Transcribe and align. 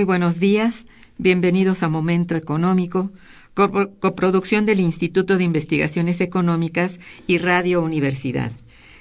Muy 0.00 0.06
buenos 0.06 0.40
días, 0.40 0.86
bienvenidos 1.18 1.82
a 1.82 1.90
Momento 1.90 2.34
Económico, 2.34 3.10
coproducción 3.52 4.64
del 4.64 4.80
Instituto 4.80 5.36
de 5.36 5.44
Investigaciones 5.44 6.22
Económicas 6.22 7.00
y 7.26 7.36
Radio 7.36 7.82
Universidad. 7.82 8.50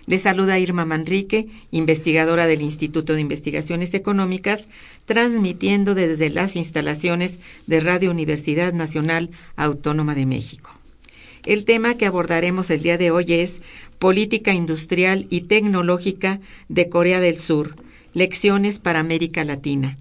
Les 0.07 0.23
saluda 0.23 0.59
Irma 0.59 0.83
Manrique, 0.83 1.47
investigadora 1.71 2.47
del 2.47 2.61
Instituto 2.61 3.13
de 3.13 3.21
Investigaciones 3.21 3.93
Económicas, 3.93 4.67
transmitiendo 5.05 5.95
desde 5.95 6.29
las 6.29 6.57
instalaciones 6.57 7.39
de 7.65 7.79
Radio 7.79 8.11
Universidad 8.11 8.73
Nacional 8.73 9.29
Autónoma 9.55 10.15
de 10.15 10.25
México. 10.25 10.71
El 11.45 11.63
tema 11.63 11.95
que 11.95 12.07
abordaremos 12.07 12.69
el 12.71 12.81
día 12.81 12.97
de 12.97 13.11
hoy 13.11 13.35
es 13.35 13.61
Política 13.99 14.51
Industrial 14.51 15.27
y 15.29 15.43
Tecnológica 15.43 16.41
de 16.67 16.89
Corea 16.89 17.21
del 17.21 17.39
Sur, 17.39 17.77
lecciones 18.13 18.79
para 18.79 18.99
América 18.99 19.45
Latina 19.45 19.97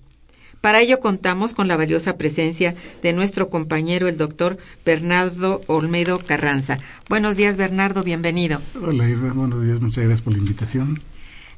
para 0.60 0.80
ello 0.80 1.00
contamos 1.00 1.54
con 1.54 1.68
la 1.68 1.76
valiosa 1.76 2.16
presencia 2.16 2.74
de 3.02 3.12
nuestro 3.12 3.48
compañero, 3.48 4.08
el 4.08 4.18
doctor 4.18 4.58
Bernardo 4.84 5.60
Olmedo 5.66 6.18
Carranza. 6.18 6.78
Buenos 7.08 7.36
días, 7.36 7.56
Bernardo, 7.56 8.02
bienvenido. 8.02 8.60
Hola, 8.80 9.08
Irma, 9.08 9.32
buenos 9.32 9.62
días, 9.62 9.80
muchas 9.80 10.02
gracias 10.04 10.22
por 10.22 10.32
la 10.32 10.40
invitación. 10.40 11.00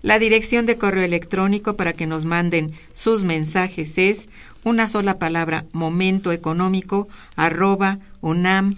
La 0.02 0.18
dirección 0.18 0.66
de 0.66 0.78
correo 0.78 1.04
electrónico 1.04 1.76
para 1.76 1.92
que 1.92 2.06
nos 2.06 2.24
manden 2.24 2.72
sus 2.92 3.22
mensajes 3.24 3.98
es 3.98 4.30
una 4.64 4.88
sola 4.88 5.18
palabra 5.18 5.66
momentoeconómico 5.72 7.08
arroba 7.36 7.98
unam.mx. 8.20 8.76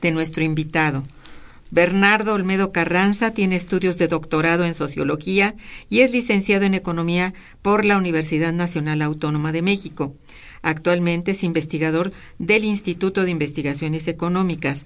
De 0.00 0.12
nuestro 0.12 0.44
invitado. 0.44 1.04
Bernardo 1.70 2.34
Olmedo 2.34 2.72
Carranza 2.72 3.32
tiene 3.32 3.54
estudios 3.54 3.96
de 3.98 4.08
doctorado 4.08 4.64
en 4.64 4.74
sociología 4.74 5.54
y 5.88 6.00
es 6.00 6.10
licenciado 6.10 6.64
en 6.64 6.74
economía 6.74 7.32
por 7.62 7.84
la 7.84 7.96
Universidad 7.96 8.52
Nacional 8.52 9.02
Autónoma 9.02 9.52
de 9.52 9.62
México. 9.62 10.16
Actualmente 10.62 11.30
es 11.30 11.44
investigador 11.44 12.12
del 12.38 12.64
Instituto 12.64 13.24
de 13.24 13.30
Investigaciones 13.30 14.08
Económicas 14.08 14.84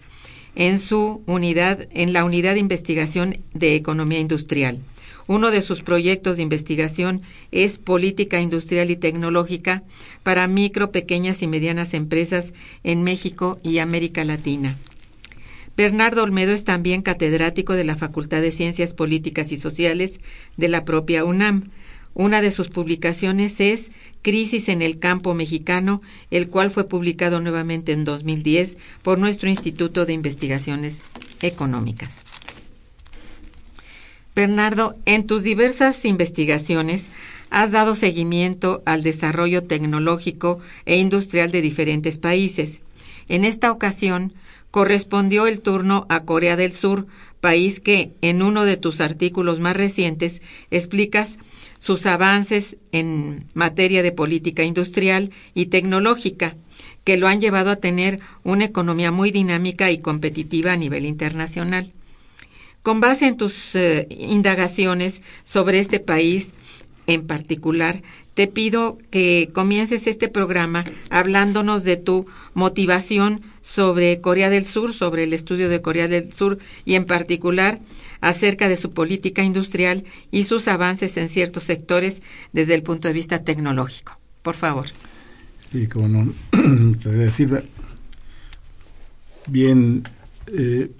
en 0.56 0.78
su 0.78 1.22
unidad 1.26 1.88
en 1.90 2.12
la 2.12 2.24
unidad 2.24 2.54
de 2.54 2.60
investigación 2.60 3.38
de 3.54 3.76
economía 3.76 4.20
industrial. 4.20 4.80
Uno 5.26 5.50
de 5.50 5.62
sus 5.62 5.82
proyectos 5.82 6.36
de 6.36 6.42
investigación 6.42 7.22
es 7.50 7.78
política 7.78 8.40
industrial 8.40 8.90
y 8.90 8.96
tecnológica 8.96 9.82
para 10.22 10.48
micro, 10.48 10.92
pequeñas 10.92 11.40
y 11.42 11.46
medianas 11.46 11.94
empresas 11.94 12.52
en 12.82 13.02
México 13.02 13.58
y 13.62 13.78
América 13.78 14.24
Latina. 14.24 14.76
Bernardo 15.76 16.22
Olmedo 16.22 16.52
es 16.52 16.64
también 16.64 17.02
catedrático 17.02 17.72
de 17.72 17.84
la 17.84 17.96
Facultad 17.96 18.42
de 18.42 18.52
Ciencias 18.52 18.94
Políticas 18.94 19.50
y 19.50 19.56
Sociales 19.56 20.20
de 20.56 20.68
la 20.68 20.84
propia 20.84 21.24
UNAM. 21.24 21.70
Una 22.12 22.42
de 22.42 22.52
sus 22.52 22.68
publicaciones 22.68 23.60
es 23.60 23.90
Crisis 24.22 24.68
en 24.68 24.82
el 24.82 24.98
campo 24.98 25.34
mexicano, 25.34 26.00
el 26.30 26.48
cual 26.48 26.70
fue 26.70 26.88
publicado 26.88 27.40
nuevamente 27.40 27.92
en 27.92 28.04
2010 28.04 28.78
por 29.02 29.18
nuestro 29.18 29.48
Instituto 29.48 30.06
de 30.06 30.12
Investigaciones 30.12 31.02
Económicas. 31.42 32.22
Bernardo, 34.34 34.96
en 35.04 35.26
tus 35.26 35.44
diversas 35.44 36.04
investigaciones 36.04 37.08
has 37.50 37.70
dado 37.70 37.94
seguimiento 37.94 38.82
al 38.84 39.04
desarrollo 39.04 39.62
tecnológico 39.62 40.58
e 40.86 40.96
industrial 40.96 41.52
de 41.52 41.62
diferentes 41.62 42.18
países. 42.18 42.80
En 43.28 43.44
esta 43.44 43.70
ocasión, 43.70 44.32
correspondió 44.72 45.46
el 45.46 45.60
turno 45.60 46.04
a 46.08 46.24
Corea 46.24 46.56
del 46.56 46.72
Sur, 46.72 47.06
país 47.40 47.78
que, 47.78 48.10
en 48.22 48.42
uno 48.42 48.64
de 48.64 48.76
tus 48.76 49.00
artículos 49.00 49.60
más 49.60 49.76
recientes, 49.76 50.42
explicas 50.72 51.38
sus 51.78 52.06
avances 52.06 52.76
en 52.90 53.46
materia 53.54 54.02
de 54.02 54.10
política 54.10 54.64
industrial 54.64 55.30
y 55.54 55.66
tecnológica, 55.66 56.56
que 57.04 57.18
lo 57.18 57.28
han 57.28 57.40
llevado 57.40 57.70
a 57.70 57.76
tener 57.76 58.18
una 58.42 58.64
economía 58.64 59.12
muy 59.12 59.30
dinámica 59.30 59.92
y 59.92 59.98
competitiva 59.98 60.72
a 60.72 60.76
nivel 60.76 61.04
internacional. 61.04 61.92
Con 62.84 63.00
base 63.00 63.26
en 63.26 63.38
tus 63.38 63.74
eh, 63.76 64.06
indagaciones 64.10 65.22
sobre 65.42 65.78
este 65.78 66.00
país 66.00 66.52
en 67.06 67.26
particular, 67.26 68.02
te 68.34 68.46
pido 68.46 68.98
que 69.10 69.48
comiences 69.54 70.06
este 70.06 70.28
programa 70.28 70.84
hablándonos 71.08 71.84
de 71.84 71.96
tu 71.96 72.26
motivación 72.52 73.40
sobre 73.62 74.20
Corea 74.20 74.50
del 74.50 74.66
Sur, 74.66 74.92
sobre 74.92 75.24
el 75.24 75.32
estudio 75.32 75.70
de 75.70 75.80
Corea 75.80 76.08
del 76.08 76.30
Sur 76.34 76.58
y 76.84 76.96
en 76.96 77.06
particular 77.06 77.80
acerca 78.20 78.68
de 78.68 78.76
su 78.76 78.90
política 78.90 79.42
industrial 79.42 80.04
y 80.30 80.44
sus 80.44 80.68
avances 80.68 81.16
en 81.16 81.30
ciertos 81.30 81.62
sectores 81.62 82.20
desde 82.52 82.74
el 82.74 82.82
punto 82.82 83.08
de 83.08 83.14
vista 83.14 83.38
tecnológico. 83.44 84.18
Por 84.42 84.56
favor. 84.56 84.84
Sí, 85.72 85.86
como 85.86 86.08
no. 86.08 86.34
Muchas 86.52 87.14
gracias, 87.14 87.62
Bien, 89.46 90.06
eh, 90.48 90.90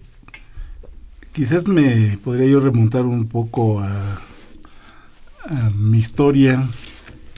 Quizás 1.35 1.67
me 1.67 2.17
podría 2.23 2.47
yo 2.47 2.61
remontar 2.61 3.05
un 3.07 3.27
poco 3.27 3.81
a, 3.81 4.23
mi 5.75 5.99
historia 5.99 6.71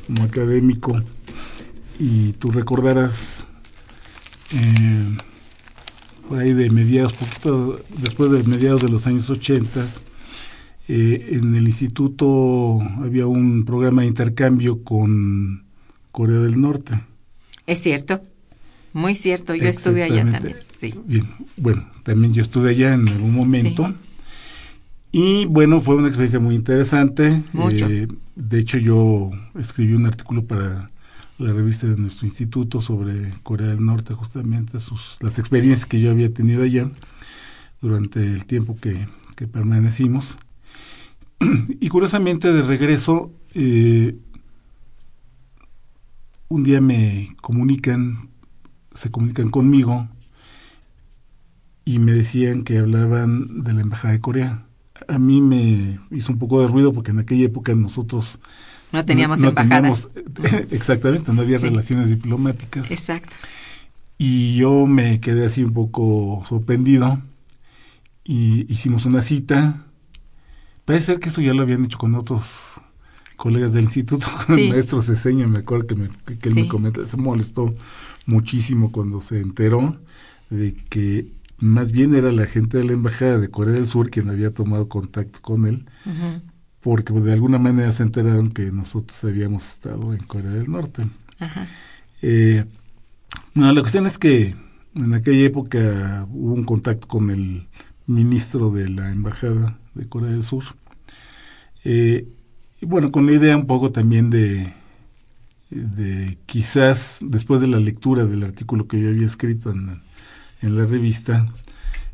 como 0.07 0.23
académico 0.23 1.03
y 1.99 2.35
tú 2.35 2.51
recordarás 2.51 3.45
eh, 4.53 5.17
por 6.29 6.39
ahí 6.39 6.53
de 6.53 6.69
mediados, 6.69 7.15
poquito 7.15 7.81
después 7.97 8.31
de 8.31 8.43
mediados 8.45 8.83
de 8.83 8.89
los 8.91 9.07
años 9.07 9.31
80, 9.31 9.89
eh, 10.89 11.29
en 11.33 11.55
el 11.55 11.67
instituto 11.67 12.79
había 12.99 13.27
un 13.27 13.65
programa 13.65 14.03
de 14.03 14.09
intercambio 14.09 14.85
con 14.85 15.65
Corea 16.13 16.41
del 16.41 16.61
Norte. 16.61 17.01
Es 17.67 17.79
cierto, 17.83 18.21
muy 18.93 19.15
cierto, 19.15 19.55
yo 19.55 19.69
estuve 19.69 20.03
allá 20.03 20.31
también. 20.31 20.66
Sí. 20.76 20.94
Bien, 21.06 21.26
bueno, 21.56 21.88
también 22.02 22.34
yo 22.34 22.43
estuve 22.43 22.70
allá 22.70 22.94
en 22.94 23.08
algún 23.08 23.34
momento. 23.34 23.94
Y 25.11 25.46
bueno, 25.46 25.81
fue 25.81 25.96
una 25.96 26.08
experiencia 26.08 26.40
muy 26.40 26.55
interesante. 26.55 27.43
Mucho. 27.52 27.88
Eh, 27.88 28.08
de 28.34 28.58
hecho, 28.58 28.76
yo 28.76 29.31
escribí 29.58 29.94
un 29.94 30.05
artículo 30.05 30.44
para 30.44 30.90
la 31.38 31.52
revista 31.52 31.87
de 31.87 31.96
nuestro 31.96 32.26
instituto 32.26 32.81
sobre 32.81 33.32
Corea 33.43 33.69
del 33.69 33.84
Norte, 33.84 34.14
justamente 34.14 34.81
sus, 34.81 35.17
las 35.20 35.38
experiencias 35.38 35.87
que 35.87 36.00
yo 36.00 36.11
había 36.11 36.32
tenido 36.32 36.62
allá 36.62 36.90
durante 37.81 38.20
el 38.20 38.44
tiempo 38.46 38.76
que, 38.81 39.08
que 39.37 39.46
permanecimos. 39.46 40.37
Y 41.81 41.88
curiosamente, 41.88 42.52
de 42.52 42.62
regreso, 42.62 43.31
eh, 43.55 44.17
un 46.49 46.62
día 46.62 46.81
me 46.81 47.37
comunican, 47.40 48.31
se 48.94 49.11
comunican 49.11 49.50
conmigo 49.50 50.08
y 51.87 51.99
me 52.00 52.12
decían 52.12 52.62
que 52.65 52.77
hablaban 52.79 53.62
de 53.62 53.73
la 53.73 53.81
Embajada 53.81 54.12
de 54.12 54.21
Corea. 54.21 54.67
A 55.09 55.19
mí 55.19 55.41
me 55.41 55.99
hizo 56.11 56.33
un 56.33 56.38
poco 56.38 56.61
de 56.61 56.69
ruido 56.69 56.93
porque 56.93 57.12
en 57.12 57.19
aquella 57.21 57.47
época 57.47 57.75
nosotros 57.75 58.38
No 58.93 59.05
teníamos 59.05 59.41
no 59.41 59.49
embajada. 59.49 59.94
teníamos- 59.94 60.09
exactamente, 60.73 61.33
no 61.33 61.41
había 61.43 61.59
Sí. 61.59 61.67
relaciones 61.69 62.09
diplomáticas. 62.11 62.91
Exacto. 62.91 63.35
Y 64.19 64.56
yo 64.56 64.87
me 64.87 65.21
quedé 65.21 65.47
así 65.47 65.62
un 65.62 65.73
poco 65.73 66.43
sorprendido 66.49 67.23
y 68.25 68.71
hicimos 68.73 69.05
una 69.06 69.23
cita. 69.23 69.85
Parece 70.85 71.06
ser 71.06 71.21
que 71.21 71.29
eso 71.29 71.41
ya 71.41 71.53
lo 71.55 71.62
habían 71.62 71.85
hecho 71.85 71.99
con 71.99 72.15
otros 72.15 72.81
colegas 73.37 73.73
del 73.73 73.85
instituto, 73.85 74.27
con 74.47 74.56
Sí. 74.56 74.65
el 74.65 74.71
maestro 74.71 75.03
Ceseño, 75.03 75.47
me 75.49 75.59
acuerdo 75.59 75.87
que, 75.87 75.94
me, 75.94 76.09
que, 76.41 76.49
él 76.49 76.55
me 76.55 76.67
comentó, 76.69 77.05
se 77.05 77.17
molestó 77.17 77.75
muchísimo 78.25 78.91
cuando 78.91 79.21
se 79.21 79.41
enteró 79.41 79.97
de 80.49 80.75
que 80.88 81.27
más 81.58 81.91
bien 81.91 82.14
era 82.14 82.32
la 82.32 82.47
gente 82.47 82.79
de 82.79 82.85
la 82.85 82.93
Embajada 82.93 83.38
de 83.38 83.49
Corea 83.49 83.75
del 83.75 83.87
Sur 83.87 84.11
quien 84.11 84.29
había 84.29 84.50
tomado 84.50 84.88
contacto 84.88 85.41
con 85.41 85.67
él, 85.67 85.87
porque 86.81 87.12
de 87.12 87.32
alguna 87.32 87.58
manera 87.58 87.93
se 87.93 88.03
enteraron 88.03 88.50
que 88.50 88.70
nosotros 88.73 89.23
habíamos 89.25 89.67
estado 89.67 90.12
en 90.12 90.23
Corea 90.25 90.50
del 90.50 90.70
Norte. 90.70 91.08
Ajá. 91.38 91.67
Eh, 92.23 92.64
no, 93.55 93.73
la 93.73 93.81
cuestión 93.81 94.06
es 94.06 94.19
que 94.19 94.55
en 94.94 95.14
aquella 95.14 95.44
época 95.44 96.26
hubo 96.31 96.55
un 96.55 96.64
contacto 96.64 97.06
con 97.06 97.31
el 97.31 97.67
ministro 98.06 98.70
de 98.70 98.88
la 98.88 99.11
Embajada 99.11 99.79
de 99.94 100.09
Corea 100.09 100.31
del 100.31 100.43
Sur. 100.43 100.64
Eh, 101.85 102.29
y 102.81 102.87
bueno, 102.87 103.11
con 103.11 103.26
la 103.26 103.32
idea 103.32 103.56
un 103.56 103.67
poco 103.67 103.93
también 103.93 104.29
de, 104.29 104.73
de 105.70 106.38
quizás 106.47 107.19
después 107.23 107.61
de 107.61 107.69
la 107.69 107.81
lectura 107.81 108.26
del 108.26 108.43
artículo 108.43 108.87
que 108.87 109.00
yo 109.00 109.09
había 109.09 109.26
escrito 109.26 109.70
en, 109.70 110.00
en 110.62 110.76
la 110.76 110.85
revista, 110.87 111.47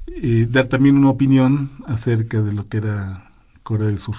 eh, 0.06 0.46
dar 0.50 0.66
también 0.66 0.96
una 0.96 1.10
opinión 1.10 1.70
acerca 1.86 2.40
de 2.42 2.52
lo 2.52 2.68
que 2.68 2.78
era 2.78 3.30
Corea 3.62 3.86
del 3.88 3.98
Sur. 3.98 4.16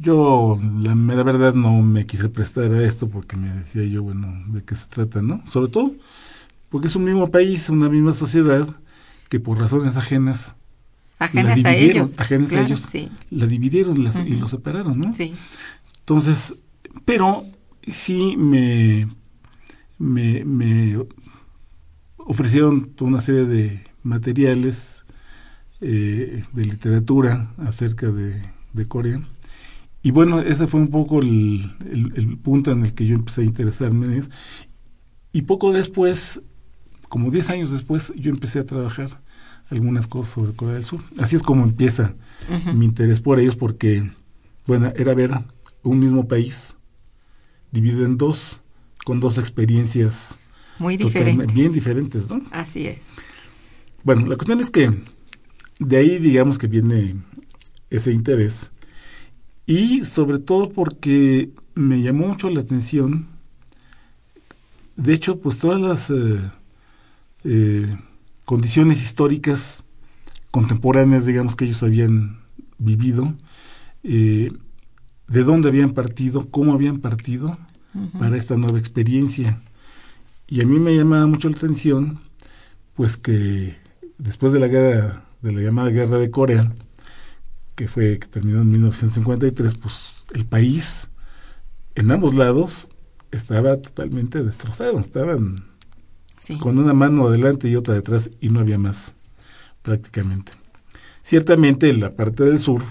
Yo, 0.00 0.60
la 0.82 0.94
mera 0.94 1.22
verdad, 1.22 1.54
no 1.54 1.80
me 1.82 2.04
quise 2.04 2.28
prestar 2.28 2.70
a 2.72 2.82
esto 2.84 3.08
porque 3.08 3.36
me 3.36 3.50
decía 3.50 3.84
yo, 3.84 4.02
bueno, 4.02 4.44
¿de 4.48 4.62
qué 4.62 4.74
se 4.76 4.86
trata, 4.86 5.22
no? 5.22 5.42
Sobre 5.50 5.70
todo 5.72 5.94
porque 6.68 6.88
es 6.88 6.96
un 6.96 7.04
mismo 7.04 7.30
país, 7.30 7.70
una 7.70 7.88
misma 7.88 8.12
sociedad 8.12 8.68
que 9.30 9.40
por 9.40 9.58
razones 9.58 9.96
ajenas 9.96 10.54
Ajenas 11.18 11.64
a 11.64 11.74
ellos. 11.74 12.18
ajenas 12.20 12.52
a 12.52 12.60
ellos. 12.60 12.80
Sí. 12.92 13.08
la 13.30 13.46
dividieron 13.46 14.04
las- 14.04 14.16
y 14.18 14.32
Ujú. 14.32 14.40
lo 14.42 14.48
separaron, 14.48 14.98
¿no? 15.00 15.14
Sí. 15.14 15.34
Entonces, 16.00 16.54
pero 17.06 17.44
sí 17.82 18.36
me, 18.36 19.08
me, 19.98 20.44
me 20.44 20.98
ofrecieron 22.28 22.90
toda 22.94 23.10
una 23.10 23.20
serie 23.22 23.44
de 23.46 23.84
materiales 24.02 25.04
eh, 25.80 26.44
de 26.52 26.64
literatura 26.64 27.52
acerca 27.58 28.10
de, 28.10 28.42
de 28.72 28.86
Corea. 28.88 29.20
Y 30.02 30.10
bueno, 30.10 30.40
ese 30.40 30.66
fue 30.66 30.80
un 30.80 30.88
poco 30.88 31.20
el, 31.20 31.72
el- 31.90 32.12
el 32.16 32.38
punto 32.38 32.70
en 32.70 32.84
el 32.84 32.92
que 32.94 33.06
yo 33.06 33.14
empecé 33.14 33.40
a 33.42 33.44
interesarme 33.44 34.06
en 34.06 34.12
eso. 34.12 34.28
Y 35.32 35.42
poco 35.42 35.72
después, 35.72 36.40
como 37.08 37.30
10 37.30 37.50
años 37.50 37.70
después, 37.70 38.12
yo 38.16 38.30
empecé 38.30 38.58
a 38.60 38.66
trabajar 38.66 39.22
algunas 39.70 40.06
cosas 40.06 40.34
sobre 40.34 40.54
Corea 40.54 40.74
del 40.74 40.84
Sur. 40.84 41.00
Así 41.18 41.36
es 41.36 41.42
como 41.42 41.64
empieza 41.64 42.14
mi 42.74 42.84
interés 42.84 43.20
por 43.20 43.38
ellos 43.40 43.56
porque, 43.56 44.10
bueno, 44.66 44.92
era 44.96 45.14
ver 45.14 45.32
un 45.82 45.98
mismo 45.98 46.28
país 46.28 46.76
dividido 47.72 48.04
en 48.04 48.16
dos, 48.18 48.62
con 49.04 49.20
dos 49.20 49.38
experiencias 49.38 50.38
Muy 50.78 50.96
diferentes. 50.96 51.54
bien 51.54 51.72
diferentes, 51.72 52.28
¿no? 52.28 52.42
Así 52.50 52.86
es. 52.86 53.02
Bueno, 54.04 54.26
la 54.26 54.36
cuestión 54.36 54.60
es 54.60 54.70
que 54.70 55.02
de 55.78 55.96
ahí 55.96 56.18
digamos 56.18 56.58
que 56.58 56.66
viene 56.66 57.16
ese 57.90 58.12
interés 58.12 58.70
y 59.66 60.04
sobre 60.04 60.38
todo 60.38 60.70
porque 60.70 61.50
me 61.74 62.00
llamó 62.00 62.28
mucho 62.28 62.48
la 62.48 62.60
atención, 62.60 63.28
de 64.96 65.14
hecho, 65.14 65.38
pues 65.38 65.58
todas 65.58 65.80
las 65.80 66.10
eh, 66.10 66.40
eh, 67.44 67.96
condiciones 68.44 69.02
históricas 69.02 69.84
contemporáneas, 70.50 71.26
digamos, 71.26 71.54
que 71.54 71.66
ellos 71.66 71.82
habían 71.82 72.40
vivido, 72.78 73.34
eh, 74.02 74.50
de 75.28 75.44
dónde 75.44 75.68
habían 75.68 75.92
partido, 75.92 76.48
cómo 76.50 76.72
habían 76.72 76.98
partido 76.98 77.56
para 78.18 78.36
esta 78.36 78.56
nueva 78.56 78.78
experiencia. 78.78 79.60
Y 80.48 80.62
a 80.62 80.66
mí 80.66 80.78
me 80.78 80.96
llamaba 80.96 81.26
mucho 81.26 81.48
la 81.48 81.56
atención, 81.56 82.20
pues 82.94 83.16
que 83.16 83.76
después 84.16 84.52
de 84.52 84.60
la 84.60 84.66
guerra, 84.68 85.24
de 85.42 85.52
la 85.52 85.60
llamada 85.60 85.90
guerra 85.90 86.18
de 86.18 86.30
Corea, 86.30 86.72
que 87.74 87.86
fue 87.86 88.18
que 88.18 88.26
terminó 88.26 88.62
en 88.62 88.70
1953, 88.70 89.74
pues 89.76 90.14
el 90.34 90.46
país 90.46 91.08
en 91.94 92.10
ambos 92.10 92.34
lados 92.34 92.90
estaba 93.30 93.76
totalmente 93.76 94.42
destrozado, 94.42 94.98
estaban 94.98 95.64
Sí. 96.40 96.56
con 96.58 96.78
una 96.78 96.94
mano 96.94 97.26
adelante 97.26 97.68
y 97.68 97.76
otra 97.76 97.94
detrás 97.94 98.30
y 98.40 98.48
no 98.48 98.60
había 98.60 98.78
más 98.78 99.12
prácticamente. 99.82 100.52
Ciertamente 101.22 101.92
la 101.92 102.16
parte 102.16 102.42
del 102.44 102.58
sur 102.58 102.82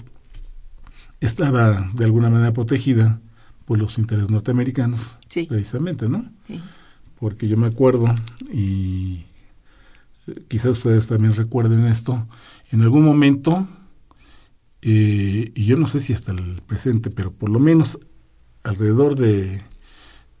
estaba 1.20 1.90
de 1.94 2.04
alguna 2.04 2.30
manera 2.30 2.52
protegida 2.52 3.20
por 3.64 3.78
los 3.78 3.98
intereses 3.98 4.30
norteamericanos, 4.30 5.18
Sí. 5.28 5.46
precisamente, 5.46 6.08
¿no? 6.08 6.24
Sí. 6.46 6.62
Porque 7.18 7.48
yo 7.48 7.56
me 7.56 7.66
acuerdo, 7.66 8.14
y 8.52 9.24
eh, 10.26 10.34
quizás 10.48 10.72
ustedes 10.72 11.06
también 11.06 11.34
recuerden 11.34 11.86
esto, 11.86 12.28
en 12.70 12.82
algún 12.82 13.04
momento, 13.04 13.66
eh, 14.82 15.50
y 15.54 15.64
yo 15.64 15.76
no 15.76 15.88
sé 15.88 16.00
si 16.00 16.12
hasta 16.12 16.32
el 16.32 16.62
presente, 16.66 17.10
pero 17.10 17.32
por 17.32 17.48
lo 17.50 17.58
menos 17.58 17.98
alrededor 18.62 19.16
de, 19.16 19.62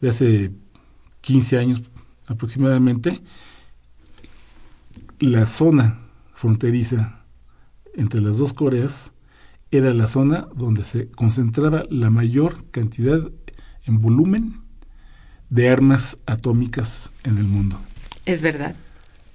de 0.00 0.08
hace 0.08 0.52
15 1.22 1.58
años 1.58 1.82
aproximadamente, 2.26 3.20
la 5.18 5.46
zona 5.46 6.00
fronteriza 6.30 7.24
entre 7.94 8.20
las 8.20 8.38
dos 8.38 8.52
Coreas 8.52 9.12
era 9.70 9.92
la 9.92 10.06
zona 10.06 10.48
donde 10.54 10.84
se 10.84 11.10
concentraba 11.10 11.84
la 11.90 12.10
mayor 12.10 12.70
cantidad 12.70 13.30
en 13.84 14.00
volumen 14.00 14.67
de 15.50 15.68
armas 15.68 16.18
atómicas 16.26 17.10
en 17.24 17.38
el 17.38 17.44
mundo. 17.44 17.80
Es 18.26 18.42
verdad. 18.42 18.76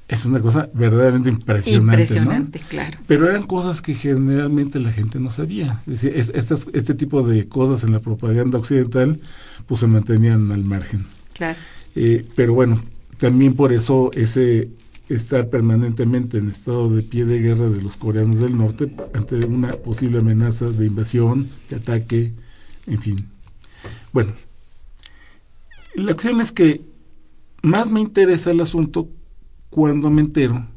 Es 0.07 0.25
una 0.25 0.39
cosa 0.41 0.69
verdaderamente 0.73 1.29
impresionante. 1.29 1.81
¿no? 1.85 2.01
Impresionante, 2.01 2.59
claro. 2.69 2.99
Pero 3.07 3.29
eran 3.29 3.43
cosas 3.43 3.81
que 3.81 3.95
generalmente 3.95 4.79
la 4.79 4.91
gente 4.91 5.19
no 5.19 5.31
sabía. 5.31 5.81
Es 5.87 6.01
decir, 6.01 6.13
es- 6.15 6.31
estas- 6.35 6.67
este 6.73 6.93
tipo 6.93 7.23
de 7.27 7.47
cosas 7.47 7.83
en 7.83 7.93
la 7.93 7.99
propaganda 7.99 8.57
occidental 8.59 9.19
pues 9.65 9.79
se 9.79 9.87
mantenían 9.87 10.51
al 10.51 10.65
margen. 10.65 11.05
Claro. 11.33 11.57
Eh, 11.95 12.25
pero 12.35 12.53
bueno, 12.53 12.83
también 13.17 13.55
por 13.55 13.71
eso 13.71 14.11
ese 14.13 14.69
estar 15.09 15.49
permanentemente 15.49 16.37
en 16.37 16.47
estado 16.49 16.89
de 16.93 17.01
pie 17.01 17.25
de 17.25 17.39
guerra 17.39 17.69
de 17.69 17.81
los 17.81 17.95
coreanos 17.95 18.39
del 18.39 18.57
norte 18.57 18.93
ante 19.13 19.35
una 19.45 19.71
posible 19.73 20.19
amenaza 20.19 20.69
de 20.69 20.85
invasión, 20.85 21.49
de 21.69 21.75
ataque, 21.77 22.33
en 22.87 22.99
fin. 22.99 23.27
Bueno, 24.11 24.33
la 25.95 26.13
cuestión 26.13 26.41
es 26.41 26.51
que 26.51 26.81
más 27.61 27.89
me 27.89 28.01
interesa 28.01 28.51
el 28.51 28.61
asunto 28.61 29.09
cuando 29.69 30.09
me 30.09 30.21
entero 30.21 30.67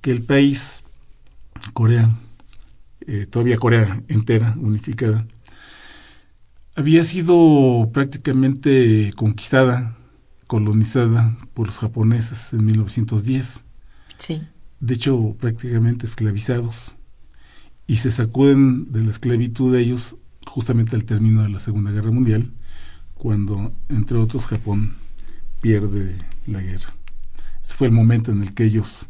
que 0.00 0.10
el 0.10 0.22
país, 0.22 0.84
Corea, 1.72 2.18
eh, 3.06 3.26
todavía 3.26 3.56
Corea 3.58 4.02
entera, 4.08 4.54
unificada, 4.58 5.26
había 6.76 7.04
sido 7.04 7.90
prácticamente 7.92 9.12
conquistada, 9.16 9.96
colonizada 10.46 11.36
por 11.54 11.68
los 11.68 11.78
japoneses 11.78 12.52
en 12.52 12.64
1910, 12.64 13.62
Sí. 14.18 14.42
de 14.80 14.94
hecho 14.94 15.36
prácticamente 15.40 16.06
esclavizados, 16.06 16.94
y 17.86 17.96
se 17.96 18.10
sacuden 18.10 18.92
de 18.92 19.02
la 19.02 19.10
esclavitud 19.10 19.72
de 19.72 19.80
ellos 19.82 20.16
justamente 20.46 20.96
al 20.96 21.04
término 21.04 21.42
de 21.42 21.48
la 21.50 21.60
Segunda 21.60 21.90
Guerra 21.90 22.10
Mundial, 22.10 22.52
cuando, 23.24 23.72
entre 23.88 24.18
otros, 24.18 24.46
Japón 24.46 24.96
pierde 25.62 26.14
la 26.46 26.60
guerra. 26.60 26.92
fue 27.62 27.86
el 27.86 27.92
momento 27.94 28.30
en 28.32 28.42
el 28.42 28.52
que 28.52 28.64
ellos 28.64 29.08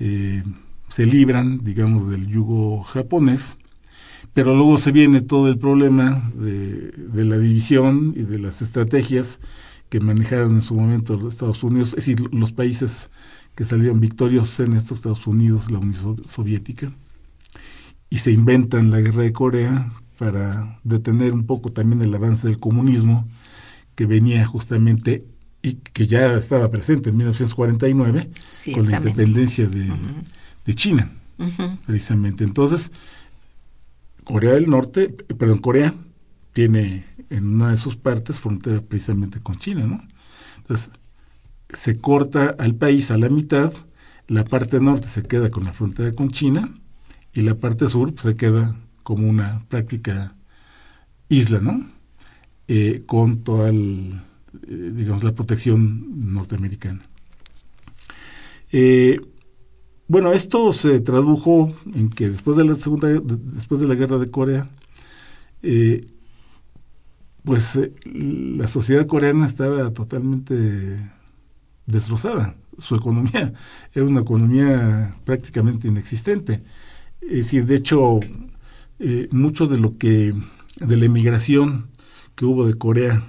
eh, 0.00 0.42
se 0.88 1.06
libran, 1.06 1.64
digamos, 1.64 2.10
del 2.10 2.28
yugo 2.28 2.82
japonés, 2.82 3.56
pero 4.34 4.54
luego 4.54 4.76
se 4.76 4.92
viene 4.92 5.22
todo 5.22 5.48
el 5.48 5.56
problema 5.56 6.30
de, 6.34 6.90
de 6.90 7.24
la 7.24 7.38
división 7.38 8.12
y 8.14 8.24
de 8.24 8.38
las 8.38 8.60
estrategias 8.60 9.40
que 9.88 9.98
manejaron 9.98 10.56
en 10.56 10.60
su 10.60 10.74
momento 10.74 11.16
los 11.16 11.32
Estados 11.32 11.64
Unidos, 11.64 11.88
es 11.96 12.04
decir, 12.04 12.20
los 12.30 12.52
países 12.52 13.08
que 13.54 13.64
salieron 13.64 13.98
victoriosos 13.98 14.60
en 14.60 14.74
estos 14.74 14.98
Estados 14.98 15.26
Unidos, 15.26 15.70
la 15.70 15.78
Unión 15.78 16.22
Soviética, 16.28 16.92
y 18.10 18.18
se 18.18 18.30
inventan 18.30 18.90
la 18.90 19.00
guerra 19.00 19.22
de 19.22 19.32
Corea 19.32 19.90
para 20.18 20.80
detener 20.84 21.32
un 21.32 21.46
poco 21.46 21.72
también 21.72 22.02
el 22.02 22.14
avance 22.14 22.46
del 22.46 22.58
comunismo 22.58 23.26
que 23.98 24.06
venía 24.06 24.46
justamente 24.46 25.24
y 25.60 25.72
que 25.72 26.06
ya 26.06 26.34
estaba 26.34 26.70
presente 26.70 27.10
en 27.10 27.16
1949 27.16 28.30
con 28.72 28.88
la 28.88 28.98
independencia 28.98 29.66
de, 29.66 29.92
de 30.64 30.74
China, 30.76 31.10
precisamente. 31.84 32.44
Entonces, 32.44 32.92
Corea 34.22 34.52
del 34.52 34.70
Norte, 34.70 35.08
perdón, 35.08 35.58
Corea 35.58 35.94
tiene 36.52 37.06
en 37.28 37.54
una 37.56 37.72
de 37.72 37.76
sus 37.76 37.96
partes 37.96 38.38
frontera 38.38 38.80
precisamente 38.82 39.40
con 39.40 39.56
China, 39.56 39.84
¿no? 39.84 40.00
Entonces, 40.58 40.90
se 41.68 41.98
corta 41.98 42.54
al 42.56 42.76
país 42.76 43.10
a 43.10 43.18
la 43.18 43.28
mitad, 43.28 43.72
la 44.28 44.44
parte 44.44 44.78
norte 44.78 45.08
se 45.08 45.24
queda 45.24 45.50
con 45.50 45.64
la 45.64 45.72
frontera 45.72 46.14
con 46.14 46.30
China 46.30 46.72
y 47.32 47.40
la 47.40 47.56
parte 47.56 47.88
sur 47.88 48.14
pues, 48.14 48.22
se 48.22 48.36
queda 48.36 48.76
como 49.02 49.28
una 49.28 49.64
práctica 49.68 50.36
isla, 51.28 51.58
¿no? 51.58 51.97
Eh, 52.70 53.04
con 53.06 53.44
toda 53.44 53.70
eh, 53.70 55.20
la 55.22 55.34
protección 55.34 56.34
norteamericana. 56.34 57.00
Eh, 58.70 59.18
bueno, 60.06 60.32
esto 60.34 60.74
se 60.74 61.00
tradujo 61.00 61.70
en 61.94 62.10
que 62.10 62.28
después 62.28 62.58
de 62.58 62.64
la 62.64 62.74
segunda, 62.74 63.08
después 63.08 63.80
de 63.80 63.88
la 63.88 63.94
guerra 63.94 64.18
de 64.18 64.30
Corea, 64.30 64.68
pues 67.42 67.80
la 68.04 68.68
sociedad 68.68 69.06
coreana 69.06 69.46
estaba 69.46 69.90
totalmente 69.94 70.54
destrozada. 71.86 72.54
Su 72.76 72.96
economía 72.96 73.54
era 73.94 74.04
una 74.04 74.20
economía 74.20 75.16
prácticamente 75.24 75.88
inexistente. 75.88 76.62
Es 77.22 77.38
decir, 77.38 77.64
de 77.64 77.76
hecho, 77.76 78.20
mucho 79.30 79.66
de 79.66 79.78
lo 79.78 79.96
que, 79.96 80.34
de 80.80 80.96
la 80.98 81.06
emigración 81.06 81.88
que 82.38 82.44
hubo 82.44 82.64
de 82.66 82.78
Corea 82.78 83.24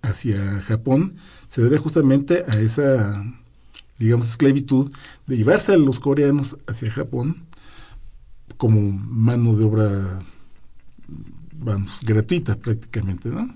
hacia 0.00 0.60
Japón 0.60 1.16
se 1.46 1.62
debe 1.62 1.76
justamente 1.76 2.42
a 2.48 2.58
esa, 2.58 3.22
digamos, 3.98 4.30
esclavitud 4.30 4.90
de 5.26 5.36
llevarse 5.36 5.74
a 5.74 5.76
los 5.76 6.00
coreanos 6.00 6.56
hacia 6.66 6.90
Japón 6.90 7.44
como 8.56 8.80
mano 8.92 9.54
de 9.56 9.64
obra, 9.64 10.22
vamos, 11.52 12.00
gratuita 12.02 12.56
prácticamente, 12.56 13.28
¿no? 13.28 13.54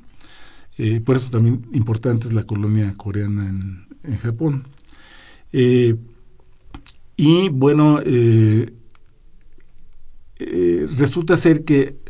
Eh, 0.77 1.01
por 1.01 1.17
eso 1.17 1.31
también 1.31 1.67
importante 1.73 2.27
es 2.27 2.35
la 2.35 2.45
colonia 2.45 2.95
coreana 2.95 3.49
en, 3.49 4.19
Japón. 4.19 4.69
Eh, 5.51 5.97
y 7.17 7.49
bueno, 7.49 8.01
eh, 8.05 8.75
resulta 10.99 11.39
ser 11.39 11.65
que 11.65 12.04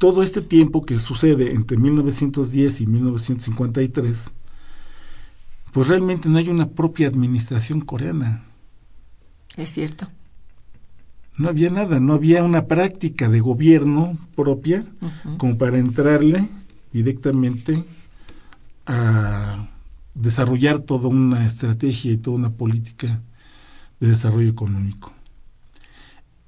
todo 0.00 0.22
este 0.22 0.40
tiempo 0.40 0.86
que 0.86 0.98
sucede 0.98 1.52
entre 1.54 1.76
1910 1.76 2.80
y 2.80 2.86
1953, 2.86 4.32
pues 5.72 5.88
realmente 5.88 6.30
no 6.30 6.38
hay 6.38 6.48
una 6.48 6.70
propia 6.70 7.06
administración 7.06 7.82
coreana. 7.82 8.42
Es 9.58 9.74
cierto. 9.74 10.08
No 11.36 11.50
había 11.50 11.68
nada, 11.68 12.00
no 12.00 12.14
había 12.14 12.42
una 12.42 12.64
práctica 12.64 13.28
de 13.28 13.40
gobierno 13.40 14.16
propia 14.34 14.82
como 15.36 15.58
para 15.58 15.76
entrarle 15.76 16.48
directamente 16.92 17.84
a 18.86 19.68
desarrollar 20.14 20.80
toda 20.80 21.08
una 21.08 21.46
estrategia 21.46 22.12
y 22.12 22.16
toda 22.16 22.38
una 22.38 22.50
política 22.50 23.20
de 24.00 24.08
desarrollo 24.08 24.48
económico. 24.48 25.12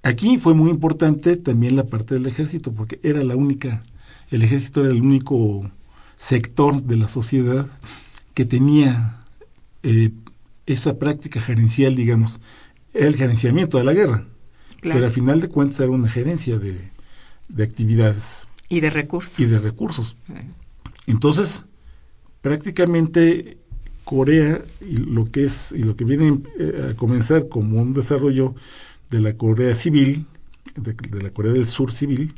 Aquí 0.03 0.39
fue 0.39 0.55
muy 0.55 0.71
importante 0.71 1.37
también 1.37 1.77
la 1.77 1.85
parte 1.85 2.15
del 2.15 2.27
ejército, 2.27 2.73
porque 2.73 2.99
era 3.03 3.23
la 3.23 3.37
única, 3.37 3.83
el 4.31 4.43
ejército 4.43 4.81
era 4.81 4.91
el 4.91 5.01
único 5.01 5.71
sector 6.17 6.83
de 6.83 6.97
la 6.97 7.09
sociedad 7.09 7.67
que 8.35 8.45
tenía 8.45 9.25
eh, 9.83 10.11
esa 10.67 10.99
práctica 10.99 11.41
gerencial, 11.41 11.95
digamos, 11.95 12.41
el 12.95 13.17
gerenciamiento 13.17 13.79
de 13.79 13.85
la 13.85 13.93
guerra. 13.93 14.27
Pero 14.83 15.07
al 15.07 15.13
final 15.13 15.41
de 15.41 15.49
cuentas 15.49 15.79
era 15.79 15.91
una 15.91 16.09
gerencia 16.09 16.59
de, 16.59 16.77
de 17.49 17.63
actividades. 17.65 18.49
Y 18.69 18.81
de 18.81 18.91
recursos. 18.91 19.39
Y 19.39 19.45
de 19.45 19.61
recursos. 19.61 20.17
Entonces, 21.07 21.63
prácticamente 22.41 23.59
Corea 24.05 24.65
y 24.81 24.97
lo 24.97 25.31
que 25.31 25.45
es 25.45 25.73
y 25.73 25.85
lo 25.85 25.95
que 25.95 26.05
viene 26.05 26.41
eh, 26.59 26.91
a 26.91 26.97
comenzar 26.97 27.49
como 27.49 27.81
un 27.81 27.95
desarrollo 27.95 28.55
de 29.13 29.21
la 29.21 29.37
Corea 29.37 29.75
civil, 29.75 30.27
de, 30.75 30.97
la 31.23 31.31
Corea 31.31 31.53
del 31.53 31.67
Sur 31.67 31.93
civil, 31.93 32.33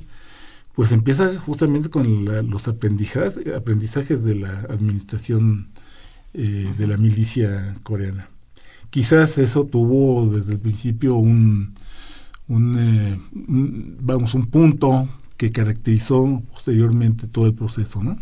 pues 0.74 0.90
empieza 0.90 1.38
justamente 1.38 1.88
con 1.88 2.24
los 2.50 2.68
aprendizajes, 2.68 3.36
de 4.24 4.34
la 4.34 4.60
administración 4.68 5.68
eh, 6.34 6.74
de 6.76 6.86
la 6.86 6.96
milicia 6.96 7.76
coreana. 7.84 8.28
Quizás 8.90 9.38
eso 9.38 9.64
tuvo 9.66 10.28
desde 10.28 10.54
el 10.54 10.58
principio 10.58 11.14
un, 11.14 11.74
eh, 12.48 13.20
un, 13.48 13.96
vamos, 14.00 14.34
un 14.34 14.46
punto 14.46 15.08
que 15.36 15.52
caracterizó 15.52 16.42
posteriormente 16.52 17.28
todo 17.28 17.46
el 17.46 17.54
proceso, 17.54 18.02
¿no? 18.02 18.16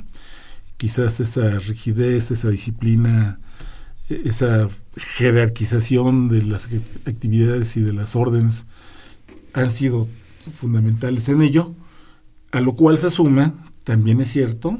Quizás 0.76 1.20
esa 1.20 1.58
rigidez, 1.58 2.30
esa 2.30 2.50
disciplina 2.50 3.40
esa 4.24 4.68
jerarquización 4.96 6.28
de 6.28 6.42
las 6.42 6.68
actividades 7.06 7.76
y 7.76 7.80
de 7.80 7.92
las 7.92 8.16
órdenes 8.16 8.64
han 9.54 9.70
sido 9.70 10.08
fundamentales 10.58 11.28
en 11.28 11.42
ello, 11.42 11.74
a 12.50 12.60
lo 12.60 12.74
cual 12.74 12.98
se 12.98 13.10
suma, 13.10 13.54
también 13.84 14.20
es 14.20 14.30
cierto, 14.30 14.78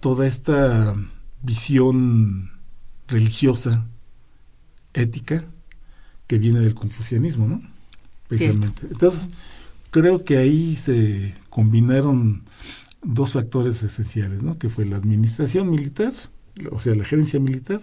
toda 0.00 0.26
esta 0.26 0.94
visión 1.42 2.50
religiosa, 3.08 3.86
ética, 4.94 5.44
que 6.26 6.38
viene 6.38 6.60
del 6.60 6.74
confucianismo, 6.74 7.46
¿no? 7.46 7.60
Precisamente. 8.28 8.86
Entonces, 8.90 9.28
creo 9.90 10.24
que 10.24 10.38
ahí 10.38 10.76
se 10.76 11.34
combinaron 11.48 12.44
dos 13.02 13.32
factores 13.32 13.82
esenciales, 13.82 14.42
¿no? 14.42 14.58
Que 14.58 14.70
fue 14.70 14.84
la 14.84 14.96
administración 14.96 15.70
militar, 15.70 16.12
o 16.70 16.80
sea, 16.80 16.94
la 16.94 17.04
gerencia 17.04 17.40
militar, 17.40 17.80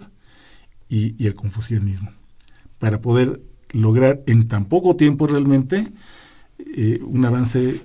y, 0.88 1.26
el 1.26 1.34
confucianismo, 1.34 2.12
para 2.78 3.00
poder 3.00 3.40
lograr 3.70 4.22
en 4.26 4.48
tan 4.48 4.64
poco 4.66 4.96
tiempo 4.96 5.26
realmente 5.26 5.88
eh, 6.58 7.00
un 7.02 7.24
avance 7.24 7.82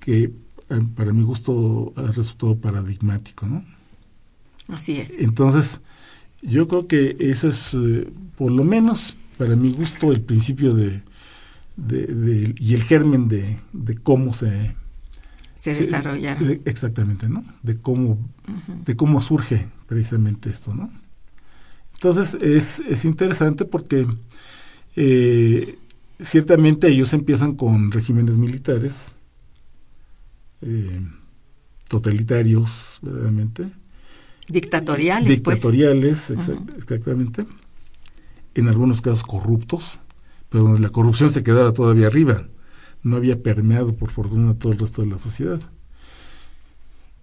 que 0.00 0.22
eh, 0.24 0.32
para 0.94 1.12
mi 1.12 1.22
gusto 1.22 1.92
ha 1.96 2.12
resultado 2.12 2.56
paradigmático, 2.56 3.46
¿no? 3.46 3.64
Así 4.68 5.00
es. 5.00 5.16
Entonces, 5.18 5.80
yo 6.42 6.68
creo 6.68 6.86
que 6.86 7.16
eso 7.18 7.48
es, 7.48 7.74
eh, 7.74 8.08
por 8.36 8.50
lo 8.50 8.64
menos 8.64 9.16
para 9.38 9.56
mi 9.56 9.72
gusto, 9.72 10.12
el 10.12 10.20
principio 10.20 10.74
de, 10.74 11.02
de, 11.76 12.54
y 12.58 12.74
el 12.74 12.82
germen 12.82 13.28
de, 13.28 13.58
de 13.72 13.96
cómo 13.96 14.34
se 14.34 14.76
se, 15.58 15.74
desarrollaron. 15.74 16.60
exactamente, 16.64 17.28
¿no? 17.28 17.44
De 17.62 17.78
cómo, 17.78 18.18
de 18.84 18.96
cómo 18.96 19.20
surge 19.20 19.68
precisamente 19.88 20.50
esto, 20.50 20.72
¿no? 20.72 20.88
Entonces 22.00 22.40
es, 22.40 22.78
es 22.88 23.04
interesante 23.04 23.64
porque 23.64 24.06
eh, 24.94 25.78
ciertamente 26.20 26.86
ellos 26.88 27.12
empiezan 27.12 27.56
con 27.56 27.90
regímenes 27.90 28.36
militares 28.36 29.12
eh, 30.62 31.00
totalitarios, 31.88 33.00
verdaderamente. 33.02 33.66
Dictatoriales. 34.48 35.40
Pues. 35.40 35.56
Dictatoriales, 35.56 36.30
exactamente. 36.30 37.44
En 38.54 38.68
algunos 38.68 39.00
casos 39.00 39.24
corruptos, 39.24 39.98
pero 40.50 40.64
donde 40.64 40.80
la 40.80 40.90
corrupción 40.90 41.30
se 41.30 41.42
quedara 41.42 41.72
todavía 41.72 42.06
arriba. 42.06 42.46
No 43.02 43.16
había 43.16 43.42
permeado, 43.42 43.96
por 43.96 44.10
fortuna, 44.10 44.54
todo 44.54 44.72
el 44.72 44.78
resto 44.78 45.02
de 45.02 45.08
la 45.08 45.18
sociedad. 45.18 45.60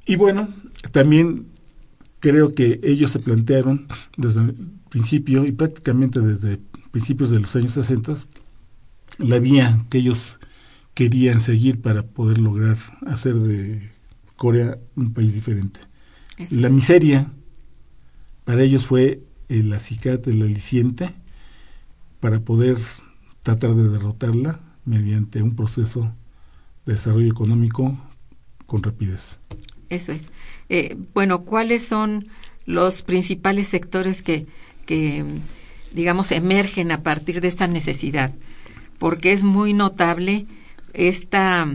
Y 0.05 0.17
bueno, 0.17 0.49
también 0.91 1.47
creo 2.25 2.55
que 2.55 2.79
ellos 2.81 3.11
se 3.11 3.19
plantearon 3.19 3.85
desde 4.17 4.41
el 4.41 4.55
principio 4.89 5.45
y 5.45 5.51
prácticamente 5.51 6.21
desde 6.21 6.57
principios 6.89 7.29
de 7.29 7.39
los 7.39 7.55
años 7.55 7.73
60 7.73 8.15
la 9.19 9.37
vía 9.37 9.85
que 9.91 9.99
ellos 9.99 10.39
querían 10.95 11.39
seguir 11.39 11.83
para 11.83 12.01
poder 12.01 12.39
lograr 12.39 12.79
hacer 13.05 13.35
de 13.35 13.91
Corea 14.37 14.79
un 14.95 15.13
país 15.13 15.35
diferente. 15.35 15.81
la 16.49 16.69
miseria 16.69 17.31
para 18.43 18.63
ellos 18.63 18.87
fue 18.87 19.21
el 19.47 19.71
acicate, 19.71 20.31
el 20.31 20.41
aliciente, 20.41 21.13
para 22.21 22.39
poder 22.39 22.79
tratar 23.43 23.75
de 23.75 23.87
derrotarla 23.87 24.59
mediante 24.83 25.43
un 25.43 25.55
proceso 25.55 26.11
de 26.87 26.93
desarrollo 26.93 27.29
económico 27.31 27.95
con 28.65 28.81
rapidez. 28.81 29.37
Eso 29.89 30.11
es. 30.11 30.25
Eh, 30.69 30.95
bueno, 31.13 31.43
¿cuáles 31.43 31.85
son 31.85 32.25
los 32.65 33.01
principales 33.01 33.67
sectores 33.67 34.21
que, 34.21 34.47
que, 34.85 35.23
digamos, 35.91 36.31
emergen 36.31 36.91
a 36.91 37.03
partir 37.03 37.41
de 37.41 37.47
esta 37.47 37.67
necesidad? 37.67 38.33
Porque 38.97 39.31
es 39.31 39.43
muy 39.43 39.73
notable 39.73 40.45
esta, 40.93 41.67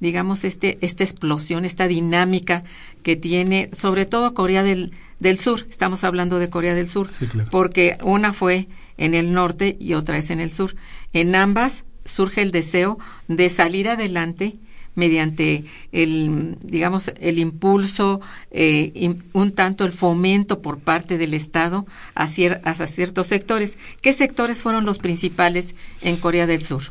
digamos, 0.00 0.44
este, 0.44 0.78
esta 0.80 1.04
explosión, 1.04 1.64
esta 1.64 1.88
dinámica 1.88 2.64
que 3.02 3.16
tiene, 3.16 3.68
sobre 3.72 4.06
todo 4.06 4.34
Corea 4.34 4.62
del, 4.62 4.92
del 5.20 5.38
Sur. 5.38 5.66
Estamos 5.68 6.04
hablando 6.04 6.38
de 6.38 6.50
Corea 6.50 6.74
del 6.74 6.88
Sur, 6.88 7.08
porque 7.50 7.98
una 8.02 8.32
fue 8.32 8.68
en 8.96 9.14
el 9.14 9.32
norte 9.32 9.76
y 9.78 9.94
otra 9.94 10.18
es 10.18 10.30
en 10.30 10.40
el 10.40 10.52
sur. 10.52 10.74
En 11.12 11.34
ambas 11.34 11.84
surge 12.04 12.42
el 12.42 12.50
deseo 12.50 12.98
de 13.28 13.48
salir 13.48 13.88
adelante 13.88 14.56
mediante 14.94 15.64
el, 15.92 16.56
digamos, 16.62 17.12
el 17.20 17.38
impulso, 17.38 18.20
eh, 18.50 19.16
un 19.32 19.52
tanto 19.52 19.84
el 19.84 19.92
fomento 19.92 20.60
por 20.60 20.78
parte 20.78 21.18
del 21.18 21.34
Estado 21.34 21.86
hacia, 22.14 22.60
hacia 22.64 22.86
ciertos 22.86 23.26
sectores. 23.26 23.78
¿Qué 24.00 24.12
sectores 24.12 24.62
fueron 24.62 24.84
los 24.84 24.98
principales 24.98 25.74
en 26.00 26.16
Corea 26.16 26.46
del 26.46 26.62
Sur? 26.62 26.82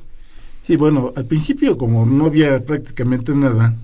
Sí, 0.64 0.76
bueno, 0.76 1.14
al 1.16 1.26
principio 1.26 1.78
como 1.78 2.06
no 2.06 2.26
había 2.26 2.64
prácticamente 2.64 3.34
nada, 3.36 3.76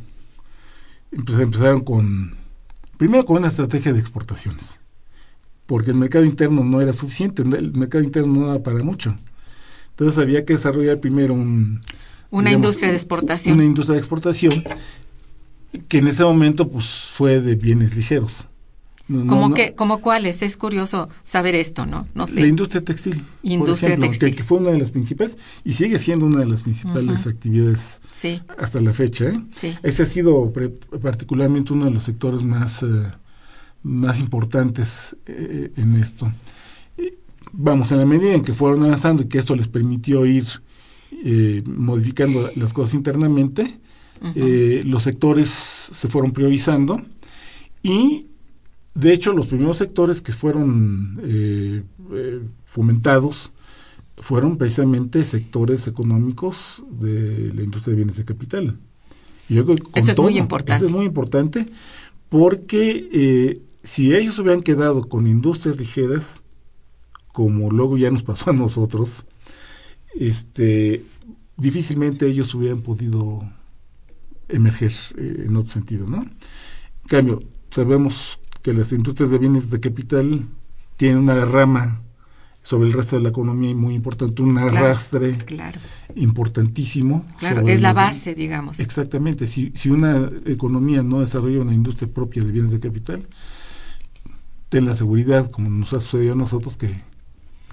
pues 1.25 1.39
empezaron 1.39 1.81
con, 1.81 2.35
primero 2.97 3.25
con 3.25 3.37
una 3.37 3.47
estrategia 3.47 3.93
de 3.93 3.99
exportaciones, 3.99 4.79
porque 5.65 5.91
el 5.91 5.97
mercado 5.97 6.25
interno 6.25 6.63
no 6.63 6.81
era 6.81 6.93
suficiente, 6.93 7.41
el 7.41 7.73
mercado 7.73 8.03
interno 8.03 8.33
no 8.33 8.47
daba 8.47 8.63
para 8.63 8.83
mucho. 8.83 9.17
Entonces 9.89 10.19
había 10.19 10.45
que 10.45 10.53
desarrollar 10.53 10.99
primero 10.99 11.33
un... 11.33 11.81
Una 12.31 12.51
industria 12.51 12.89
de 12.89 12.95
exportación. 12.95 13.55
Una 13.55 13.65
industria 13.65 13.93
de 13.93 13.99
exportación 13.99 14.63
que 15.87 15.97
en 15.99 16.07
ese 16.07 16.23
momento 16.23 16.67
pues 16.69 16.85
fue 16.85 17.41
de 17.41 17.55
bienes 17.55 17.95
ligeros. 17.95 18.47
¿Cómo, 19.07 19.53
que, 19.53 19.73
¿Cómo 19.73 20.01
cuáles? 20.01 20.41
Es 20.41 20.57
curioso 20.57 21.07
saber 21.23 21.55
esto, 21.55 21.85
¿no? 21.85 22.07
No 22.13 22.27
sé. 22.27 22.41
La 22.41 22.47
industria 22.47 22.83
textil. 22.83 23.23
Industria 23.41 23.95
por 23.95 24.03
ejemplo, 24.03 24.09
textil. 24.09 24.35
Que, 24.35 24.43
fue 24.43 24.57
una 24.57 24.71
de 24.71 24.79
las 24.79 24.91
principales 24.91 25.37
y 25.63 25.71
sigue 25.71 25.97
siendo 25.97 26.25
una 26.25 26.41
de 26.41 26.47
las 26.47 26.61
principales 26.61 27.25
actividades 27.25 28.01
hasta 28.57 28.81
la 28.81 28.91
fecha. 28.91 29.29
¿eh? 29.29 29.39
Sí. 29.55 29.73
Ese 29.81 30.03
ha 30.03 30.05
sido 30.05 30.51
particularmente 31.01 31.71
uno 31.71 31.85
de 31.85 31.91
los 31.91 32.03
sectores 32.03 32.43
más, 32.43 32.83
eh, 32.83 32.87
más 33.81 34.19
importantes 34.19 35.15
eh, 35.25 35.71
en 35.77 35.95
esto. 35.95 36.29
vamos, 37.53 37.89
en 37.93 37.99
la 37.99 38.05
medida 38.05 38.33
en 38.33 38.43
que 38.43 38.53
fueron 38.53 38.83
avanzando 38.83 39.23
y 39.23 39.27
que 39.27 39.37
esto 39.37 39.55
les 39.55 39.69
permitió 39.69 40.25
ir 40.25 40.45
modificando 41.65 42.49
las 42.55 42.73
cosas 42.73 42.93
internamente, 42.93 43.79
los 44.85 45.03
sectores 45.03 45.49
se 45.49 46.07
fueron 46.07 46.31
priorizando 46.31 47.01
y 47.83 48.27
de 48.97 49.13
hecho, 49.13 49.31
los 49.31 49.45
primeros 49.45 49.77
sectores 49.77 50.23
que 50.23 50.33
fueron 50.33 51.21
eh, 51.23 51.83
eh, 52.13 52.41
fomentados 52.65 53.51
fueron 54.17 54.57
precisamente 54.57 55.23
sectores 55.23 55.85
económicos 55.85 56.81
de 56.89 57.53
la 57.53 57.61
industria 57.61 57.91
de 57.91 57.95
bienes 57.95 58.17
de 58.17 58.25
capital. 58.25 58.79
Y 59.47 59.53
yo 59.53 59.65
eso 59.93 60.11
es 60.11 60.17
muy 60.17 60.39
importante. 60.39 60.73
Eso 60.73 60.87
es 60.87 60.91
muy 60.91 61.05
importante 61.05 61.67
porque 62.29 63.07
eh, 63.13 63.61
si 63.83 64.15
ellos 64.15 64.39
hubieran 64.39 64.61
quedado 64.61 65.03
con 65.03 65.27
industrias 65.27 65.77
ligeras, 65.77 66.41
como 67.31 67.69
luego 67.69 67.99
ya 67.99 68.09
nos 68.09 68.23
pasó 68.23 68.49
a 68.49 68.53
nosotros, 68.53 69.25
este, 70.19 71.03
difícilmente 71.55 72.27
ellos 72.27 72.53
hubieran 72.55 72.81
podido 72.81 73.43
emerger 74.49 74.93
en 75.17 75.55
otro 75.55 75.73
sentido, 75.73 76.07
¿no? 76.07 76.23
En 76.23 77.07
cambio, 77.07 77.43
sabemos 77.71 78.39
que 78.61 78.73
las 78.73 78.91
industrias 78.91 79.29
de 79.31 79.37
bienes 79.37 79.69
de 79.69 79.79
capital 79.79 80.47
tienen 80.95 81.19
una 81.19 81.45
rama 81.45 82.01
sobre 82.63 82.89
el 82.89 82.93
resto 82.93 83.15
de 83.15 83.21
la 83.21 83.29
economía 83.29 83.73
muy 83.73 83.95
importante, 83.95 84.41
un 84.41 84.57
arrastre 84.57 85.37
importantísimo. 86.15 87.25
Claro, 87.39 87.65
es 87.65 87.79
la 87.81 87.93
base, 87.93 88.35
digamos. 88.35 88.81
Exactamente. 88.81 89.47
Si, 89.47 89.71
si 89.73 89.89
una 89.89 90.29
economía 90.45 91.01
no 91.01 91.21
desarrolla 91.21 91.61
una 91.61 91.73
industria 91.73 92.11
propia 92.11 92.43
de 92.43 92.51
bienes 92.51 92.73
de 92.73 92.81
capital, 92.81 93.25
ten 94.67 94.85
la 94.85 94.95
seguridad, 94.95 95.49
como 95.49 95.69
nos 95.69 95.93
ha 95.93 96.01
sucedido 96.01 96.33
a 96.33 96.35
nosotros, 96.35 96.75
que 96.75 96.93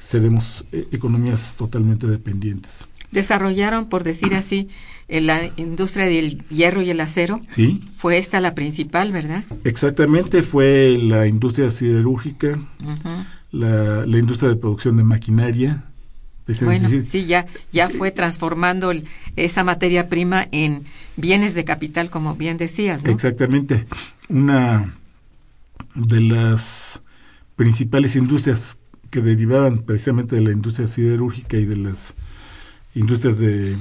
seremos 0.05 0.65
eh, 0.73 0.87
economías 0.93 1.55
totalmente 1.57 2.07
dependientes. 2.07 2.87
Desarrollaron, 3.11 3.89
por 3.89 4.03
decir 4.03 4.35
así, 4.35 4.69
en 5.09 5.27
la 5.27 5.51
industria 5.57 6.07
del 6.07 6.45
hierro 6.49 6.83
y 6.83 6.91
el 6.91 7.01
acero. 7.01 7.39
Sí. 7.51 7.81
Fue 7.97 8.19
esta 8.19 8.41
la 8.41 8.55
principal, 8.55 9.13
¿verdad? 9.13 9.45
Exactamente, 9.65 10.43
fue 10.43 10.99
la 11.01 11.27
industria 11.27 11.71
siderúrgica, 11.71 12.59
la, 13.53 14.05
la, 14.05 14.19
industria 14.19 14.49
de 14.49 14.57
producción 14.57 14.97
de 14.97 15.05
maquinaria. 15.05 15.85
bueno, 16.63 16.89
sí, 17.05 17.27
ya, 17.27 17.47
ya 17.73 17.89
fue 17.89 18.11
transformando 18.11 18.93
esa 19.37 19.63
materia 19.63 20.09
prima 20.09 20.49
en 20.51 20.85
bienes 21.17 21.55
de 21.55 21.65
capital, 21.65 22.11
como 22.11 22.35
bien 22.35 22.57
decías, 22.57 23.05
¿no? 23.05 23.11
Exactamente. 23.11 23.87
Una 24.29 24.93
de 25.95 26.21
las 26.21 27.01
principales 27.55 28.17
industrias 28.17 28.77
que 29.15 29.21
derivaban 29.21 29.79
precisamente 29.79 30.35
de 30.35 30.43
la 30.43 30.51
industria 30.51 30.89
siderúrgica 30.89 31.57
y 31.57 31.67
de 31.67 31.77
las 31.77 32.15
industrias 32.97 33.39
de, 33.39 33.77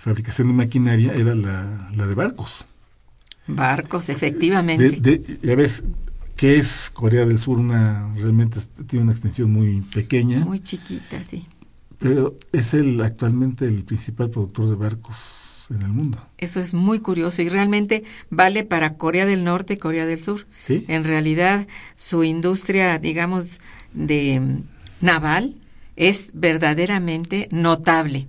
fabricación 0.00 0.48
de 0.48 0.54
maquinaria 0.54 1.12
era 1.12 1.34
la, 1.34 2.06
de 2.06 2.14
barcos. 2.14 2.64
Barcos, 3.46 4.08
efectivamente. 4.08 5.38
ya 5.42 5.54
ves, 5.56 5.84
que 6.36 6.56
es 6.56 6.88
Corea 6.88 7.26
del 7.26 7.38
Sur? 7.38 7.58
Una 7.58 8.14
realmente 8.14 8.58
tiene 8.86 9.02
una 9.02 9.12
extensión 9.12 9.50
muy 9.52 9.82
pequeña. 9.82 10.38
Muy 10.38 10.60
chiquita, 10.60 11.22
sí. 11.28 11.46
Pero 11.98 12.38
es 12.52 12.72
el 12.72 12.98
actualmente 13.02 13.66
el 13.66 13.84
principal 13.84 14.30
productor 14.30 14.70
de 14.70 14.74
barcos 14.76 15.66
en 15.68 15.82
el 15.82 15.88
mundo. 15.88 16.18
Eso 16.38 16.60
es 16.60 16.72
muy 16.72 17.00
curioso 17.00 17.42
y 17.42 17.50
realmente 17.50 18.04
vale 18.30 18.64
para 18.64 18.94
Corea 18.94 19.26
del 19.26 19.44
Norte 19.44 19.74
y 19.74 19.76
Corea 19.76 20.06
del 20.06 20.22
Sur. 20.22 20.46
¿Sí? 20.62 20.86
En 20.88 21.04
realidad, 21.04 21.66
su 21.96 22.24
industria, 22.24 22.98
digamos, 22.98 23.60
de 23.96 24.60
naval 25.00 25.56
es 25.96 26.30
verdaderamente 26.34 27.48
notable. 27.50 28.28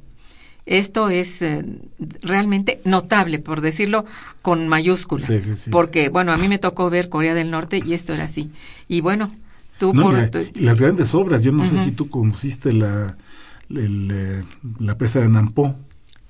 Esto 0.66 1.10
es 1.10 1.42
eh, 1.42 1.64
realmente 2.22 2.82
notable, 2.84 3.40
por 3.40 3.62
decirlo 3.62 4.06
con 4.42 4.68
mayúsculas, 4.68 5.30
porque, 5.72 6.10
bueno, 6.10 6.34
a 6.34 6.38
mí 6.38 6.50
me 6.50 6.58
tocó 6.58 6.90
ver 6.90 7.08
Corea 7.08 7.34
del 7.34 7.52
Norte 7.52 7.82
y 7.86 7.94
esto 7.94 8.14
era 8.14 8.26
así. 8.26 8.52
Y 8.90 9.00
bueno, 9.00 9.32
tú 9.78 9.94
por... 9.94 10.14
las 10.56 10.80
grandes 10.80 11.14
obras, 11.14 11.42
yo 11.42 11.52
no 11.54 11.66
sé 11.66 11.84
si 11.84 11.92
tú 11.92 12.10
conociste 12.10 12.74
la, 12.74 13.16
eh, 13.70 14.44
la 14.80 14.98
presa 14.98 15.20
de 15.20 15.30
Nampo. 15.30 15.76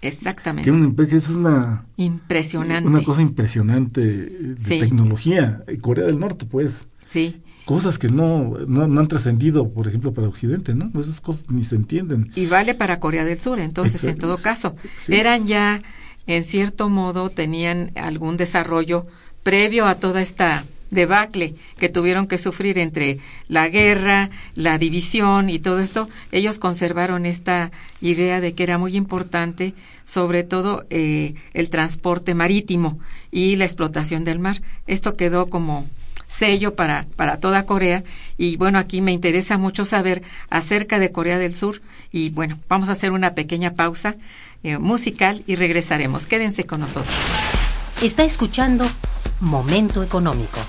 Exactamente. 0.02 0.71
Que 1.08 1.17
es 1.17 1.30
una... 1.30 1.88
Impresionante. 1.97 2.88
Una 2.88 3.04
cosa 3.04 3.23
impresionante 3.23 4.02
de 4.02 4.80
tecnología. 4.80 5.63
Corea 5.82 6.06
del 6.06 6.19
Norte, 6.19 6.45
pues. 6.45 6.86
Sí 7.06 7.41
cosas 7.68 8.00
que 8.00 8.08
no, 8.08 8.58
no, 8.66 9.00
han 9.00 9.08
trascendido, 9.10 9.70
por 9.70 9.90
ejemplo, 9.90 10.14
para 10.14 10.30
Occidente, 10.30 10.74
¿no? 10.74 10.90
Esas 11.00 11.20
cosas 11.20 11.44
ni 11.50 11.66
se 11.66 11.76
entienden. 11.76 12.32
Y 12.34 12.46
vale 12.46 12.74
para 12.74 13.02
Corea 13.02 13.26
del 13.26 13.42
Sur, 13.42 13.60
entonces, 13.60 14.02
en 14.06 14.18
todo 14.18 14.38
caso. 14.38 14.78
Eran 15.10 15.48
ya, 15.48 15.84
en 16.28 16.46
cierto 16.46 16.88
modo, 16.88 17.30
tenían 17.30 17.92
algún 17.96 18.38
desarrollo 18.38 19.06
previo 19.44 19.86
a 19.86 19.96
toda 19.96 20.22
esta 20.22 20.64
debacle 20.92 21.56
que 21.78 21.90
tuvieron 21.90 22.28
que 22.28 22.38
sufrir 22.38 22.78
entre 22.78 23.20
la 23.50 23.68
guerra, 23.68 24.30
la 24.56 24.78
división 24.78 25.50
y 25.50 25.60
todo 25.60 25.80
esto, 25.80 26.08
ellos 26.32 26.60
conservaron 26.60 27.26
esta 27.26 27.72
idea 28.00 28.40
de 28.40 28.54
que 28.54 28.64
era 28.64 28.78
muy 28.78 28.96
importante, 28.96 29.74
sobre 30.06 30.46
todo 30.46 30.86
eh, 30.90 31.34
el 31.54 31.70
transporte 31.70 32.34
marítimo 32.34 32.98
y 33.30 33.58
la 33.58 33.66
explotación 33.66 34.24
del 34.24 34.40
mar. 34.40 34.62
Esto 34.88 35.18
quedó 35.18 35.48
como 35.48 35.86
sello 36.28 36.76
para, 36.76 37.08
para 37.16 37.40
toda 37.40 37.66
Corea. 37.66 38.04
Y 38.38 38.58
bueno, 38.58 38.80
aquí 38.80 39.02
me 39.02 39.12
interesa 39.12 39.58
mucho 39.58 39.86
saber 39.86 40.24
acerca 40.50 41.00
de 41.00 41.12
Corea 41.12 41.38
del 41.38 41.56
Sur. 41.56 41.82
Y 42.12 42.30
bueno, 42.30 42.60
vamos 42.68 42.90
a 42.90 42.94
hacer 42.94 43.12
una 43.12 43.34
pequeña 43.34 43.74
pausa 43.74 44.16
eh, 44.63 44.78
musical 44.78 45.44
y 45.48 45.56
regresaremos. 45.56 46.28
Quédense 46.28 46.66
con 46.66 46.82
nosotros. 46.82 47.16
Está 48.02 48.24
escuchando 48.24 48.86
Momento 49.42 50.04
Económico. 50.04 50.60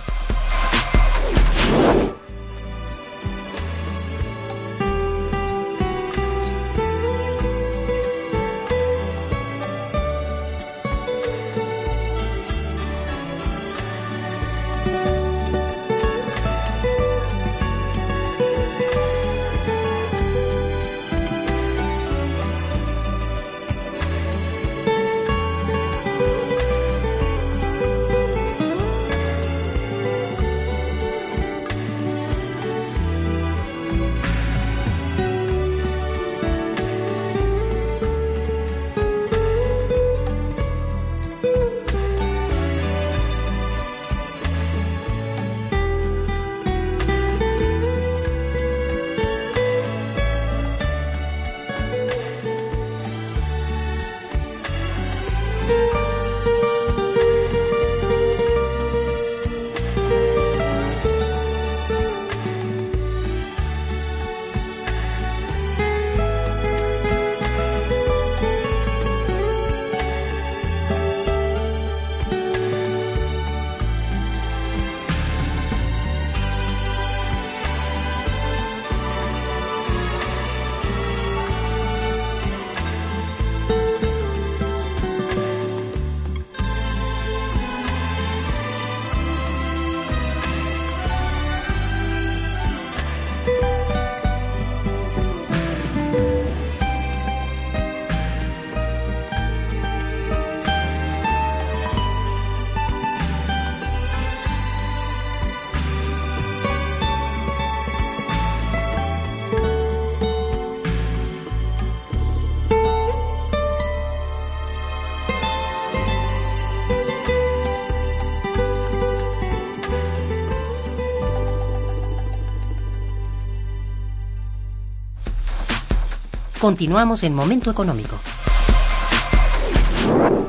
Continuamos 126.69 127.23
en 127.23 127.33
Momento 127.35 127.71
Económico. 127.71 128.21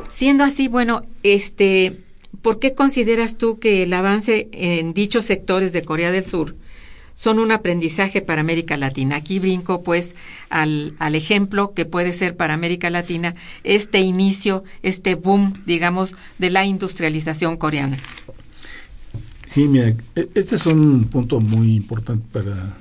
Siendo 0.09 0.43
así, 0.43 0.67
bueno, 0.67 1.03
este, 1.23 1.97
¿por 2.41 2.59
qué 2.59 2.75
consideras 2.75 3.37
tú 3.37 3.57
que 3.57 3.83
el 3.83 3.93
avance 3.93 4.49
en 4.51 4.93
dichos 4.93 5.23
sectores 5.23 5.71
de 5.71 5.83
Corea 5.83 6.11
del 6.11 6.25
Sur 6.25 6.57
son 7.15 7.39
un 7.39 7.53
aprendizaje 7.53 8.19
para 8.21 8.41
América 8.41 8.75
Latina? 8.75 9.15
Aquí 9.15 9.39
brinco 9.39 9.81
pues 9.81 10.17
al, 10.49 10.93
al 10.99 11.15
ejemplo 11.15 11.73
que 11.73 11.85
puede 11.85 12.11
ser 12.11 12.35
para 12.35 12.53
América 12.53 12.89
Latina 12.89 13.35
este 13.63 14.01
inicio, 14.01 14.65
este 14.83 15.15
boom, 15.15 15.63
digamos, 15.65 16.15
de 16.37 16.49
la 16.49 16.65
industrialización 16.65 17.55
coreana. 17.55 17.97
Sí, 19.45 19.69
mira, 19.69 19.95
e- 20.17 20.29
este 20.35 20.57
es 20.57 20.65
un 20.65 21.05
punto 21.05 21.39
muy 21.39 21.75
importante 21.75 22.25
para, 22.33 22.77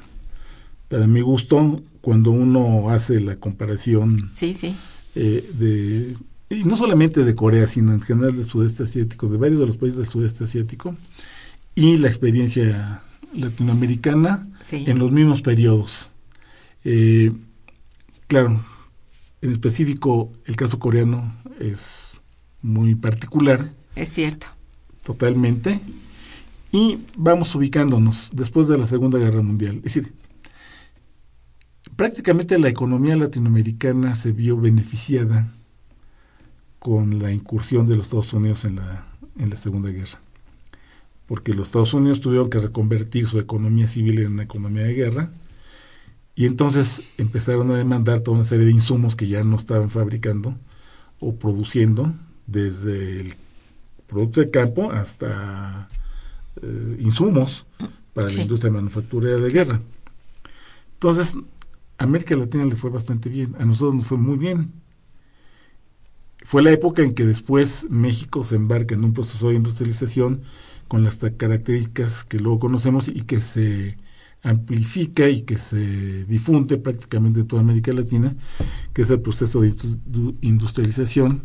para 0.88 1.07
mi 1.07 1.20
gusto 1.20 1.81
cuando 2.01 2.31
uno 2.31 2.91
hace 2.91 3.21
la 3.21 3.37
comparación 3.37 4.31
Sí, 4.35 4.55
sí. 4.55 4.75
eh, 5.15 5.49
de, 5.59 6.17
y 6.51 6.65
no 6.65 6.77
solamente 6.77 7.25
de 7.25 7.35
Corea, 7.35 7.67
sino 7.67 7.93
en 7.93 8.01
general 8.01 8.37
del 8.37 8.47
sudeste 8.47 8.85
asiático, 8.85 9.29
de 9.29 9.37
varios 9.39 9.61
de 9.61 9.67
los 9.67 9.77
países 9.77 9.99
del 9.99 10.09
sudeste 10.09 10.45
asiático, 10.45 10.97
y 11.75 11.99
la 11.99 12.09
experiencia 12.09 13.03
latinoamericana 13.35 14.49
Sí. 14.69 14.85
en 14.87 14.99
los 14.99 15.11
mismos 15.13 15.41
periodos. 15.43 16.11
Eh, 16.85 17.33
claro, 18.27 18.63
en 19.41 19.53
específico 19.53 20.31
el 20.45 20.57
caso 20.57 20.79
coreano 20.79 21.35
es 21.59 22.09
muy 22.63 22.95
particular, 22.95 23.73
Es 23.97 24.11
cierto. 24.11 24.47
totalmente, 25.05 25.81
y 26.71 26.99
vamos 27.17 27.55
ubicándonos 27.55 28.29
después 28.35 28.69
de 28.69 28.77
la 28.77 28.87
Segunda 28.87 29.19
Guerra 29.19 29.41
Mundial. 29.43 29.77
Es 29.77 29.83
decir, 29.95 30.13
prácticamente 31.99 32.57
la 32.61 32.69
economía 32.69 33.17
latinoamericana 33.17 34.15
se 34.15 34.31
vio 34.31 34.57
beneficiada 34.57 35.49
con 36.79 37.19
la 37.19 37.33
incursión 37.33 37.89
de 37.89 37.97
los 37.97 38.07
Estados 38.07 38.33
Unidos 38.33 38.65
en 38.65 38.77
la, 38.77 39.09
en 39.37 39.51
la 39.51 39.57
Segunda 39.57 39.91
Guerra. 39.91 40.21
Porque 41.27 41.55
los 41.55 41.67
Estados 41.67 41.93
Unidos 41.95 42.21
tuvieron 42.21 42.51
que 42.51 42.61
reconvertir 42.61 43.27
su 43.27 43.41
economía 43.41 43.89
civil 43.89 44.21
en 44.21 44.35
una 44.35 44.45
economía 44.45 44.85
de 44.85 44.95
guerra 44.95 45.31
y 46.37 46.47
entonces 46.47 47.03
empezaron 47.19 47.69
a 47.73 47.77
demandar 47.77 48.21
toda 48.21 48.37
una 48.37 48.47
serie 48.47 48.67
de 48.67 48.71
insumos 48.73 49.17
que 49.17 49.27
ya 49.27 49.43
no 49.43 49.57
estaban 49.57 49.91
fabricando 49.91 50.55
o 51.19 51.35
produciendo 51.35 52.15
desde 52.47 53.23
el 53.23 53.35
producto 54.07 54.39
de 54.41 54.51
campo 54.53 54.93
hasta 54.93 55.89
eh, 56.63 56.97
insumos 57.01 57.67
para 58.15 58.29
Sí. 58.29 58.37
la 58.37 58.43
industria 58.43 58.71
manufacturera 58.73 59.39
de 59.39 59.51
guerra. 59.51 59.81
Entonces, 60.95 61.37
América 61.99 62.37
Latina 62.37 62.65
le 62.65 62.77
fue 62.77 62.91
bastante 62.91 63.29
bien, 63.29 63.55
a 63.59 63.65
nosotros 63.65 63.95
nos 63.97 64.05
fue 64.07 64.19
muy 64.19 64.39
bien. 64.39 64.73
Fue 66.45 66.63
la 66.63 66.71
época 66.71 67.03
en 67.03 67.15
que 67.15 67.27
después 67.27 67.87
México 67.91 68.45
se 68.45 68.57
embarca 68.57 68.95
en 68.95 69.05
un 69.05 69.13
proceso 69.13 69.49
de 69.49 69.57
industrialización 69.57 70.43
con 70.87 71.03
las 71.05 71.17
características 71.37 72.25
que 72.25 72.39
luego 72.39 72.61
conocemos 72.61 73.09
y 73.09 73.23
que 73.23 73.41
se 73.41 73.99
amplifica 74.43 75.29
y 75.29 75.43
que 75.43 75.59
se 75.59 76.25
difunde 76.25 76.79
prácticamente 76.79 77.41
en 77.41 77.49
toda 77.49 77.63
América 77.63 77.93
Latina, 77.93 78.37
que 78.95 79.03
es 79.03 79.11
el 79.11 79.21
proceso 79.21 79.61
de 79.61 79.75
indu- 79.75 80.01
du- 80.07 80.37
industrialización 80.41 81.43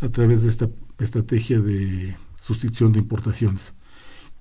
a 0.00 0.08
través 0.10 0.42
de 0.42 0.50
esta 0.50 0.68
estrategia 0.98 1.60
de 1.60 2.16
sustitución 2.38 2.92
de 2.92 2.98
importaciones. 3.00 3.74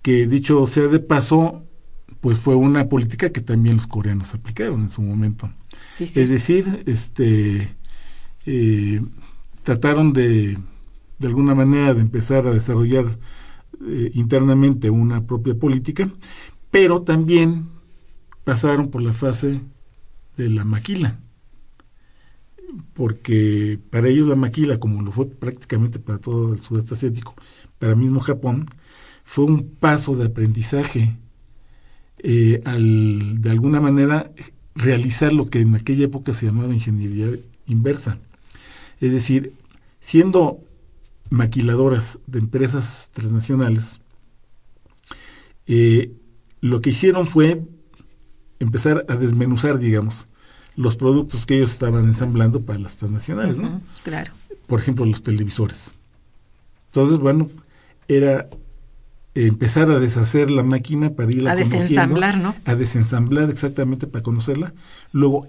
Que 0.02 0.28
dicho 0.28 0.68
sea 0.68 0.88
de 0.88 1.00
paso, 1.00 1.64
pues 2.24 2.40
fue 2.40 2.56
una 2.56 2.88
política 2.88 3.32
que 3.32 3.42
también 3.42 3.76
los 3.76 3.88
coreanos 3.88 4.34
aplicaron 4.34 4.84
en 4.84 4.90
su 4.90 5.02
momento. 5.02 5.52
Sí, 5.94 6.08
sí. 6.08 6.22
Es 6.22 6.30
decir, 6.30 6.82
este 6.88 7.76
eh, 8.46 9.02
trataron 9.64 10.14
de 10.14 10.58
de 11.20 11.28
alguna 11.28 11.54
manera 11.54 11.94
de 11.94 12.00
empezar 12.00 12.48
a 12.48 12.54
desarrollar 12.54 13.06
eh, 13.86 14.12
internamente 14.14 14.90
una 14.90 15.28
propia 15.28 15.54
política, 15.54 16.10
pero 16.72 17.02
también 17.02 17.68
pasaron 18.46 18.90
por 18.90 19.02
la 19.02 19.12
fase 19.12 19.60
de 20.38 20.50
la 20.50 20.64
maquila, 20.64 21.20
porque 22.94 23.82
para 23.90 24.08
ellos 24.08 24.30
la 24.30 24.38
maquila, 24.38 24.80
como 24.80 25.02
lo 25.02 25.12
fue 25.12 25.28
prácticamente 25.28 26.00
para 26.00 26.20
todo 26.20 26.54
el 26.54 26.62
sudeste 26.62 26.94
asiático, 26.94 27.36
para 27.80 27.96
mismo 27.96 28.22
Japón, 28.22 28.66
fue 29.26 29.44
un 29.44 29.76
paso 29.76 30.16
de 30.16 30.28
aprendizaje 30.28 31.18
eh, 32.24 32.62
al, 32.66 33.42
de 33.42 33.52
alguna 33.52 33.82
manera, 33.82 34.32
realizar 34.76 35.34
lo 35.34 35.50
que 35.50 35.60
en 35.60 35.76
aquella 35.76 36.06
época 36.06 36.34
se 36.34 36.46
llamaba 36.46 36.74
ingeniería 36.74 37.28
inversa. 37.68 38.18
Es 39.00 39.12
decir, 39.12 39.54
siendo 40.00 40.60
maquiladoras 41.30 42.20
de 42.28 42.40
empresas 42.40 43.10
transnacionales, 43.14 44.00
eh, 45.68 46.14
lo 46.62 46.82
que 46.82 46.92
hicieron 46.92 47.28
fue 47.28 47.62
empezar 48.60 49.06
a 49.10 49.16
desmenuzar, 49.16 49.80
digamos, 49.80 50.26
los 50.76 50.96
productos 50.96 51.46
que 51.46 51.58
ellos 51.58 51.72
estaban 51.72 52.06
ensamblando 52.06 52.62
para 52.62 52.80
las 52.80 52.98
transnacionales, 52.98 53.58
¿no? 53.58 53.82
Claro. 54.04 54.32
por 54.68 54.80
ejemplo, 54.80 55.06
los 55.06 55.22
televisores. 55.22 55.92
Entonces, 56.88 57.20
bueno, 57.20 57.50
era 58.08 58.50
empezar 59.36 59.90
a 59.90 60.00
deshacer 60.00 60.52
la 60.52 60.64
máquina 60.64 61.12
para 61.16 61.32
irla 61.32 61.52
A 61.52 61.56
desensamblar, 61.56 62.38
¿no? 62.38 62.56
A 62.66 62.76
desensamblar 62.76 63.50
exactamente 63.50 64.06
para 64.08 64.24
conocerla. 64.24 64.74
Luego, 65.12 65.48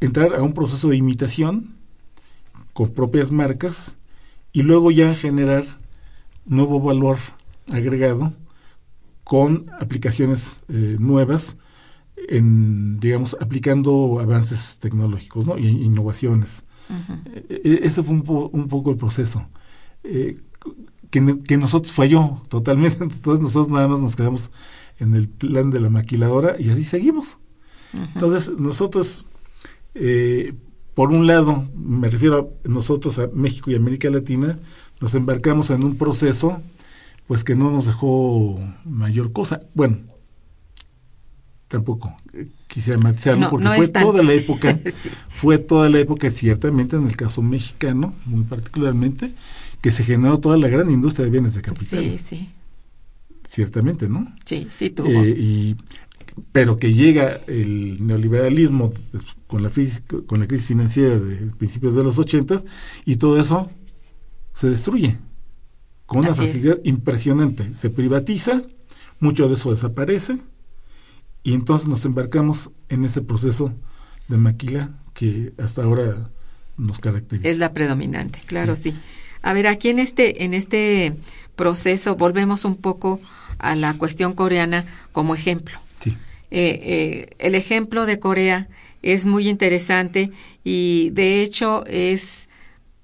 entrar 0.00 0.34
a 0.34 0.42
un 0.42 0.52
proceso 0.52 0.88
de 0.88 0.96
imitación 0.96 1.74
con 2.72 2.90
propias 2.90 3.30
marcas 3.32 3.96
y 4.52 4.62
luego 4.62 4.90
ya 4.90 5.14
generar 5.14 5.64
nuevo 6.46 6.80
valor 6.80 7.18
agregado 7.72 8.32
con 9.24 9.66
aplicaciones 9.80 10.60
eh, 10.68 10.96
nuevas 10.98 11.56
en 12.28 13.00
digamos 13.00 13.36
aplicando 13.40 14.18
avances 14.20 14.78
tecnológicos 14.80 15.46
¿no? 15.46 15.58
y 15.58 15.66
innovaciones 15.68 16.62
eh, 17.48 17.60
eh, 17.64 17.80
ese 17.82 18.02
fue 18.02 18.14
un, 18.14 18.22
po- 18.22 18.50
un 18.52 18.68
poco 18.68 18.90
el 18.90 18.96
proceso 18.98 19.46
eh, 20.04 20.36
que, 21.14 21.42
que 21.46 21.56
nosotros 21.56 21.92
falló 21.92 22.42
totalmente. 22.48 22.98
Entonces 23.04 23.40
nosotros 23.40 23.68
nada 23.68 23.86
más 23.86 24.00
nos 24.00 24.16
quedamos 24.16 24.50
en 24.98 25.14
el 25.14 25.28
plan 25.28 25.70
de 25.70 25.78
la 25.78 25.88
maquiladora 25.88 26.56
y 26.58 26.70
así 26.70 26.84
seguimos. 26.84 27.38
Entonces 28.14 28.50
nosotros 28.58 29.24
eh, 29.94 30.54
por 30.94 31.12
un 31.12 31.28
lado 31.28 31.68
me 31.76 32.08
refiero 32.08 32.56
a 32.64 32.68
nosotros 32.68 33.20
a 33.20 33.28
México 33.32 33.70
y 33.70 33.76
América 33.76 34.10
Latina 34.10 34.58
nos 35.00 35.14
embarcamos 35.14 35.70
en 35.70 35.84
un 35.84 35.96
proceso 35.96 36.60
pues 37.28 37.44
que 37.44 37.54
no 37.54 37.70
nos 37.70 37.86
dejó 37.86 38.58
mayor 38.84 39.30
cosa. 39.32 39.60
Bueno 39.74 39.98
tampoco 41.68 42.16
eh, 42.32 42.48
quisiera 42.66 42.98
matizarlo 42.98 43.42
No, 43.42 43.50
porque 43.50 43.64
no 43.64 43.74
fue 43.74 43.88
toda 43.88 44.22
la 44.24 44.32
época 44.32 44.76
Sí. 44.84 45.10
fue 45.28 45.58
toda 45.58 45.88
la 45.88 46.00
época 46.00 46.30
ciertamente 46.32 46.96
en 46.96 47.06
el 47.06 47.16
caso 47.16 47.42
mexicano 47.42 48.14
muy 48.26 48.42
particularmente 48.42 49.32
que 49.84 49.90
se 49.90 50.02
generó 50.02 50.40
toda 50.40 50.56
la 50.56 50.68
gran 50.68 50.90
industria 50.90 51.26
de 51.26 51.30
bienes 51.30 51.52
de 51.54 51.60
capital 51.60 52.00
Sí, 52.02 52.16
sí. 52.16 52.50
ciertamente 53.46 54.08
no 54.08 54.26
Sí, 54.46 54.66
sí 54.70 54.88
tuvo. 54.88 55.08
Eh, 55.10 55.28
y 55.38 55.76
pero 56.52 56.78
que 56.78 56.94
llega 56.94 57.34
el 57.46 58.04
neoliberalismo 58.06 58.94
con 59.46 59.62
la 59.62 59.68
crisis, 59.68 60.02
con 60.26 60.40
la 60.40 60.46
crisis 60.48 60.66
financiera 60.68 61.18
de 61.20 61.36
principios 61.54 61.94
de 61.94 62.02
los 62.02 62.18
ochentas 62.18 62.64
y 63.04 63.16
todo 63.16 63.38
eso 63.38 63.68
se 64.54 64.70
destruye 64.70 65.18
con 66.06 66.20
una 66.20 66.30
Así 66.30 66.44
es. 66.44 66.48
facilidad 66.52 66.78
impresionante 66.84 67.74
se 67.74 67.90
privatiza 67.90 68.62
mucho 69.20 69.48
de 69.48 69.54
eso 69.56 69.70
desaparece 69.70 70.38
y 71.42 71.52
entonces 71.52 71.88
nos 71.90 72.06
embarcamos 72.06 72.70
en 72.88 73.04
ese 73.04 73.20
proceso 73.20 73.74
de 74.28 74.38
maquila 74.38 74.98
que 75.12 75.52
hasta 75.58 75.82
ahora 75.82 76.30
nos 76.78 76.98
caracteriza 77.00 77.48
Es 77.48 77.58
la 77.58 77.74
predominante, 77.74 78.40
claro, 78.46 78.76
sí. 78.76 78.94
A 79.44 79.52
ver, 79.52 79.66
aquí 79.66 79.90
en 79.90 79.98
este, 79.98 80.44
en 80.44 80.54
este 80.54 81.12
proceso 81.54 82.16
volvemos 82.16 82.64
un 82.64 82.76
poco 82.76 83.20
a 83.58 83.76
la 83.76 83.92
cuestión 83.94 84.32
coreana 84.32 84.86
como 85.12 85.34
ejemplo. 85.34 85.78
sí 86.00 86.16
Eh, 86.50 86.80
eh, 86.82 87.36
el 87.38 87.54
ejemplo 87.54 88.06
de 88.06 88.18
Corea 88.18 88.68
es 89.02 89.26
muy 89.26 89.48
interesante 89.48 90.30
y 90.62 91.10
de 91.10 91.42
hecho 91.42 91.84
es 91.86 92.48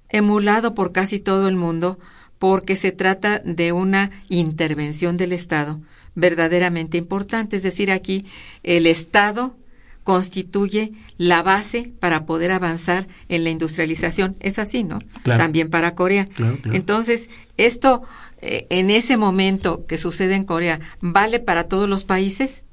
emulado 0.09 0.75
por 0.75 0.93
casi 0.93 1.21
todo 1.21 1.47
el 1.47 1.57
mundo 1.57 1.99
porque 2.39 2.75
se 2.75 2.91
trata 2.91 3.41
de 3.41 3.73
una 3.73 4.11
intervención 4.29 5.19
del 5.19 5.33
Estado 5.33 5.79
verdaderamente 6.15 6.97
importante. 6.97 7.57
Es 7.57 7.65
decir, 7.65 7.91
aquí 7.91 8.25
el 8.63 8.87
Estado 8.87 9.57
constituye 10.05 10.93
la 11.19 11.43
base 11.43 11.93
para 12.01 12.25
poder 12.27 12.51
avanzar 12.51 13.07
en 13.29 13.45
la 13.45 13.51
industrialización. 13.51 14.37
Es 14.41 14.59
así, 14.59 14.85
¿no? 14.85 15.01
Claro. 15.23 15.43
También 15.43 15.71
para 15.71 15.95
Corea. 15.95 16.27
Claro, 16.27 16.59
claro. 16.61 16.77
Entonces, 16.77 17.29
esto 17.57 18.03
eh, 18.43 18.67
en 18.71 18.91
ese 18.91 19.17
momento 19.17 19.85
que 19.87 19.99
sucede 19.99 20.35
en 20.35 20.45
Corea, 20.45 20.81
¿vale 21.01 21.41
para 21.41 21.65
todos 21.65 21.89
los 21.89 22.05
países? 22.05 22.65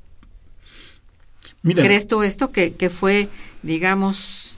mira 1.62 1.84
¿Crees 1.84 2.08
tú 2.08 2.24
esto 2.24 2.52
que, 2.52 2.74
que 2.74 2.90
fue, 2.90 3.28
digamos, 3.64 4.58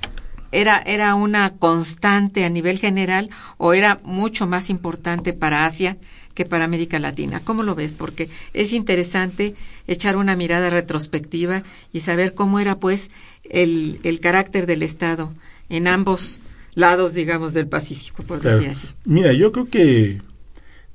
era, 0.51 0.77
era 0.77 1.15
una 1.15 1.53
constante 1.58 2.45
a 2.45 2.49
nivel 2.49 2.77
general 2.77 3.29
o 3.58 3.73
era 3.73 3.99
mucho 4.03 4.45
más 4.45 4.69
importante 4.69 5.34
para 5.34 5.65
Asia 5.65 5.97
que 6.39 6.45
para 6.45 6.63
América 6.63 6.99
Latina. 6.99 7.41
¿Cómo 7.43 7.63
lo 7.63 7.75
ves? 7.75 7.91
Porque 7.91 8.30
es 8.54 8.71
interesante 8.71 9.56
echar 9.88 10.15
una 10.15 10.38
mirada 10.38 10.69
retrospectiva 10.69 11.63
y 11.91 11.99
saber 11.99 12.34
cómo 12.34 12.62
era 12.62 12.80
pues 12.80 13.10
el, 13.43 13.99
el 14.04 14.21
carácter 14.21 14.65
del 14.65 14.82
Estado 14.82 15.34
en 15.67 15.86
ambos 15.89 16.39
lados, 16.75 17.13
digamos, 17.13 17.54
del 17.54 17.67
Pacífico, 17.67 18.23
por 18.23 18.39
decir 18.39 18.69
así. 18.69 18.88
Mira, 19.04 19.34
yo 19.34 19.52
creo 19.52 19.67
que 19.69 20.21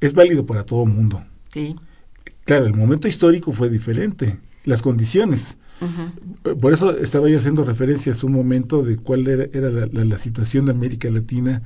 es 0.00 0.14
válido 0.14 0.46
para 0.46 0.64
todo 0.64 0.84
el 0.84 0.88
mundo. 0.88 1.22
Sí. 1.48 1.76
Claro, 2.46 2.64
el 2.64 2.72
momento 2.72 3.06
histórico 3.06 3.52
fue 3.52 3.68
diferente, 3.68 4.38
las 4.64 4.80
condiciones. 4.80 5.58
Por 6.60 6.72
eso 6.72 6.96
estaba 6.96 7.28
yo 7.28 7.38
haciendo 7.38 7.64
referencia 7.64 8.12
hace 8.12 8.24
un 8.24 8.32
momento 8.32 8.82
de 8.82 8.96
cuál 8.96 9.26
era, 9.26 9.86
la, 9.92 10.18
situación 10.18 10.64
de 10.64 10.72
América 10.72 11.10
Latina 11.10 11.62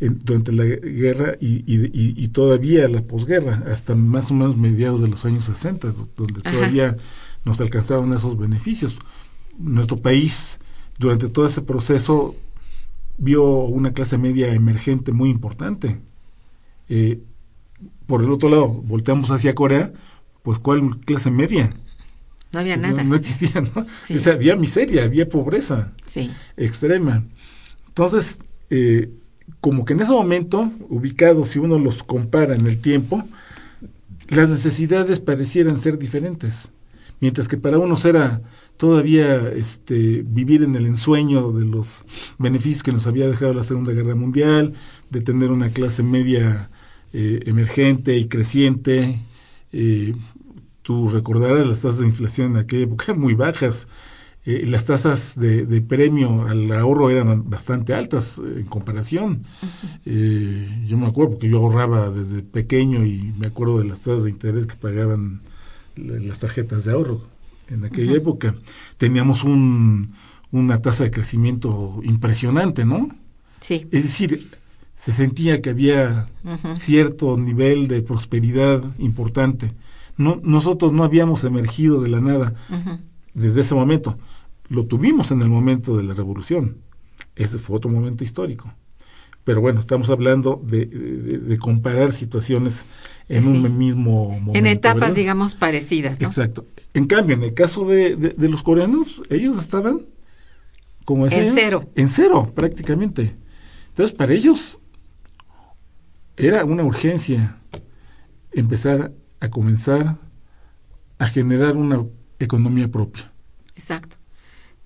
durante 0.00 0.52
la 0.52 0.64
guerra 0.64 1.36
y, 1.40 2.28
todavía 2.28 2.88
la 2.88 3.02
posguerra, 3.02 3.62
hasta 3.70 3.94
más 3.94 4.30
o 4.30 4.34
menos 4.34 4.56
mediados 4.56 5.00
de 5.00 5.08
los 5.08 5.24
años 5.24 5.44
60, 5.46 5.88
donde 6.16 6.40
todavía 6.40 6.96
nos 7.44 7.60
alcanzaban 7.60 8.12
esos 8.12 8.38
beneficios. 8.38 8.96
Nuestro 9.58 10.00
país, 10.00 10.60
durante 10.98 11.28
todo 11.28 11.46
ese 11.46 11.62
proceso, 11.62 12.36
vio 13.18 13.44
una 13.44 13.92
clase 13.92 14.18
media 14.18 14.52
emergente 14.54 15.12
muy 15.12 15.30
importante. 15.30 16.00
Eh, 16.88 17.20
por 18.06 18.22
el 18.22 18.30
otro 18.30 18.48
lado, 18.48 18.68
volteamos 18.68 19.30
hacia 19.30 19.54
Corea, 19.54 19.92
pues 20.42 20.58
¿cuál 20.58 20.98
clase 21.00 21.30
media? 21.30 21.74
No 22.52 22.60
había 22.60 22.76
nada. 22.76 23.04
No, 23.04 23.14
existía, 23.14 23.60
¿no? 23.60 23.82
O 23.82 24.20
sea, 24.20 24.32
había 24.32 24.56
miseria, 24.56 25.04
había 25.04 25.28
pobreza 25.28 25.92
sí. 26.06 26.30
extrema. 26.56 27.24
Entonces, 27.88 28.38
eh, 28.70 29.10
como 29.60 29.84
que 29.84 29.92
en 29.92 30.00
ese 30.00 30.12
momento, 30.12 30.70
ubicados, 30.88 31.48
si 31.48 31.58
uno 31.58 31.78
los 31.78 32.02
compara 32.02 32.54
en 32.54 32.66
el 32.66 32.80
tiempo, 32.80 33.24
las 34.28 34.48
necesidades 34.48 35.20
parecieran 35.20 35.80
ser 35.80 35.98
diferentes. 35.98 36.68
Mientras 37.20 37.48
que 37.48 37.56
para 37.56 37.78
unos 37.78 38.04
era 38.04 38.40
todavía 38.76 39.36
este, 39.48 40.22
vivir 40.24 40.62
en 40.62 40.76
el 40.76 40.86
ensueño 40.86 41.50
de 41.50 41.64
los 41.64 42.04
beneficios 42.38 42.82
que 42.82 42.92
nos 42.92 43.06
había 43.06 43.28
dejado 43.28 43.52
la 43.52 43.64
Segunda 43.64 43.92
Guerra 43.92 44.14
Mundial, 44.14 44.74
de 45.10 45.20
tener 45.20 45.50
una 45.50 45.70
clase 45.70 46.02
media 46.02 46.70
eh, 47.12 47.40
emergente 47.46 48.16
y 48.16 48.28
creciente, 48.28 49.20
eh, 49.72 50.14
Tú 50.88 51.06
recordarás 51.06 51.66
las 51.66 51.82
tasas 51.82 51.98
de 51.98 52.06
inflación 52.06 52.52
en 52.52 52.56
aquella 52.56 52.84
época 52.84 53.12
muy 53.14 53.34
bajas. 53.34 53.86
Eh, 54.46 54.64
las 54.64 54.86
tasas 54.86 55.38
de, 55.38 55.82
premio 55.82 56.48
al 56.48 56.72
ahorro 56.72 57.10
eran 57.10 57.50
bastante 57.50 57.92
altas 57.92 58.38
en 58.38 58.64
comparación. 58.64 59.44
Eh, 60.06 60.86
yo 60.86 60.96
me 60.96 61.06
acuerdo 61.06 61.32
porque 61.32 61.50
yo 61.50 61.58
ahorraba 61.58 62.08
desde 62.08 62.42
pequeño 62.42 63.04
y 63.04 63.34
me 63.36 63.48
acuerdo 63.48 63.80
de 63.80 63.84
las 63.84 64.00
tasas 64.00 64.24
de 64.24 64.30
interés 64.30 64.64
que 64.64 64.76
pagaban 64.76 65.42
las 65.96 66.38
tarjetas 66.38 66.86
de 66.86 66.92
ahorro 66.92 67.20
en 67.68 67.84
aquella 67.84 68.14
época. 68.14 68.54
Teníamos 68.96 69.44
un, 69.44 70.14
una 70.52 70.80
tasa 70.80 71.04
de 71.04 71.10
crecimiento 71.10 72.00
impresionante, 72.02 72.86
¿no? 72.86 73.14
Sí. 73.60 73.86
Es 73.90 74.04
decir, 74.04 74.48
se 74.96 75.12
sentía 75.12 75.60
que 75.60 75.68
había 75.68 76.30
cierto 76.76 77.36
nivel 77.36 77.88
de 77.88 78.00
prosperidad 78.00 78.82
importante 78.98 79.74
no, 80.18 80.40
nosotros 80.42 80.92
no 80.92 81.04
habíamos 81.04 81.44
emergido 81.44 82.02
de 82.02 82.10
la 82.10 82.20
nada 82.20 82.54
desde 83.32 83.62
ese 83.62 83.74
momento. 83.74 84.18
Lo 84.68 84.84
tuvimos 84.84 85.30
en 85.30 85.40
el 85.40 85.48
momento 85.48 85.96
de 85.96 86.02
la 86.02 86.12
revolución. 86.12 86.78
Ese 87.36 87.58
fue 87.58 87.76
otro 87.76 87.90
momento 87.90 88.24
histórico. 88.24 88.68
Pero 89.44 89.62
bueno, 89.62 89.80
estamos 89.80 90.10
hablando 90.10 90.60
de, 90.62 91.56
comparar 91.58 92.12
situaciones 92.12 92.84
en 93.30 93.46
un 93.46 93.78
mismo 93.78 94.28
momento. 94.28 94.58
En 94.58 94.66
etapas, 94.66 95.14
digamos, 95.14 95.54
parecidas. 95.54 96.20
Exacto. 96.20 96.66
En 96.92 97.06
cambio, 97.06 97.36
en 97.36 97.44
el 97.44 97.54
caso 97.54 97.86
de, 97.86 98.34
los 98.36 98.62
coreanos, 98.62 99.22
ellos 99.30 99.56
estaban 99.56 100.00
como 101.04 101.26
en 101.28 101.48
cero. 101.54 101.88
En 101.94 102.10
cero, 102.10 102.52
prácticamente. 102.54 103.36
Entonces, 103.88 104.14
para 104.14 104.34
ellos 104.34 104.80
era 106.36 106.64
una 106.64 106.84
urgencia 106.84 107.56
empezar 108.52 109.12
a 109.40 109.48
comenzar 109.48 110.16
a 111.18 111.28
generar 111.28 111.76
una 111.76 112.04
economía 112.38 112.88
propia. 112.88 113.30
Exacto. 113.74 114.16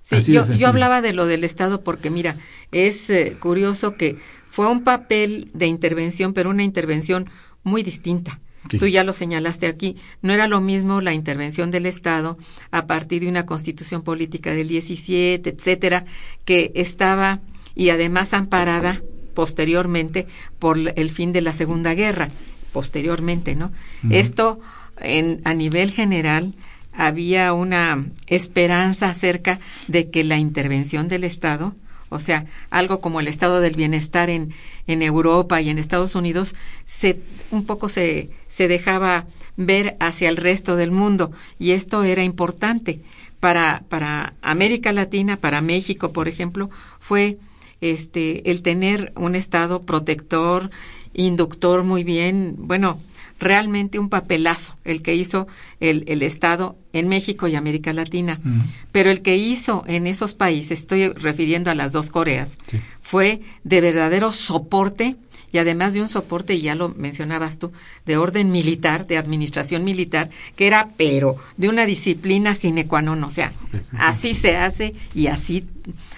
Sí, 0.01 0.33
yo, 0.33 0.51
yo, 0.53 0.67
hablaba 0.67 1.01
de 1.01 1.13
lo 1.13 1.27
del 1.27 1.45
Estado 1.45 1.85
porque, 1.85 2.11
mira, 2.11 2.37
es 2.73 3.09
eh, 3.09 3.37
curioso 3.39 3.97
que 3.97 4.19
fue 4.51 4.69
un 4.69 4.83
papel 4.83 5.51
de 5.55 5.67
intervención, 5.67 6.35
pero 6.35 6.51
una 6.51 6.65
intervención 6.65 7.31
muy 7.63 7.83
distinta. 7.83 8.41
Tú 8.79 8.87
ya 8.87 9.05
lo 9.05 9.13
señalaste 9.13 9.67
aquí. 9.67 9.97
No 10.23 10.33
era 10.33 10.47
lo 10.47 10.61
mismo 10.61 11.01
la 11.01 11.13
intervención 11.13 11.71
del 11.71 11.87
Estado 11.87 12.39
a 12.71 12.87
partir 12.87 13.23
de 13.23 13.29
una 13.29 13.45
constitución 13.45 14.03
política 14.03 14.53
del 14.55 14.69
17, 14.69 15.51
etcétera, 15.51 16.05
que 16.45 16.73
estaba 16.75 17.41
y 17.75 17.91
además 17.91 18.33
amparada 18.33 19.03
posteriormente 19.35 20.27
por 20.59 20.79
el 20.79 21.11
fin 21.11 21.33
de 21.33 21.43
la 21.43 21.53
Segunda 21.53 21.95
Guerra 21.95 22.31
posteriormente, 22.73 23.55
¿no? 23.55 23.73
Esto 24.11 24.61
en, 24.99 25.41
a 25.45 25.55
nivel 25.55 25.93
general 25.93 26.55
había 26.93 27.53
una 27.53 28.07
esperanza 28.27 29.09
acerca 29.09 29.61
de 29.89 30.11
que 30.11 30.25
la 30.25 30.39
intervención 30.39 31.09
del 31.09 31.25
Estado, 31.25 31.75
o 32.09 32.19
sea, 32.19 32.47
algo 32.71 33.01
como 33.01 33.21
el 33.21 33.29
estado 33.29 33.61
del 33.61 33.75
bienestar 33.75 34.29
en, 34.29 34.53
en 34.87 35.03
Europa 35.03 35.61
y 35.61 35.71
en 35.71 35.79
Estados 35.79 36.15
Unidos, 36.15 36.55
se, 36.85 37.21
un 37.51 37.65
poco 37.65 37.89
se, 37.89 38.29
se 38.49 38.69
dejaba 38.69 39.27
ver 39.57 39.97
hacia 40.01 40.29
el 40.29 40.37
resto 40.37 40.77
del 40.77 40.91
mundo 40.91 41.33
y 41.59 41.71
esto 41.71 42.05
era 42.05 42.23
importante 42.23 43.01
para, 43.41 43.83
para 43.89 44.35
América 44.43 44.93
Latina, 44.93 45.37
para 45.37 45.63
México, 45.63 46.13
por 46.13 46.29
ejemplo, 46.29 46.71
fue 47.01 47.39
este 47.81 48.51
el 48.51 48.63
tener 48.63 49.13
un 49.17 49.35
estado 49.35 49.83
protector 49.83 50.71
inductor 51.15 51.83
muy 51.85 52.05
bien, 52.05 52.55
bueno, 52.59 53.01
realmente 53.43 53.99
un 53.99 54.09
papelazo 54.09 54.77
el 54.85 55.03
que 55.03 55.15
hizo 55.15 55.49
el, 55.81 56.05
el 56.07 56.23
Estado 56.23 56.77
en 56.93 57.09
México 57.09 57.49
y 57.49 57.57
América 57.57 57.93
Latina. 57.93 58.41
Mm. 58.43 58.61
Pero 58.93 59.11
el 59.11 59.21
que 59.23 59.37
hizo 59.37 59.85
en 59.87 60.07
esos 60.07 60.35
países, 60.35 60.81
estoy 60.81 61.09
refiriendo 61.09 61.71
a 61.71 61.75
las 61.75 61.93
dos 61.93 62.11
Coreas, 62.11 62.57
fue 63.03 63.41
de 63.65 63.81
verdadero 63.81 64.33
soporte 64.33 65.17
y 65.53 65.59
además 65.59 65.93
de 65.93 66.01
un 66.01 66.09
soporte, 66.09 66.55
y 66.55 66.63
ya 66.63 66.75
lo 66.75 66.89
mencionabas 66.89 67.59
tú, 67.59 67.73
de 68.07 68.17
orden 68.17 68.51
militar, 68.51 69.07
de 69.07 69.19
administración 69.19 69.85
militar, 69.85 70.31
que 70.57 70.67
era 70.67 70.89
pero 70.97 71.37
de 71.59 71.69
una 71.69 71.85
disciplina 71.85 72.55
sine 72.55 72.87
qua 72.87 73.03
non, 73.03 73.23
o 73.23 73.29
sea, 73.29 73.53
así 73.99 74.35
se 74.35 74.57
hace 74.57 74.95
y 75.15 75.27
así, 75.27 75.67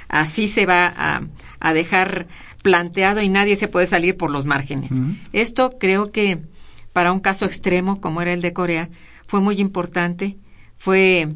así 0.06 0.46
se 0.46 0.66
va 0.66 0.86
a, 0.86 1.22
a 1.58 1.72
dejar 1.72 2.28
planteado 2.64 3.20
y 3.20 3.28
nadie 3.28 3.56
se 3.56 3.68
puede 3.68 3.86
salir 3.86 4.16
por 4.16 4.30
los 4.30 4.46
márgenes. 4.46 4.92
Esto 5.34 5.76
creo 5.78 6.10
que 6.10 6.38
para 6.94 7.12
un 7.12 7.20
caso 7.20 7.44
extremo 7.44 8.00
como 8.00 8.22
era 8.22 8.32
el 8.32 8.40
de 8.40 8.54
Corea 8.54 8.88
fue 9.26 9.42
muy 9.42 9.60
importante, 9.60 10.38
fue 10.78 11.28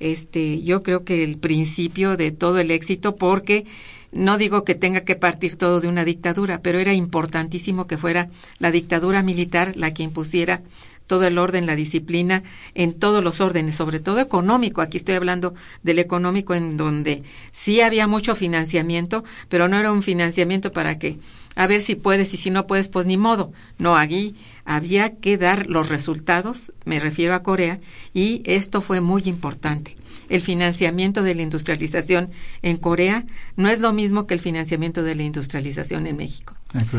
este 0.00 0.62
yo 0.62 0.82
creo 0.82 1.04
que 1.04 1.22
el 1.22 1.36
principio 1.36 2.16
de 2.16 2.30
todo 2.30 2.58
el 2.58 2.70
éxito 2.70 3.16
porque 3.16 3.66
no 4.12 4.38
digo 4.38 4.64
que 4.64 4.74
tenga 4.74 5.02
que 5.02 5.16
partir 5.16 5.56
todo 5.56 5.80
de 5.80 5.88
una 5.88 6.04
dictadura, 6.04 6.60
pero 6.62 6.78
era 6.78 6.94
importantísimo 6.94 7.86
que 7.86 7.98
fuera 7.98 8.28
la 8.58 8.70
dictadura 8.70 9.22
militar 9.22 9.76
la 9.76 9.94
que 9.94 10.02
impusiera 10.02 10.62
todo 11.06 11.26
el 11.26 11.38
orden, 11.38 11.66
la 11.66 11.74
disciplina 11.74 12.44
en 12.74 12.94
todos 12.94 13.22
los 13.24 13.40
órdenes, 13.40 13.74
sobre 13.74 13.98
todo 13.98 14.20
económico. 14.20 14.80
Aquí 14.80 14.96
estoy 14.96 15.16
hablando 15.16 15.54
del 15.82 15.98
económico 15.98 16.54
en 16.54 16.76
donde 16.76 17.24
sí 17.50 17.80
había 17.80 18.06
mucho 18.06 18.36
financiamiento, 18.36 19.24
pero 19.48 19.66
no 19.66 19.76
era 19.76 19.90
un 19.90 20.02
financiamiento 20.02 20.70
para 20.72 20.98
que 20.98 21.18
a 21.56 21.66
ver 21.66 21.80
si 21.80 21.96
puedes 21.96 22.32
y 22.32 22.36
si 22.36 22.50
no 22.50 22.68
puedes, 22.68 22.88
pues 22.88 23.06
ni 23.06 23.16
modo. 23.16 23.52
No, 23.78 23.96
aquí 23.96 24.36
había 24.64 25.16
que 25.16 25.36
dar 25.36 25.66
los 25.66 25.88
resultados, 25.88 26.72
me 26.84 27.00
refiero 27.00 27.34
a 27.34 27.42
Corea, 27.42 27.80
y 28.14 28.42
esto 28.44 28.80
fue 28.80 29.00
muy 29.00 29.22
importante. 29.26 29.96
El 30.30 30.40
financiamiento 30.40 31.22
de 31.22 31.34
la 31.34 31.42
industrialización 31.42 32.30
en 32.62 32.78
Corea 32.78 33.26
no 33.56 33.68
es 33.68 33.80
lo 33.80 33.92
mismo 33.92 34.26
que 34.26 34.34
el 34.34 34.40
financiamiento 34.40 35.02
de 35.02 35.16
la 35.16 35.24
industrialización 35.24 36.06
en 36.06 36.16
México. 36.16 36.56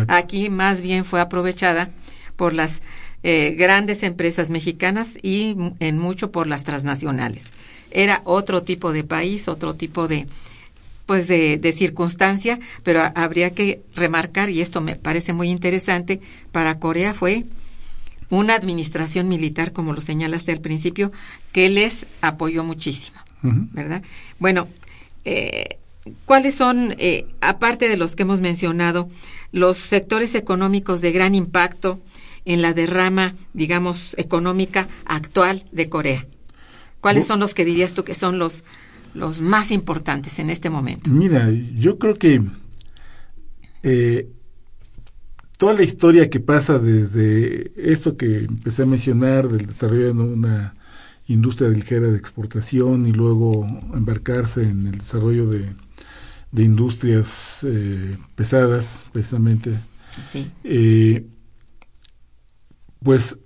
Aquí 0.08 0.50
más 0.50 0.82
bien 0.82 1.06
fue 1.06 1.22
aprovechada 1.22 1.90
por 2.36 2.54
las 2.54 2.82
eh, 3.24 3.56
grandes 3.58 4.04
empresas 4.04 4.50
mexicanas 4.50 5.18
y 5.22 5.56
en 5.80 5.98
mucho 5.98 6.32
por 6.32 6.46
las 6.46 6.66
transnacionales. 6.66 7.54
Era 7.90 8.22
otro 8.26 8.64
tipo 8.64 8.92
de 8.92 9.04
país, 9.04 9.48
otro 9.48 9.76
tipo 9.76 10.08
de 10.08 10.28
pues 11.06 11.28
de, 11.28 11.58
de 11.58 11.72
circunstancia, 11.74 12.60
pero 12.84 13.02
habría 13.16 13.52
que 13.52 13.82
remarcar, 13.96 14.50
y 14.50 14.62
esto 14.62 14.80
me 14.80 14.96
parece 14.96 15.34
muy 15.34 15.50
interesante, 15.50 16.22
para 16.52 16.80
Corea 16.80 17.14
fue 17.14 17.46
una 18.32 18.56
administración 18.56 19.28
militar, 19.28 19.74
como 19.74 19.94
lo 19.94 20.02
señalaste 20.02 20.52
al 20.52 20.62
principio, 20.62 21.12
que 21.52 21.70
les 21.70 22.08
apoyó 22.22 22.64
muchísimo, 22.64 23.20
¿verdad? 23.44 24.02
Bueno, 24.40 24.70
eh, 25.26 25.78
¿cuáles 26.26 26.56
son, 26.56 26.96
eh, 26.98 27.28
aparte 27.42 27.90
de 27.90 27.98
los 27.98 28.16
que 28.16 28.24
hemos 28.24 28.40
mencionado, 28.40 29.10
los 29.52 29.78
sectores 29.78 30.34
económicos 30.34 31.02
de 31.02 31.12
gran 31.12 31.36
impacto 31.36 32.00
en 32.46 32.62
la 32.62 32.74
derrama, 32.74 33.36
digamos, 33.54 34.16
económica 34.18 34.88
actual 35.06 35.66
de 35.74 35.90
Corea? 35.90 36.26
¿Cuáles 37.02 37.28
son 37.28 37.40
los 37.42 37.54
que 37.54 37.66
dirías 37.66 37.94
tú 37.94 38.06
que 38.06 38.14
son 38.14 38.40
los, 38.40 38.64
los 39.14 39.42
más 39.42 39.72
importantes 39.72 40.40
en 40.40 40.50
este 40.50 40.70
momento? 40.70 41.10
Mira, 41.10 41.50
yo 41.76 41.98
creo 41.98 42.16
que 42.16 42.42
eh, 43.84 44.30
toda 45.62 45.76
la 45.76 45.84
historia 45.84 46.28
que 46.28 46.40
pasa 46.40 46.80
desde 46.80 47.72
esto 47.76 48.18
que 48.18 48.46
empecé 48.46 48.82
a 48.82 48.88
mencionar, 48.88 49.48
del 49.48 49.68
desarrollo 49.68 50.08
de 50.08 50.12
una 50.14 50.74
industria 51.28 51.70
ligera 51.70 52.08
de 52.10 52.18
exportación 52.18 53.06
y 53.06 53.12
luego 53.12 53.64
embarcarse 53.94 54.64
en 54.64 54.88
el 54.88 54.98
desarrollo 54.98 55.48
de, 55.52 55.68
de 56.52 56.64
industrias 56.64 57.64
eh, 57.64 58.18
pesadas, 58.34 59.06
precisamente, 59.12 59.78
Sí. 60.32 60.52
eh, 60.64 61.28
pues 63.04 63.38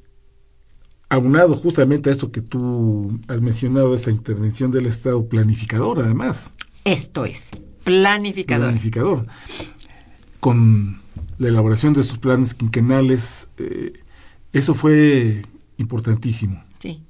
aunado 1.10 1.54
justamente 1.58 2.10
a 2.10 2.14
esto 2.14 2.32
que 2.32 2.40
tú 2.40 3.20
has 3.28 3.42
mencionado, 3.42 3.94
esta 3.94 4.10
intervención 4.12 4.72
del 4.72 4.86
Estado 4.86 5.28
planificador, 5.28 6.00
además, 6.00 6.54
Esto 6.86 7.26
es, 7.26 7.52
planificador. 7.84 8.68
planificador, 8.68 9.26
con 10.40 11.04
la 11.38 11.48
elaboración 11.50 11.94
de 11.94 12.02
estos 12.02 12.18
planes 12.18 12.54
quinquenales, 12.54 13.48
eh, 13.58 13.94
eso 14.54 14.74
fue 14.74 15.42
importantísimo. 15.78 16.64
Sí, 16.80 17.02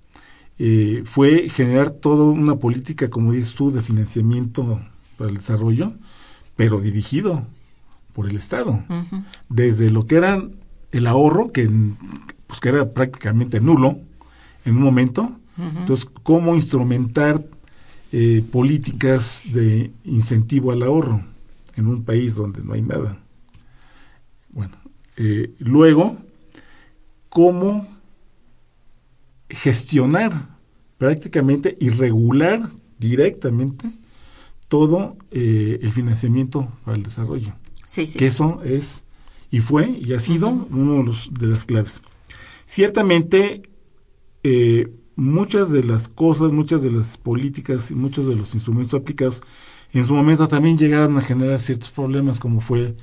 Eh, 0.57 1.03
fue 1.05 1.49
generar 1.49 1.89
toda 1.89 2.23
una 2.23 2.55
política, 2.55 3.09
como 3.09 3.33
dices 3.33 3.55
tú, 3.55 3.71
de 3.71 3.81
financiamiento 3.81 4.79
para 5.17 5.29
el 5.29 5.37
desarrollo, 5.37 5.93
pero 6.55 6.79
dirigido 6.79 7.45
por 8.13 8.29
el 8.29 8.37
Estado. 8.37 8.81
Desde 9.49 9.91
lo 9.91 10.07
que 10.07 10.15
era 10.15 10.41
el 10.93 11.07
ahorro, 11.07 11.51
que, 11.51 11.69
pues, 12.47 12.61
que 12.61 12.69
era 12.69 12.93
prácticamente 12.93 13.59
nulo 13.59 13.99
en 14.63 14.77
un 14.77 14.83
momento, 14.83 15.37
entonces, 15.57 16.07
cómo 16.23 16.55
instrumentar 16.55 17.45
eh, 18.13 18.41
políticas 18.49 19.43
de 19.51 19.91
incentivo 20.05 20.71
al 20.71 20.83
ahorro 20.83 21.21
en 21.75 21.87
un 21.87 22.03
país 22.03 22.35
donde 22.35 22.63
no 22.63 22.73
hay 22.73 22.81
nada. 22.81 23.19
Eh, 25.17 25.53
luego, 25.59 26.17
cómo 27.29 27.87
gestionar 29.49 30.57
prácticamente 30.97 31.77
y 31.79 31.89
regular 31.89 32.69
directamente 32.99 33.87
todo 34.67 35.17
eh, 35.31 35.79
el 35.81 35.91
financiamiento 35.91 36.71
para 36.83 36.97
el 36.97 37.03
desarrollo 37.03 37.53
sí, 37.85 38.05
sí. 38.07 38.17
que 38.17 38.27
eso 38.27 38.61
es 38.63 39.03
y 39.51 39.59
fue 39.59 39.87
y 39.89 40.13
ha 40.13 40.19
sido 40.19 40.49
uno 40.49 40.97
de, 40.97 41.03
los- 41.03 41.29
de 41.33 41.47
las 41.47 41.63
claves. 41.63 42.01
Ciertamente, 42.65 43.61
eh, 44.43 44.91
muchas 45.15 45.69
de 45.71 45.83
las 45.83 46.07
cosas, 46.07 46.51
muchas 46.51 46.81
de 46.81 46.91
las 46.91 47.17
políticas 47.17 47.91
y 47.91 47.95
muchos 47.95 48.27
de 48.27 48.35
los 48.35 48.55
instrumentos 48.55 48.99
aplicados 48.99 49.41
en 49.93 50.07
su 50.07 50.13
momento 50.15 50.47
también 50.47 50.77
llegaron 50.77 51.15
a 51.17 51.21
generar 51.21 51.59
ciertos 51.61 51.91
problemas, 51.91 52.39
como 52.39 52.59
fue 52.59 52.95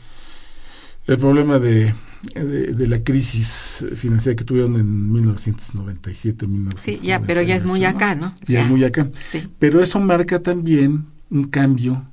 el 1.06 1.18
problema 1.18 1.58
de, 1.58 1.94
de, 2.34 2.74
de 2.74 2.86
la 2.86 3.02
crisis 3.02 3.84
financiera 3.96 4.36
que 4.36 4.44
tuvieron 4.44 4.76
en 4.76 5.12
1997, 5.12 6.46
1998. 6.46 7.00
Sí, 7.00 7.06
ya, 7.06 7.20
pero 7.20 7.42
ya 7.42 7.56
es 7.56 7.64
muy 7.64 7.84
acá, 7.84 8.14
¿no? 8.14 8.32
Ya 8.46 8.62
es 8.62 8.68
muy 8.68 8.84
acá. 8.84 9.10
Sí. 9.30 9.48
Pero 9.58 9.82
eso 9.82 10.00
marca 10.00 10.40
también 10.40 11.06
un 11.30 11.44
cambio 11.44 12.08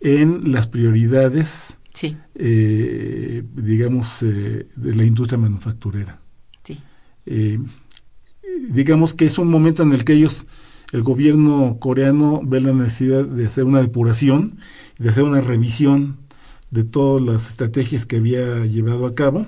en 0.00 0.52
las 0.52 0.66
prioridades 0.66 1.76
Sí, 1.94 2.16
eh, 2.34 3.44
digamos, 3.54 4.20
eh, 4.24 4.66
de 4.74 4.94
la 4.96 5.04
industria 5.04 5.38
manufacturera. 5.38 6.20
sí. 6.64 6.78
Eh, 7.26 7.58
digamos 8.68 9.14
que 9.14 9.24
es 9.24 9.38
un 9.38 9.48
momento 9.48 9.82
en 9.82 9.92
el 9.92 10.04
que 10.04 10.14
ellos, 10.14 10.46
el 10.92 11.02
gobierno 11.02 11.78
coreano, 11.80 12.40
ve 12.44 12.60
la 12.60 12.72
necesidad 12.72 13.24
de 13.24 13.46
hacer 13.46 13.64
una 13.64 13.80
depuración, 13.80 14.58
de 14.98 15.08
hacer 15.08 15.22
una 15.24 15.40
revisión 15.40 16.18
de 16.74 16.84
todas 16.84 17.22
las 17.22 17.48
estrategias 17.48 18.04
que 18.06 18.16
había 18.16 18.66
llevado 18.66 19.06
a 19.06 19.14
cabo 19.14 19.46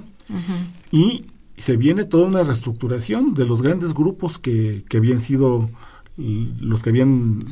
y 0.93 1.27
se 1.57 1.77
viene 1.77 2.05
toda 2.05 2.27
una 2.27 2.43
reestructuración 2.45 3.35
de 3.35 3.47
los 3.47 3.62
grandes 3.62 3.93
grupos 3.95 4.39
que, 4.39 4.85
que 4.89 4.97
habían 4.99 5.20
sido 5.20 5.70
los 6.16 6.83
que 6.83 6.91
habían 6.91 7.45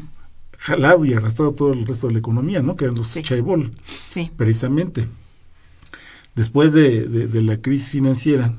jalado 0.58 1.04
y 1.04 1.12
arrastrado 1.14 1.52
todo 1.52 1.72
el 1.72 1.86
resto 1.86 2.06
de 2.06 2.14
la 2.14 2.18
economía, 2.20 2.62
¿no? 2.62 2.76
Que 2.76 2.84
eran 2.86 2.96
los 2.96 3.08
Sí. 3.08 3.22
Sí, 4.10 4.30
precisamente 4.36 5.08
después 6.34 6.72
de, 6.72 7.06
de- 7.08 7.28
de 7.28 7.42
la 7.42 7.56
crisis 7.60 7.90
financiera, 7.90 8.54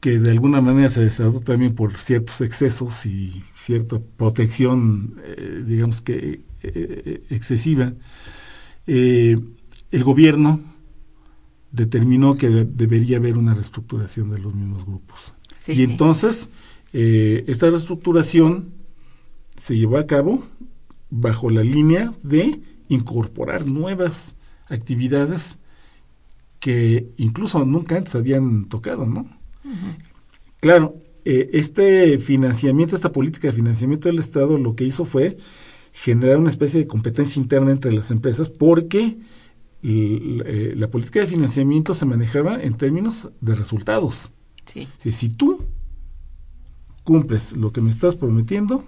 que 0.00 0.18
de 0.20 0.30
alguna 0.30 0.60
manera 0.60 0.88
se 0.90 1.00
desató 1.04 1.40
también 1.40 1.74
por 1.74 1.92
ciertos 1.98 2.40
excesos 2.40 3.04
y 3.06 3.42
cierta 3.56 3.98
protección, 4.16 5.14
eh, 5.24 5.64
digamos 5.66 6.00
que 6.00 6.16
eh, 6.18 6.40
eh, 6.62 7.22
excesiva, 7.30 7.92
eh, 8.86 9.38
el 9.90 10.04
gobierno 10.04 10.60
determinó 11.72 12.36
que 12.36 12.48
de- 12.48 12.64
debería 12.64 13.18
haber 13.18 13.36
una 13.36 13.54
reestructuración 13.54 14.30
de 14.30 14.38
los 14.38 14.54
mismos 14.54 14.84
grupos. 14.86 15.32
sí, 15.64 15.72
y 15.72 15.82
entonces, 15.82 16.48
eh, 16.92 17.44
esta 17.46 17.68
reestructuración 17.68 18.70
se 19.60 19.76
llevó 19.76 19.98
a 19.98 20.06
cabo 20.06 20.46
bajo 21.10 21.50
la 21.50 21.62
línea 21.64 22.12
de 22.22 22.60
incorporar 22.88 23.66
nuevas 23.66 24.34
actividades 24.68 25.58
que 26.60 27.10
incluso 27.18 27.64
nunca 27.64 27.96
antes 27.96 28.14
habían 28.14 28.64
tocado, 28.66 29.06
¿no? 29.06 29.26
Claro, 30.60 30.96
eh, 31.24 31.50
este 31.52 32.18
financiamiento, 32.18 32.96
esta 32.96 33.12
política 33.12 33.48
de 33.48 33.54
financiamiento 33.54 34.08
del 34.08 34.18
Estado 34.18 34.56
lo 34.58 34.74
que 34.74 34.84
hizo 34.84 35.04
fue 35.04 35.36
generar 35.92 36.38
una 36.38 36.50
especie 36.50 36.80
de 36.80 36.86
competencia 36.86 37.40
interna 37.40 37.70
entre 37.72 37.92
las 37.92 38.10
empresas 38.10 38.48
porque 38.48 39.18
la 39.82 40.90
política 40.90 41.20
de 41.20 41.26
financiamiento 41.26 41.94
se 41.94 42.04
manejaba 42.06 42.62
en 42.62 42.74
términos 42.74 43.30
de 43.40 43.54
resultados. 43.54 44.32
sí. 44.64 44.88
Si, 44.98 45.12
si 45.12 45.28
tú 45.28 45.64
cumples 47.04 47.52
lo 47.52 47.72
que 47.72 47.80
me 47.80 47.90
estás 47.90 48.16
prometiendo, 48.16 48.84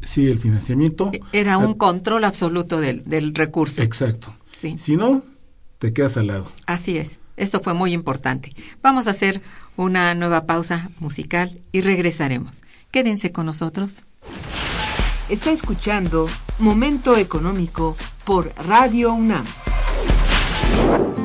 sigue 0.00 0.30
el 0.30 0.38
financiamiento. 0.38 1.12
Era 1.32 1.58
un 1.58 1.74
control 1.74 2.24
absoluto 2.24 2.80
del, 2.80 3.02
del 3.02 3.34
recurso. 3.34 3.82
Exacto. 3.82 4.34
Sí. 4.58 4.76
Si 4.78 4.96
no, 4.96 5.22
te 5.78 5.92
quedas 5.92 6.16
al 6.16 6.28
lado. 6.28 6.50
Así 6.66 6.96
es. 6.96 7.18
Esto 7.36 7.60
fue 7.60 7.74
muy 7.74 7.92
importante. 7.92 8.54
Vamos 8.82 9.06
a 9.06 9.10
hacer 9.10 9.42
una 9.76 10.14
nueva 10.14 10.46
pausa 10.46 10.90
musical 11.00 11.60
y 11.72 11.80
regresaremos. 11.80 12.62
Quédense 12.90 13.32
con 13.32 13.46
nosotros. 13.46 14.00
Está 15.28 15.50
escuchando 15.50 16.28
Momento 16.58 17.16
Económico 17.16 17.96
por 18.24 18.52
Radio 18.66 19.12
UNAM. 19.12 19.44
you 20.72 21.21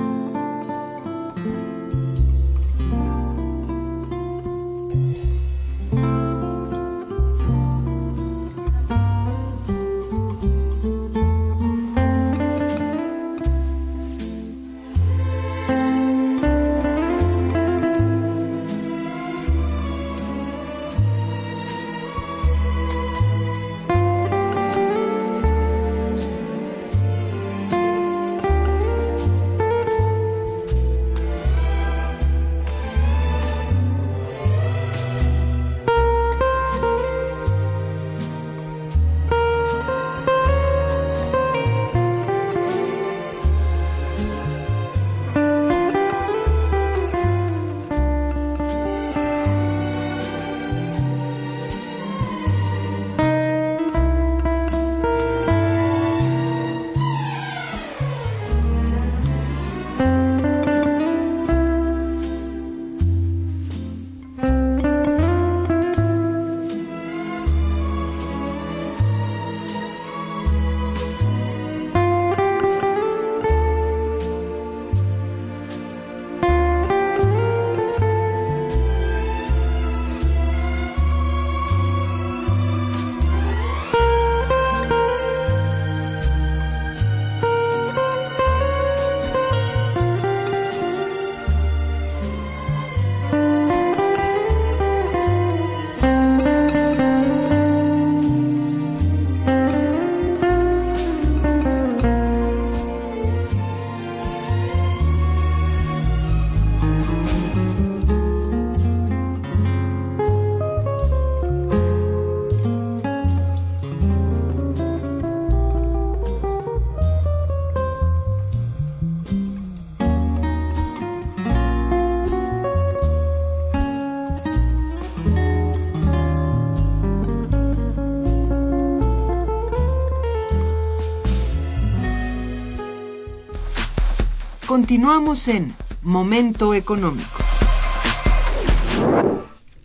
Continuamos 134.78 135.48
en 135.48 135.74
Momento 136.04 136.76
Económico. 136.76 137.40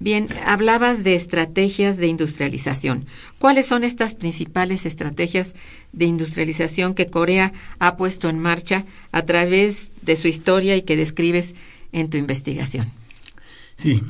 Bien, 0.01 0.29
hablabas 0.45 1.03
de 1.03 1.15
estrategias 1.15 1.97
de 1.97 2.09
industrialización. 2.09 3.07
¿Cuáles 3.39 3.67
son 3.67 3.85
estas 3.85 4.15
principales 4.15 4.85
estrategias 4.85 5.55
de 5.95 6.05
industrialización 6.05 6.93
que 6.93 7.07
Corea 7.07 7.55
ha 7.79 7.97
puesto 7.97 8.29
en 8.29 8.39
marcha 8.39 8.85
a 9.13 9.23
través 9.23 9.93
de 10.03 10.15
su 10.15 10.29
historia 10.29 10.77
y 10.77 10.83
que 10.83 10.99
describes 10.99 11.55
en 11.93 12.11
tu 12.11 12.19
investigación? 12.19 12.93
Sí. 13.77 14.03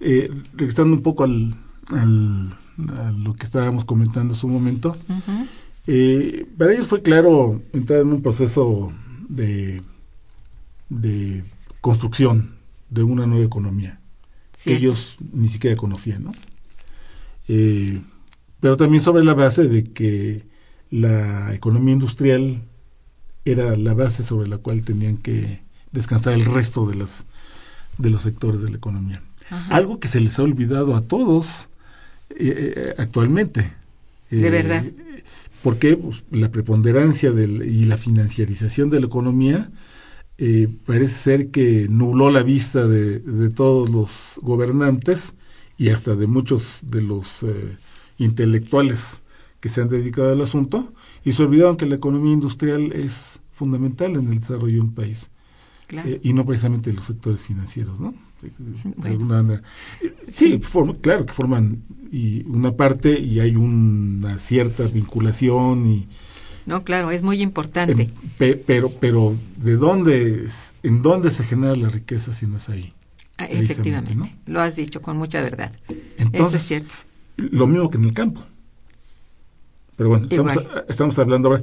Eh, 0.00 0.28
regresando 0.52 0.94
un 0.94 1.02
poco 1.02 1.24
al, 1.24 1.56
al, 1.88 2.54
a 2.98 3.12
lo 3.12 3.32
que 3.32 3.46
estábamos 3.46 3.86
comentando 3.86 4.34
hace 4.34 4.44
un 4.44 4.52
momento, 4.52 4.94
eh, 5.86 6.44
para 6.58 6.74
ellos 6.74 6.86
fue 6.86 7.00
claro 7.00 7.62
entrar 7.72 8.00
en 8.00 8.12
un 8.12 8.20
proceso 8.20 8.92
de, 9.28 9.82
de 10.88 11.44
construcción 11.80 12.56
de 12.90 13.02
una 13.02 13.26
nueva 13.26 13.44
economía 13.44 14.00
que 14.62 14.74
ellos 14.76 15.16
ni 15.32 15.48
siquiera 15.48 15.76
conocían, 15.76 16.24
¿no? 16.24 16.32
Eh, 17.48 18.00
pero 18.60 18.76
también 18.76 19.02
sobre 19.02 19.24
la 19.24 19.34
base 19.34 19.68
de 19.68 19.84
que 19.84 20.44
la 20.90 21.52
economía 21.52 21.92
industrial 21.92 22.62
era 23.44 23.76
la 23.76 23.92
base 23.92 24.22
sobre 24.22 24.48
la 24.48 24.56
cual 24.58 24.82
tenían 24.82 25.18
que 25.18 25.60
descansar 25.92 26.32
el 26.34 26.46
resto 26.46 26.86
de 26.86 26.96
las 26.96 27.26
de 27.98 28.10
los 28.10 28.22
sectores 28.22 28.62
de 28.62 28.70
la 28.70 28.76
economía. 28.76 29.22
Algo 29.68 30.00
que 30.00 30.08
se 30.08 30.20
les 30.20 30.38
ha 30.38 30.42
olvidado 30.42 30.96
a 30.96 31.02
todos 31.02 31.68
eh, 32.30 32.72
eh, 32.76 32.94
actualmente. 32.96 33.72
de 34.30 34.50
verdad. 34.50 34.84
Porque 35.64 35.96
pues, 35.96 36.24
la 36.30 36.52
preponderancia 36.52 37.32
del, 37.32 37.62
y 37.62 37.86
la 37.86 37.96
financiarización 37.96 38.90
de 38.90 39.00
la 39.00 39.06
economía 39.06 39.72
eh, 40.36 40.68
parece 40.84 41.14
ser 41.14 41.50
que 41.50 41.88
nubló 41.88 42.28
la 42.28 42.42
vista 42.42 42.86
de, 42.86 43.48
todos 43.48 43.88
los 43.88 44.38
gobernantes 44.42 45.32
y 45.78 45.88
hasta 45.88 46.16
de 46.16 46.26
muchos 46.26 46.80
de 46.82 47.00
los 47.00 47.44
eh, 47.44 47.78
intelectuales 48.18 49.22
que 49.60 49.70
se 49.70 49.80
han 49.80 49.88
dedicado 49.88 50.32
al 50.32 50.42
asunto 50.42 50.92
y 51.24 51.32
se 51.32 51.42
olvidaron 51.42 51.78
que 51.78 51.86
la 51.86 51.94
economía 51.94 52.34
industrial 52.34 52.92
es 52.92 53.40
fundamental 53.50 54.16
en 54.16 54.30
el 54.30 54.40
desarrollo 54.40 54.74
de 54.74 54.80
un 54.80 54.94
país 54.94 55.30
eh, 55.88 56.20
y 56.22 56.34
no 56.34 56.44
precisamente 56.44 56.92
los 56.92 57.06
sectores 57.06 57.40
financieros, 57.40 58.00
¿no? 58.00 58.12
Sí, 60.32 60.60
claro 61.00 61.26
que 61.26 61.32
forman 61.32 61.82
y 62.10 62.44
una 62.44 62.72
parte 62.72 63.18
y 63.18 63.40
hay 63.40 63.56
una 63.56 64.38
cierta 64.38 64.86
vinculación 64.86 65.86
y 65.86 66.08
no, 66.66 66.82
claro, 66.82 67.10
es 67.10 67.22
muy 67.22 67.42
importante. 67.42 68.10
pero, 68.38 68.90
pero, 68.90 69.36
¿de 69.56 69.76
dónde, 69.76 70.48
en 70.82 71.02
dónde 71.02 71.30
se 71.30 71.44
genera 71.44 71.76
la 71.76 71.90
riqueza 71.90 72.32
si 72.32 72.46
no 72.46 72.56
es 72.56 72.68
ahí? 72.68 72.94
Ah, 73.36 73.44
efectivamente, 73.46 74.16
lo 74.46 74.60
has 74.60 74.76
dicho 74.76 75.02
con 75.02 75.16
mucha 75.16 75.42
verdad. 75.42 75.72
Entonces, 76.18 76.40
Eso 76.40 76.56
es 76.56 76.62
cierto. 76.62 76.94
Lo 77.36 77.66
mismo 77.66 77.90
que 77.90 77.98
en 77.98 78.04
el 78.04 78.14
campo. 78.14 78.44
Pero 79.96 80.08
bueno, 80.08 80.26
estamos, 80.88 81.18
hablando 81.18 81.48
ahora, 81.48 81.62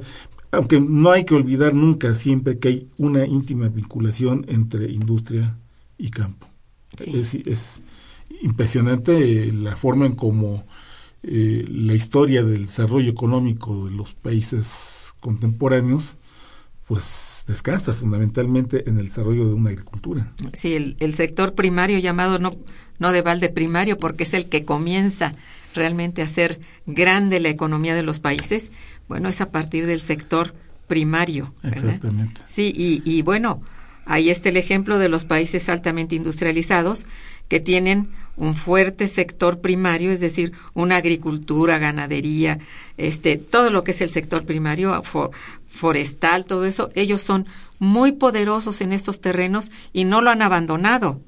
aunque 0.52 0.80
no 0.80 1.10
hay 1.10 1.24
que 1.24 1.34
olvidar 1.34 1.74
nunca 1.74 2.14
siempre 2.14 2.58
que 2.58 2.68
hay 2.68 2.88
una 2.96 3.26
íntima 3.26 3.68
vinculación 3.68 4.44
entre 4.48 4.90
industria 4.90 5.56
y 5.98 6.10
campo. 6.10 6.48
Es, 6.98 7.34
es, 7.34 7.82
impresionante 8.40 9.52
la 9.52 9.76
forma 9.76 10.06
en 10.06 10.14
cómo 10.14 10.64
eh, 11.22 11.64
la 11.68 11.94
historia 11.94 12.42
del 12.42 12.66
desarrollo 12.66 13.10
económico 13.10 13.86
de 13.86 13.92
los 13.92 14.14
países 14.14 15.12
contemporáneos, 15.20 16.16
pues 16.86 17.44
descansa 17.46 17.94
fundamentalmente 17.94 18.88
en 18.88 18.98
el 18.98 19.06
desarrollo 19.06 19.46
de 19.46 19.54
una 19.54 19.70
agricultura. 19.70 20.32
Sí, 20.52 20.74
el, 20.74 20.96
el 20.98 21.14
sector 21.14 21.54
primario 21.54 21.98
llamado 21.98 22.38
no, 22.38 22.50
no 22.98 23.12
de 23.12 23.22
balde 23.22 23.48
primario, 23.48 23.98
porque 23.98 24.24
es 24.24 24.34
el 24.34 24.48
que 24.48 24.64
comienza 24.64 25.34
realmente 25.74 26.22
a 26.22 26.26
hacer 26.26 26.60
grande 26.86 27.40
la 27.40 27.48
economía 27.48 27.94
de 27.94 28.02
los 28.02 28.18
países, 28.18 28.72
bueno, 29.08 29.28
es 29.28 29.40
a 29.40 29.50
partir 29.50 29.86
del 29.86 30.00
sector 30.00 30.54
primario. 30.88 31.54
Exactamente. 31.62 32.40
Sí, 32.46 32.72
y, 32.74 33.02
y 33.04 33.22
bueno, 33.22 33.62
ahí 34.06 34.30
está 34.30 34.48
el 34.48 34.56
ejemplo 34.56 34.98
de 34.98 35.08
los 35.08 35.24
países 35.24 35.68
altamente 35.68 36.14
industrializados 36.14 37.06
que 37.48 37.60
tienen 37.60 38.08
un 38.36 38.54
fuerte 38.54 39.08
sector 39.08 39.60
primario, 39.60 40.10
es 40.10 40.20
decir, 40.20 40.52
una 40.74 40.96
agricultura, 40.96 41.78
ganadería, 41.78 42.58
este, 42.96 43.36
todo 43.36 43.70
lo 43.70 43.84
que 43.84 43.90
es 43.90 44.00
el 44.00 44.10
sector 44.10 44.44
primario, 44.46 45.02
forestal, 45.68 46.44
todo 46.44 46.64
eso, 46.64 46.90
ellos 46.94 47.20
son 47.20 47.46
muy 47.78 48.12
poderosos 48.12 48.80
en 48.80 48.92
estos 48.92 49.20
terrenos 49.20 49.70
y 49.92 50.04
no 50.04 50.22
lo 50.22 50.30
han 50.30 50.42
abandonado. 50.42 51.20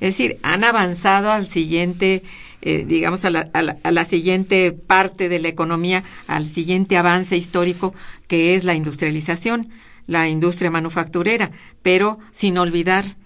Es 0.00 0.10
decir, 0.10 0.38
han 0.42 0.62
avanzado 0.62 1.30
al 1.30 1.48
siguiente, 1.48 2.22
eh, 2.60 2.84
digamos, 2.86 3.24
a 3.24 3.30
la, 3.30 3.48
a 3.52 3.90
la 3.90 4.04
siguiente 4.04 4.72
parte 4.72 5.30
de 5.30 5.38
la 5.38 5.48
economía, 5.48 6.04
al 6.26 6.44
siguiente 6.44 6.98
avance 6.98 7.34
histórico 7.38 7.94
que 8.28 8.56
es 8.56 8.64
la 8.64 8.74
industrialización, 8.74 9.70
la 10.06 10.28
industria 10.28 10.70
manufacturera, 10.70 11.50
pero 11.82 12.18
sin 12.32 12.58
olvidar 12.58 13.16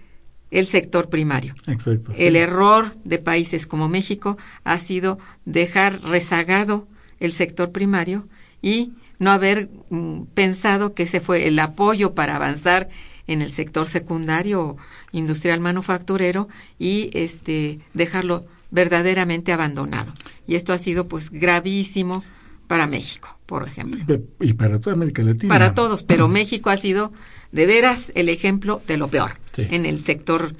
el 0.50 0.66
sector 0.66 1.08
primario. 1.10 1.54
Exacto, 1.66 2.12
El 2.16 2.36
error 2.36 2.94
de 3.04 3.18
países 3.18 3.66
como 3.66 3.88
México 3.88 4.38
ha 4.64 4.78
sido 4.78 5.18
dejar 5.44 6.02
rezagado 6.02 6.86
el 7.20 7.32
sector 7.32 7.72
primario 7.72 8.28
y 8.62 8.92
no 9.18 9.30
haber 9.30 9.68
mm, 9.90 10.22
pensado 10.34 10.94
que 10.94 11.02
ese 11.02 11.20
fue 11.20 11.48
el 11.48 11.58
apoyo 11.58 12.14
para 12.14 12.36
avanzar 12.36 12.88
en 13.26 13.42
el 13.42 13.50
sector 13.50 13.86
secundario 13.86 14.76
industrial 15.12 15.60
manufacturero 15.60 16.48
y 16.78 17.10
este 17.12 17.80
dejarlo 17.94 18.46
verdaderamente 18.70 19.52
abandonado. 19.52 20.12
Y 20.46 20.54
esto 20.54 20.72
ha 20.72 20.78
sido 20.78 21.08
pues 21.08 21.30
gravísimo 21.30 22.22
para 22.68 22.86
México, 22.86 23.36
por 23.46 23.66
ejemplo. 23.66 24.04
Y 24.40 24.52
para 24.52 24.78
toda 24.78 24.94
América 24.94 25.22
Latina. 25.22 25.52
Para 25.52 25.74
todos, 25.74 26.04
pero 26.04 26.28
México 26.28 26.70
ha 26.70 26.76
sido 26.76 27.12
de 27.50 27.66
veras 27.66 28.12
el 28.14 28.28
ejemplo 28.28 28.80
de 28.86 28.96
lo 28.98 29.08
peor 29.08 29.32
en 29.56 29.86
el 29.86 29.98
sector, 29.98 30.54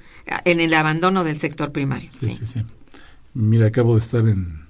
en 0.44 0.59
el 0.59 0.74
abandono 0.74 1.22
del 1.22 1.38
sector 1.38 1.70
primario. 1.70 2.11
Sí, 2.18 2.30
sí, 2.30 2.46
sí. 2.46 2.64
Mira, 3.34 3.66
acabo 3.66 3.94
de 3.94 4.00
estar 4.00 4.26
en, 4.26 4.66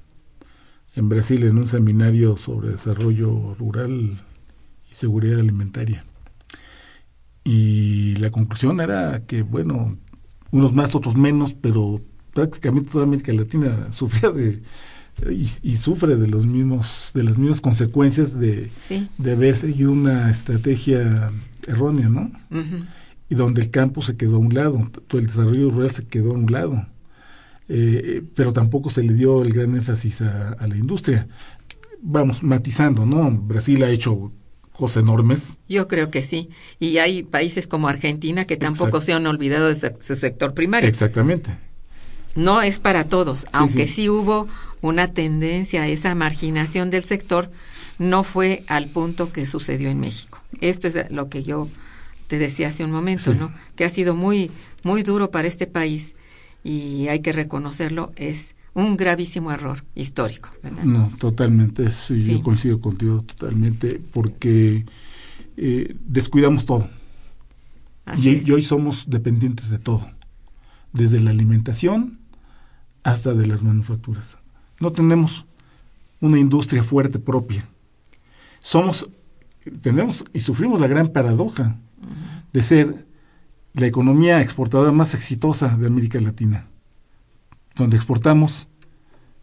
en 0.96 1.08
Brasil 1.08 1.44
en 1.44 1.56
un 1.56 1.68
seminario 1.68 2.36
sobre 2.36 2.70
desarrollo 2.70 3.54
rural 3.54 4.22
y 4.90 4.94
seguridad 4.94 5.40
alimentaria. 5.40 6.04
Y 7.44 8.16
la 8.16 8.30
conclusión 8.30 8.80
era 8.80 9.24
que, 9.24 9.40
bueno, 9.40 9.96
unos 10.50 10.74
más, 10.74 10.94
otros 10.94 11.16
menos, 11.16 11.54
pero 11.54 12.02
prácticamente 12.34 12.90
toda 12.90 13.04
América 13.04 13.32
Latina 13.32 13.88
sufría 13.92 14.30
de 14.30 14.60
y, 15.30 15.76
sufre 15.76 16.16
de 16.16 16.28
los 16.28 16.46
mismos 16.46 17.10
de 17.14 17.24
las 17.24 17.38
mismas 17.38 17.60
consecuencias 17.60 18.38
de, 18.38 18.70
de 19.18 19.32
haber 19.32 19.56
seguido 19.56 19.92
una 19.92 20.30
estrategia 20.30 21.32
errónea, 21.66 22.08
¿no? 22.08 22.30
Y 23.28 23.34
donde 23.34 23.60
el 23.60 23.70
campo 23.70 24.00
se 24.02 24.16
quedó 24.16 24.36
a 24.36 24.40
un 24.40 24.54
lado, 24.54 24.90
todo 25.06 25.20
el 25.20 25.26
desarrollo 25.26 25.70
rural 25.70 25.90
se 25.90 26.06
quedó 26.06 26.30
a 26.30 26.34
un 26.34 26.50
lado. 26.50 26.86
Eh, 27.68 28.22
pero 28.34 28.52
tampoco 28.52 28.88
se 28.88 29.02
le 29.02 29.12
dio 29.12 29.42
el 29.42 29.52
gran 29.52 29.76
énfasis 29.76 30.22
a, 30.22 30.66
la 30.66 30.76
industria. 30.76 31.26
Vamos, 32.00 32.42
matizando, 32.42 33.04
¿no? 33.04 33.30
Brasil 33.30 33.82
ha 33.82 33.90
hecho 33.90 34.32
cosas 34.72 35.02
enormes. 35.02 35.58
Yo 35.68 35.88
creo 35.88 36.10
que 36.10 36.22
sí. 36.22 36.48
Y 36.78 36.98
hay 36.98 37.24
países 37.24 37.66
como 37.66 37.88
Argentina 37.88 38.46
que 38.46 38.56
tampoco 38.56 39.00
se 39.00 39.12
han 39.12 39.26
olvidado 39.26 39.68
de 39.68 39.76
su, 39.76 40.16
sector 40.16 40.54
primario. 40.54 40.88
Exactamente. 40.88 41.58
No 42.34 42.62
es 42.62 42.78
para 42.78 43.04
todos, 43.04 43.46
aunque 43.52 43.86
sí 43.86 44.08
hubo 44.08 44.46
una 44.80 45.12
tendencia 45.12 45.82
a 45.82 45.88
esa 45.88 46.14
marginación 46.14 46.90
del 46.90 47.04
sector, 47.04 47.50
no 47.98 48.22
fue 48.22 48.62
al 48.68 48.86
punto 48.86 49.32
que 49.32 49.46
sucedió 49.46 49.88
en 49.88 50.00
México. 50.00 50.42
Esto 50.60 50.88
es 50.88 51.10
lo 51.10 51.28
que 51.28 51.42
yo 51.42 51.68
te 52.28 52.38
decía 52.38 52.68
hace 52.68 52.84
un 52.84 52.92
momento, 52.92 53.34
¿no? 53.34 53.52
Que 53.74 53.84
ha 53.84 53.88
sido 53.88 54.14
muy, 54.14 54.50
muy 54.84 55.02
duro 55.02 55.30
para 55.30 55.48
este 55.48 55.66
país 55.66 56.14
y 56.62 57.08
hay 57.08 57.20
que 57.20 57.32
reconocerlo, 57.32 58.12
es 58.16 58.54
un 58.74 58.96
gravísimo 58.96 59.50
error 59.50 59.84
histórico. 59.94 60.50
No, 60.84 61.10
totalmente, 61.18 61.90
sí, 61.90 62.22
yo 62.22 62.42
coincido 62.42 62.80
contigo 62.80 63.22
totalmente, 63.22 64.00
porque 64.12 64.84
eh, 65.56 65.96
descuidamos 66.04 66.66
todo. 66.66 66.88
Y, 68.16 68.46
y, 68.46 68.50
hoy 68.52 68.62
somos 68.62 69.04
dependientes 69.08 69.68
de 69.70 69.78
todo, 69.78 70.08
desde 70.92 71.20
la 71.20 71.30
alimentación 71.30 72.20
hasta 73.02 73.34
de 73.34 73.46
las 73.46 73.62
manufacturas. 73.62 74.38
No 74.80 74.92
tenemos 74.92 75.44
una 76.20 76.38
industria 76.38 76.82
fuerte 76.82 77.18
propia. 77.18 77.68
Somos 78.60 79.08
tenemos 79.82 80.24
y 80.32 80.40
sufrimos 80.40 80.80
la 80.80 80.86
gran 80.86 81.08
paradoja 81.08 81.76
de 82.52 82.62
ser 82.62 83.06
la 83.74 83.86
economía 83.86 84.40
exportadora 84.40 84.92
más 84.92 85.14
exitosa 85.14 85.76
de 85.76 85.86
América 85.86 86.18
Latina, 86.20 86.66
donde 87.76 87.96
exportamos 87.96 88.66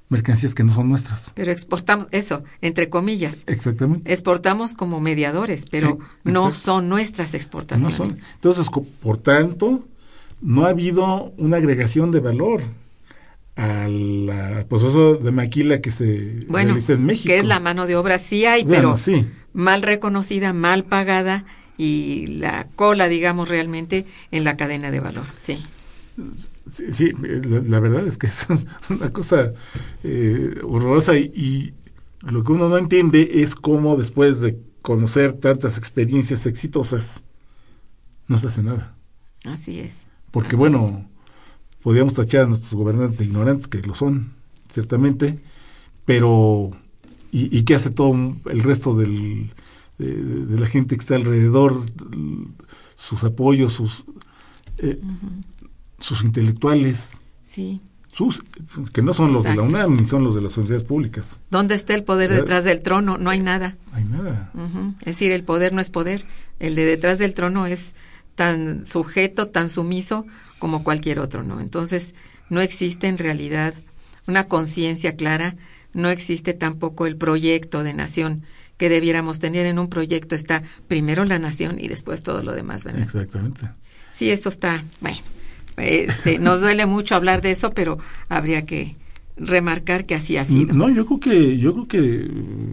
mercancías 0.10 0.54
que 0.56 0.64
no 0.64 0.74
son 0.74 0.90
nuestras. 0.90 1.32
Pero 1.36 1.52
exportamos, 1.52 2.08
eso, 2.12 2.44
entre 2.62 2.90
comillas. 2.90 3.44
Exactamente. 3.48 4.12
Exportamos 4.12 4.74
como 4.74 5.00
mediadores, 5.00 5.66
pero 5.70 6.00
Eh, 6.02 6.32
no 6.32 6.52
son 6.52 6.90
nuestras 6.90 7.34
No 7.34 7.38
exportaciones. 7.38 7.96
son. 7.98 8.18
Entonces, 8.36 8.68
por 9.02 9.18
tanto, 9.18 9.86
no 10.42 10.66
ha 10.66 10.70
habido 10.70 11.34
una 11.38 11.58
agregación 11.58 12.12
de 12.12 12.20
valor 12.20 12.62
al 13.56 14.66
proceso 14.70 15.16
de 15.16 15.32
maquila 15.32 15.82
que 15.82 15.92
se 15.92 16.46
Bueno, 16.48 16.70
realiza 16.70 16.94
en 16.94 17.06
México. 17.06 17.28
que 17.28 17.38
es 17.40 17.46
la 17.46 17.60
mano 17.60 17.88
de 17.88 17.96
obra, 17.96 18.18
sí 18.18 18.46
hay, 18.46 18.64
Bueno, 18.64 18.96
pero 18.96 18.98
sí. 18.98 19.26
mal 19.54 19.82
reconocida, 19.82 20.54
mal 20.54 20.84
pagada 20.86 21.46
y 21.78 22.28
la 22.28 22.68
cola, 22.76 23.08
digamos, 23.08 23.50
realmente 23.50 24.06
en 24.32 24.44
la 24.44 24.58
cadena 24.58 24.92
de 24.92 25.00
valor. 25.00 25.26
Sí. 25.42 25.64
Sí, 26.72 26.92
sí, 26.92 27.12
la, 27.22 27.62
la 27.62 27.80
verdad 27.80 28.08
es 28.08 28.18
que 28.18 28.28
es 28.28 28.48
una 28.90 29.12
cosa 29.12 29.54
eh, 30.04 30.56
horrorosa 30.64 31.16
y, 31.18 31.32
y 31.36 31.74
lo 32.28 32.44
que 32.44 32.52
uno 32.54 32.70
no 32.70 32.78
entiende 32.78 33.30
es 33.44 33.56
cómo 33.56 33.98
después 33.98 34.42
de 34.42 34.58
conocer 34.82 35.34
tantas 35.34 35.78
experiencias 35.78 36.46
exitosas 36.46 37.24
no 38.28 38.38
se 38.38 38.48
hace 38.48 38.64
nada. 38.64 38.96
Así 39.46 39.80
es. 39.80 40.06
Porque 40.32 40.56
Así 40.56 40.56
bueno, 40.56 41.10
podríamos 41.86 42.16
tachar 42.16 42.46
a 42.46 42.48
nuestros 42.48 42.74
gobernantes 42.74 43.20
de 43.20 43.26
ignorantes, 43.26 43.68
que 43.68 43.80
lo 43.84 43.94
son, 43.94 44.34
ciertamente, 44.74 45.38
pero 46.04 46.72
¿y, 47.32 47.56
y 47.56 47.62
qué 47.62 47.76
hace 47.76 47.92
todo 47.92 48.16
el 48.50 48.62
resto 48.62 48.96
del, 48.96 49.52
de, 50.00 50.16
de 50.16 50.60
la 50.60 50.66
gente 50.66 50.96
que 50.96 51.02
está 51.02 51.16
alrededor? 51.16 51.80
Sus 52.96 53.24
apoyos, 53.24 53.74
sus, 53.74 54.04
eh, 54.80 55.00
sus 56.00 56.24
intelectuales, 56.24 57.10
Sí. 57.44 57.82
sus 58.12 58.42
que 58.92 59.04
no 59.04 59.14
son 59.14 59.32
los 59.32 59.44
de 59.44 59.56
la. 59.56 59.62
UNAM 59.62 59.96
ni 59.96 60.06
son 60.08 60.24
los 60.24 60.34
de 60.34 60.42
las 60.42 60.58
universidades 60.58 60.88
públicas. 60.88 61.40
¿Dónde 61.52 61.76
está 61.76 61.94
el 61.94 62.04
poder 62.04 62.32
detrás 62.32 62.64
del 62.64 62.82
trono? 62.82 63.20
No 63.20 63.30
hay 63.30 63.42
nada. 63.42 63.78
No 63.92 63.98
hay 63.98 64.06
nada. 64.06 64.52
Es 65.02 65.06
decir, 65.06 65.32
el 65.32 65.44
poder 65.44 65.72
no 65.74 65.82
es 65.82 65.92
poder. 65.92 66.26
El 66.60 66.74
de 66.74 66.86
detrás 66.86 67.20
del 67.20 67.36
trono 67.36 67.68
es 67.68 67.94
tan 68.36 68.86
sujeto, 68.86 69.48
tan 69.48 69.70
sumiso 69.70 70.26
como 70.60 70.84
cualquier 70.84 71.20
otro, 71.20 71.44
¿no? 71.44 71.60
Entonces, 71.62 72.14
no 72.50 72.62
existe 72.62 73.08
en 73.08 73.18
realidad 73.18 73.74
una 74.28 74.48
conciencia 74.48 75.16
clara, 75.16 75.56
no 75.94 76.10
existe 76.10 76.54
tampoco 76.54 77.08
el 77.08 77.16
proyecto 77.16 77.84
de 77.84 77.94
nación 77.94 78.44
que 78.78 78.90
debiéramos 78.90 79.40
tener. 79.40 79.66
En 79.66 79.80
un 79.80 79.90
proyecto 79.90 80.36
está 80.36 80.64
primero 80.88 81.24
la 81.26 81.40
nación 81.40 81.78
y 81.80 81.88
después 81.88 82.22
todo 82.24 82.44
lo 82.44 82.54
demás, 82.54 82.84
¿verdad? 82.84 83.04
Exactamente. 83.04 83.70
Sí, 84.12 84.30
eso 84.30 84.50
está, 84.50 84.84
bueno, 85.02 85.18
este, 85.78 86.40
nos 86.40 86.62
duele 86.62 86.86
mucho 86.86 87.16
hablar 87.16 87.42
de 87.42 87.52
eso, 87.52 87.72
pero 87.74 87.98
habría 88.30 88.66
que 88.66 88.96
remarcar 89.38 90.06
que 90.06 90.16
así 90.16 90.38
ha 90.38 90.46
sido. 90.46 90.74
No, 90.74 90.90
yo 90.90 91.06
creo 91.06 91.20
que 91.20 91.58
yo 91.58 91.74
creo 91.74 91.88
que 91.88 92.30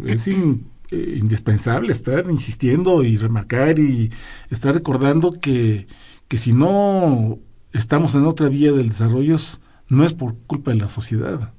es 0.06 0.26
in- 0.28 0.66
eh, 0.92 1.18
indispensable 1.18 1.92
estar 1.92 2.30
insistiendo 2.30 3.02
y 3.04 3.16
remarcar 3.16 3.78
y 3.78 4.10
estar 4.50 4.74
recordando 4.74 5.32
que, 5.32 5.86
que 6.28 6.38
si 6.38 6.52
no 6.52 7.38
estamos 7.72 8.14
en 8.14 8.24
otra 8.24 8.48
vía 8.48 8.72
del 8.72 8.90
desarrollo 8.90 9.36
es- 9.36 9.60
no 9.88 10.04
es 10.04 10.14
por 10.14 10.36
culpa 10.46 10.70
de 10.72 10.78
la 10.78 10.88
sociedad. 10.88 11.52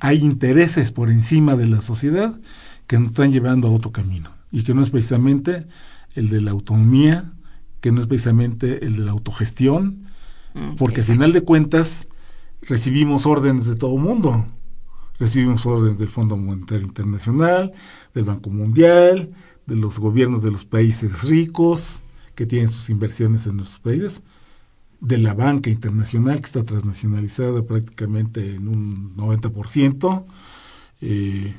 Hay 0.00 0.18
intereses 0.18 0.92
por 0.92 1.10
encima 1.10 1.56
de 1.56 1.66
la 1.66 1.80
sociedad 1.80 2.38
que 2.86 2.98
nos 2.98 3.10
están 3.10 3.32
llevando 3.32 3.68
a 3.68 3.70
otro 3.70 3.92
camino 3.92 4.30
y 4.52 4.62
que 4.62 4.74
no 4.74 4.82
es 4.82 4.90
precisamente 4.90 5.66
el 6.14 6.28
de 6.28 6.40
la 6.42 6.50
autonomía, 6.50 7.32
que 7.80 7.90
no 7.92 8.00
es 8.02 8.06
precisamente 8.06 8.84
el 8.84 8.96
de 8.96 9.04
la 9.04 9.12
autogestión, 9.12 10.00
Mm, 10.56 10.76
porque 10.76 11.00
al 11.00 11.06
final 11.08 11.32
de 11.32 11.40
cuentas 11.40 12.06
recibimos 12.62 13.26
órdenes 13.26 13.66
de 13.66 13.74
todo 13.74 13.96
el 13.96 14.02
mundo. 14.02 14.46
Recibimos 15.18 15.66
órdenes 15.66 15.98
del 15.98 16.08
Fondo 16.08 16.36
Monetario 16.36 16.86
Internacional, 16.86 17.72
del 18.14 18.24
Banco 18.24 18.50
Mundial, 18.50 19.30
de 19.66 19.76
los 19.76 19.98
gobiernos 19.98 20.42
de 20.42 20.50
los 20.50 20.64
países 20.64 21.22
ricos 21.22 22.00
que 22.34 22.46
tienen 22.46 22.70
sus 22.70 22.90
inversiones 22.90 23.46
en 23.46 23.56
nuestros 23.56 23.80
países, 23.80 24.22
de 25.00 25.18
la 25.18 25.34
banca 25.34 25.70
internacional 25.70 26.40
que 26.40 26.46
está 26.46 26.64
transnacionalizada 26.64 27.62
prácticamente 27.64 28.54
en 28.54 28.68
un 28.68 29.14
90%, 29.16 30.24
eh, 31.00 31.54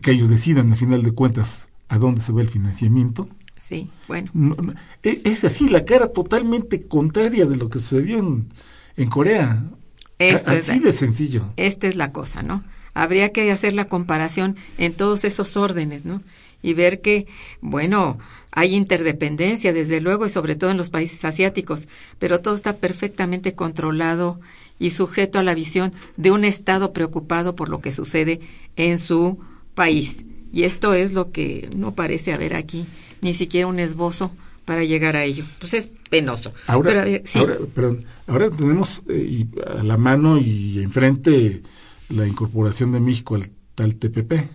que 0.00 0.10
ellos 0.12 0.28
decidan 0.28 0.70
al 0.72 0.78
final 0.78 1.02
de 1.02 1.12
cuentas 1.12 1.66
a 1.88 1.98
dónde 1.98 2.20
se 2.22 2.32
va 2.32 2.40
el 2.42 2.48
financiamiento. 2.48 3.28
Sí, 3.64 3.90
bueno. 4.08 4.30
No, 4.32 4.54
no, 4.56 4.74
e- 5.02 5.20
es 5.24 5.44
así 5.44 5.68
la 5.68 5.84
cara 5.84 6.08
totalmente 6.08 6.86
contraria 6.86 7.46
de 7.46 7.56
lo 7.56 7.68
que 7.68 7.78
sucedió 7.80 8.18
en, 8.18 8.48
en 8.96 9.08
Corea. 9.10 9.50
A- 9.52 9.76
es 10.18 10.46
así 10.48 10.78
de 10.78 10.92
sencillo. 10.92 11.52
Esta 11.56 11.86
es 11.88 11.96
la 11.96 12.12
cosa, 12.12 12.42
¿no? 12.42 12.62
Habría 12.96 13.30
que 13.30 13.50
hacer 13.52 13.74
la 13.74 13.90
comparación 13.90 14.56
en 14.78 14.94
todos 14.94 15.24
esos 15.26 15.58
órdenes, 15.58 16.06
¿no? 16.06 16.22
Y 16.62 16.72
ver 16.72 17.02
que, 17.02 17.26
bueno, 17.60 18.18
hay 18.52 18.74
interdependencia, 18.74 19.74
desde 19.74 20.00
luego, 20.00 20.24
y 20.24 20.30
sobre 20.30 20.56
todo 20.56 20.70
en 20.70 20.78
los 20.78 20.88
países 20.88 21.22
asiáticos, 21.26 21.88
pero 22.18 22.40
todo 22.40 22.54
está 22.54 22.78
perfectamente 22.78 23.52
controlado 23.52 24.40
y 24.78 24.92
sujeto 24.92 25.38
a 25.38 25.42
la 25.42 25.54
visión 25.54 25.92
de 26.16 26.30
un 26.30 26.42
Estado 26.44 26.94
preocupado 26.94 27.54
por 27.54 27.68
lo 27.68 27.82
que 27.82 27.92
sucede 27.92 28.40
en 28.76 28.98
su 28.98 29.38
país. 29.74 30.24
Y 30.54 30.62
esto 30.64 30.94
es 30.94 31.12
lo 31.12 31.32
que 31.32 31.68
no 31.76 31.94
parece 31.94 32.32
haber 32.32 32.56
aquí, 32.56 32.86
ni 33.20 33.34
siquiera 33.34 33.66
un 33.66 33.78
esbozo 33.78 34.30
para 34.64 34.84
llegar 34.84 35.16
a 35.16 35.24
ello. 35.24 35.44
Pues 35.60 35.74
es 35.74 35.90
penoso. 36.08 36.54
Ahora, 36.66 36.88
Pero, 36.90 37.02
eh, 37.04 37.22
sí. 37.26 37.38
ahora, 37.40 37.58
perdón, 37.74 38.06
ahora 38.26 38.48
tenemos 38.48 39.02
eh, 39.10 39.44
a 39.66 39.82
la 39.82 39.98
mano 39.98 40.38
y 40.38 40.82
enfrente 40.82 41.60
la 42.08 42.26
incorporación 42.26 42.92
de 42.92 43.00
México 43.00 43.34
al 43.34 43.50
tal 43.74 43.96
TPP, 43.96 44.48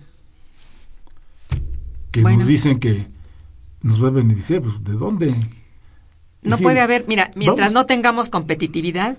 que 2.12 2.22
Bueno. 2.22 2.40
nos 2.40 2.48
dicen 2.48 2.80
que 2.80 3.08
nos 3.82 4.04
va 4.04 4.08
a 4.08 4.12
beneficiar. 4.12 4.62
Pues, 4.62 4.84
¿De 4.84 4.94
dónde? 4.94 5.32
No 6.44 6.52
decir, 6.52 6.64
puede 6.64 6.82
haber, 6.82 7.06
mira, 7.08 7.32
mientras 7.36 7.70
vamos- 7.70 7.74
no 7.74 7.86
tengamos 7.86 8.30
competitividad, 8.30 9.18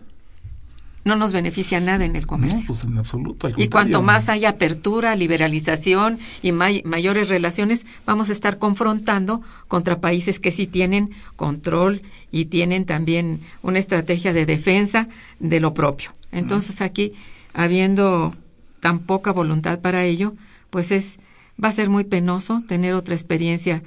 no 1.05 1.17
nos 1.17 1.33
beneficia 1.33 1.81
nada 1.81 2.05
en 2.05 2.15
el 2.15 2.27
comercio. 2.27 2.61
No, 2.61 2.67
pues 2.67 2.85
en 2.85 2.97
absoluto. 2.99 3.47
al 3.49 3.55
y 3.61 3.69
cuanto 3.69 4.03
más 4.03 4.29
haya 4.29 4.51
apertura, 4.51 5.17
liberalización 5.17 6.19
y 6.43 6.53
may- 6.53 6.83
mayores 6.85 7.29
relaciones, 7.29 7.87
vamos 8.07 8.29
a 8.29 8.33
estar 8.33 8.59
confrontando 8.59 9.43
contra 9.69 10.01
países 10.01 10.39
que 10.39 10.53
sí 10.53 10.67
tienen 10.67 11.11
control 11.37 12.03
y 12.31 12.45
tienen 12.47 12.85
también 12.87 13.41
una 13.63 13.79
estrategia 13.81 14.33
de 14.33 14.47
defensa 14.47 15.09
de 15.41 15.59
lo 15.61 15.75
propio. 15.75 16.13
Entonces 16.31 16.81
aquí, 16.81 17.13
habiendo 17.55 18.35
tan 18.81 19.01
poca 19.01 19.33
voluntad 19.33 19.81
para 19.81 20.05
ello, 20.05 20.35
pues 20.71 20.91
es 20.91 21.19
va 21.63 21.69
a 21.69 21.73
ser 21.73 21.91
muy 21.91 22.05
penoso 22.05 22.63
tener 22.67 22.95
otra 22.95 23.15
experiencia 23.15 23.83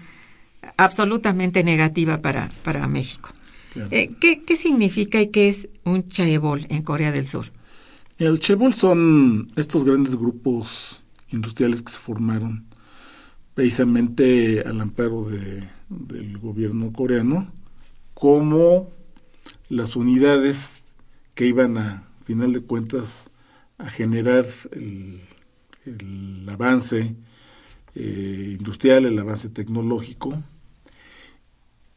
absolutamente 0.78 1.63
negativa 1.63 2.22
para, 2.22 2.49
para 2.63 2.88
México. 2.88 3.30
Claro. 3.74 3.89
Eh, 3.91 4.11
¿qué, 4.20 4.43
¿Qué 4.43 4.55
significa 4.55 5.22
y 5.22 5.28
qué 5.28 5.49
es 5.49 5.68
un 5.84 6.07
chaebol 6.07 6.66
en 6.70 6.82
Corea 6.84 7.11
del 7.11 7.28
Sur? 7.28 7.47
El 8.18 8.39
Chebol 8.39 8.74
son 8.74 9.49
estos 9.57 9.84
grandes 9.84 10.16
grupos 10.16 11.01
industriales 11.32 11.82
que 11.82 11.91
se 11.91 11.97
formaron 11.97 12.66
precisamente 13.53 14.61
al 14.61 14.80
amparo 14.80 15.26
de, 15.26 15.68
del 15.89 16.38
gobierno 16.38 16.93
coreano 16.93 17.51
como 18.13 18.89
las 19.68 19.97
unidades 19.97 20.84
que 21.34 21.45
iban 21.45 21.78
a 21.78 22.07
final 22.24 22.53
de 22.53 22.61
cuentas 22.61 23.30
a 23.78 23.89
generar 23.89 24.45
el, 24.71 25.21
avance 26.47 27.15
eh, 27.95 28.55
industrial, 28.57 29.05
el 29.05 29.19
avance 29.19 29.49
tecnológico 29.49 30.41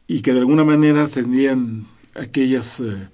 y 0.07 0.21
que 0.21 0.33
de 0.33 0.39
alguna 0.39 0.63
manera 0.63 1.07
tendrían 1.07 1.87
aquellas 2.15 2.79
eh, 2.79 3.09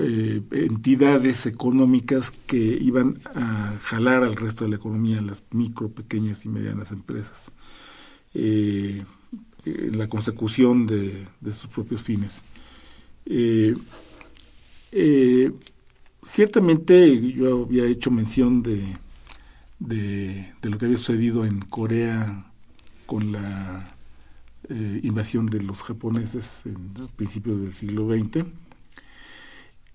eh, 0.00 0.42
entidades 0.50 1.46
económicas 1.46 2.30
que 2.46 2.58
iban 2.58 3.14
a 3.34 3.74
jalar 3.82 4.24
al 4.24 4.36
resto 4.36 4.64
de 4.64 4.70
la 4.70 4.76
economía, 4.76 5.20
las 5.20 5.42
micro, 5.52 5.88
pequeñas 5.90 6.44
y 6.44 6.48
medianas 6.48 6.90
empresas, 6.90 7.52
en 8.34 9.06
la 9.98 10.08
consecución 10.08 10.86
de 10.86 11.52
sus 11.52 11.68
propios 11.68 12.02
fines. 12.02 12.42
Ciertamente 16.28 17.32
yo 17.32 17.62
había 17.64 17.86
hecho 17.86 18.10
mención 18.10 18.62
de, 18.62 18.82
de, 19.80 20.52
lo 20.62 20.78
que 20.78 20.86
había 20.86 20.98
sucedido 20.98 21.44
en 21.46 21.60
Corea 21.60 22.52
con 23.06 23.32
la 23.32 23.96
eh, 24.70 25.00
invasión 25.04 25.46
de 25.46 25.62
los 25.62 25.82
japoneses 25.82 26.66
en 26.66 26.92
principios 27.16 27.60
del 27.62 27.74
siglo 27.74 28.06
XX. 28.06 28.46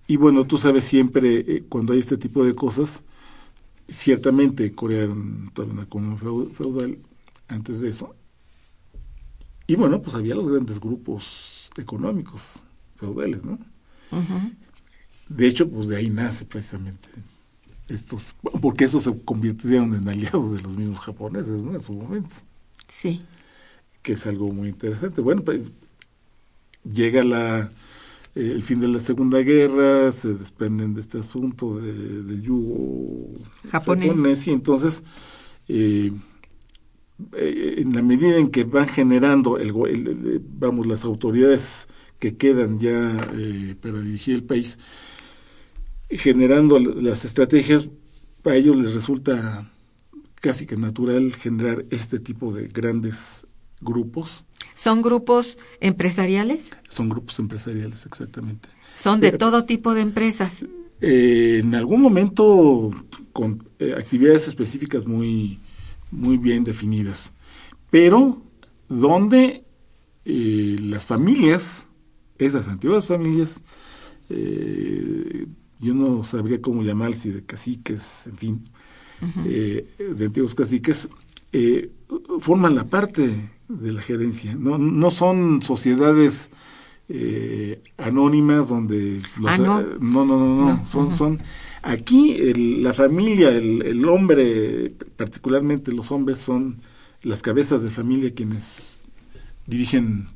Y 0.06 0.16
bueno, 0.16 0.46
tú 0.46 0.58
sabes 0.58 0.84
siempre, 0.84 1.38
eh, 1.40 1.64
cuando 1.68 1.92
hay 1.94 2.00
este 2.00 2.18
tipo 2.18 2.44
de 2.44 2.54
cosas, 2.54 3.02
ciertamente 3.88 4.74
Corea 4.74 5.04
era 5.04 5.12
una 5.12 5.86
colonia 5.88 6.18
feu- 6.18 6.52
feudal 6.52 6.98
antes 7.48 7.80
de 7.80 7.90
eso. 7.90 8.16
Y 9.66 9.76
bueno, 9.76 10.02
pues 10.02 10.14
había 10.14 10.34
los 10.34 10.46
grandes 10.50 10.78
grupos 10.80 11.70
económicos 11.76 12.60
feudales, 12.96 13.44
¿no? 13.44 13.58
De 15.28 15.46
hecho, 15.46 15.68
pues 15.68 15.88
de 15.88 15.96
ahí 15.96 16.10
nace 16.10 16.44
precisamente 16.44 17.08
estos, 17.88 18.34
porque 18.60 18.84
esos 18.84 19.02
se 19.04 19.16
convirtieron 19.24 19.94
en 19.94 20.08
aliados 20.08 20.52
de 20.52 20.62
los 20.62 20.76
mismos 20.76 21.00
japoneses, 21.00 21.62
¿no? 21.62 21.74
En 21.74 21.80
su 21.80 21.92
momento. 21.92 22.36
Sí. 22.88 23.22
Que 24.02 24.12
es 24.12 24.26
algo 24.26 24.52
muy 24.52 24.68
interesante. 24.68 25.20
Bueno, 25.20 25.42
pues 25.42 25.70
llega 26.84 27.24
la 27.24 27.70
eh, 28.34 28.50
el 28.52 28.62
fin 28.62 28.80
de 28.80 28.88
la 28.88 28.98
Segunda 28.98 29.38
Guerra, 29.38 30.10
se 30.10 30.34
desprenden 30.34 30.94
de 30.94 31.00
este 31.00 31.18
asunto 31.18 31.78
de, 31.78 31.92
del 32.22 32.42
yugo 32.42 33.28
japonés. 33.70 34.46
y 34.48 34.50
entonces 34.50 35.04
eh, 35.68 36.10
eh, 37.32 37.74
en 37.78 37.90
la 37.94 38.02
medida 38.02 38.38
en 38.38 38.50
que 38.50 38.64
van 38.64 38.88
generando 38.88 39.56
el, 39.56 40.42
vamos 40.58 40.86
las 40.88 41.04
autoridades 41.04 41.86
que 42.18 42.36
quedan 42.36 42.80
ya 42.80 43.30
para 43.80 44.00
dirigir 44.00 44.34
el 44.34 44.42
país 44.42 44.78
generando 46.18 46.78
las 46.78 47.24
estrategias 47.24 47.88
para 48.42 48.56
ellos 48.56 48.76
les 48.76 48.94
resulta 48.94 49.70
casi 50.36 50.66
que 50.66 50.76
natural 50.76 51.32
generar 51.34 51.84
este 51.90 52.18
tipo 52.18 52.52
de 52.52 52.68
grandes 52.68 53.46
grupos 53.80 54.44
¿Son 54.74 55.02
grupos 55.02 55.58
empresariales? 55.80 56.70
Son 56.88 57.08
grupos 57.08 57.38
empresariales, 57.38 58.06
exactamente. 58.06 58.68
¿Son 58.94 59.20
de 59.20 59.32
todo 59.32 59.64
tipo 59.64 59.94
de 59.94 60.00
empresas? 60.00 60.64
Eh, 61.00 61.60
en 61.60 61.74
algún 61.74 62.00
momento 62.00 62.90
con 63.32 63.64
eh, 63.78 63.94
actividades 63.96 64.48
específicas 64.48 65.06
muy, 65.06 65.60
muy 66.10 66.38
bien 66.38 66.64
definidas, 66.64 67.32
pero 67.90 68.42
donde 68.88 69.64
eh, 70.24 70.76
las 70.80 71.06
familias, 71.06 71.86
esas 72.38 72.68
antiguas 72.68 73.06
familias, 73.06 73.60
yo 75.84 75.94
no 75.94 76.24
sabría 76.24 76.60
cómo 76.60 76.82
llamar, 76.82 77.14
si 77.14 77.30
de 77.30 77.44
caciques, 77.44 78.26
en 78.26 78.36
fin, 78.36 78.62
de 79.44 80.24
antiguos 80.24 80.54
caciques, 80.54 81.08
forman 82.40 82.74
la 82.74 82.84
parte 82.84 83.50
de 83.68 83.92
la 83.92 84.02
gerencia. 84.02 84.54
No, 84.54 84.78
no 84.78 85.10
son 85.10 85.62
sociedades 85.62 86.50
eh, 87.08 87.82
anónimas 87.98 88.68
donde 88.68 89.20
los, 89.38 89.50
ah, 89.50 89.58
no. 89.58 89.82
no. 89.82 90.24
no, 90.24 90.38
no, 90.38 90.66
no, 90.66 90.86
son, 90.86 91.16
son 91.16 91.38
aquí 91.82 92.52
la 92.54 92.92
familia, 92.92 93.50
el, 93.50 93.82
el, 93.82 94.08
hombre, 94.08 94.94
particularmente 95.16 95.92
los 95.92 96.10
hombres 96.10 96.38
son 96.38 96.78
las 97.22 97.42
cabezas 97.42 97.82
de 97.82 97.90
familia 97.90 98.34
quienes 98.34 99.00
dirigen 99.66 100.28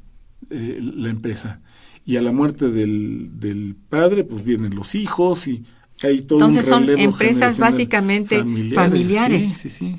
eh, 0.50 0.78
la 0.82 1.10
empresa. 1.10 1.60
Y 2.08 2.16
a 2.16 2.22
la 2.22 2.32
muerte 2.32 2.70
del, 2.70 3.38
del 3.38 3.76
padre, 3.86 4.24
pues 4.24 4.42
vienen 4.42 4.74
los 4.74 4.94
hijos 4.94 5.46
y 5.46 5.62
hay 6.02 6.22
todo 6.22 6.38
Entonces 6.38 6.64
son 6.64 6.88
empresas 6.88 7.58
básicamente 7.58 8.42
familiares. 8.74 9.46
Sí, 9.52 9.68
sí, 9.68 9.70
sí. 9.70 9.96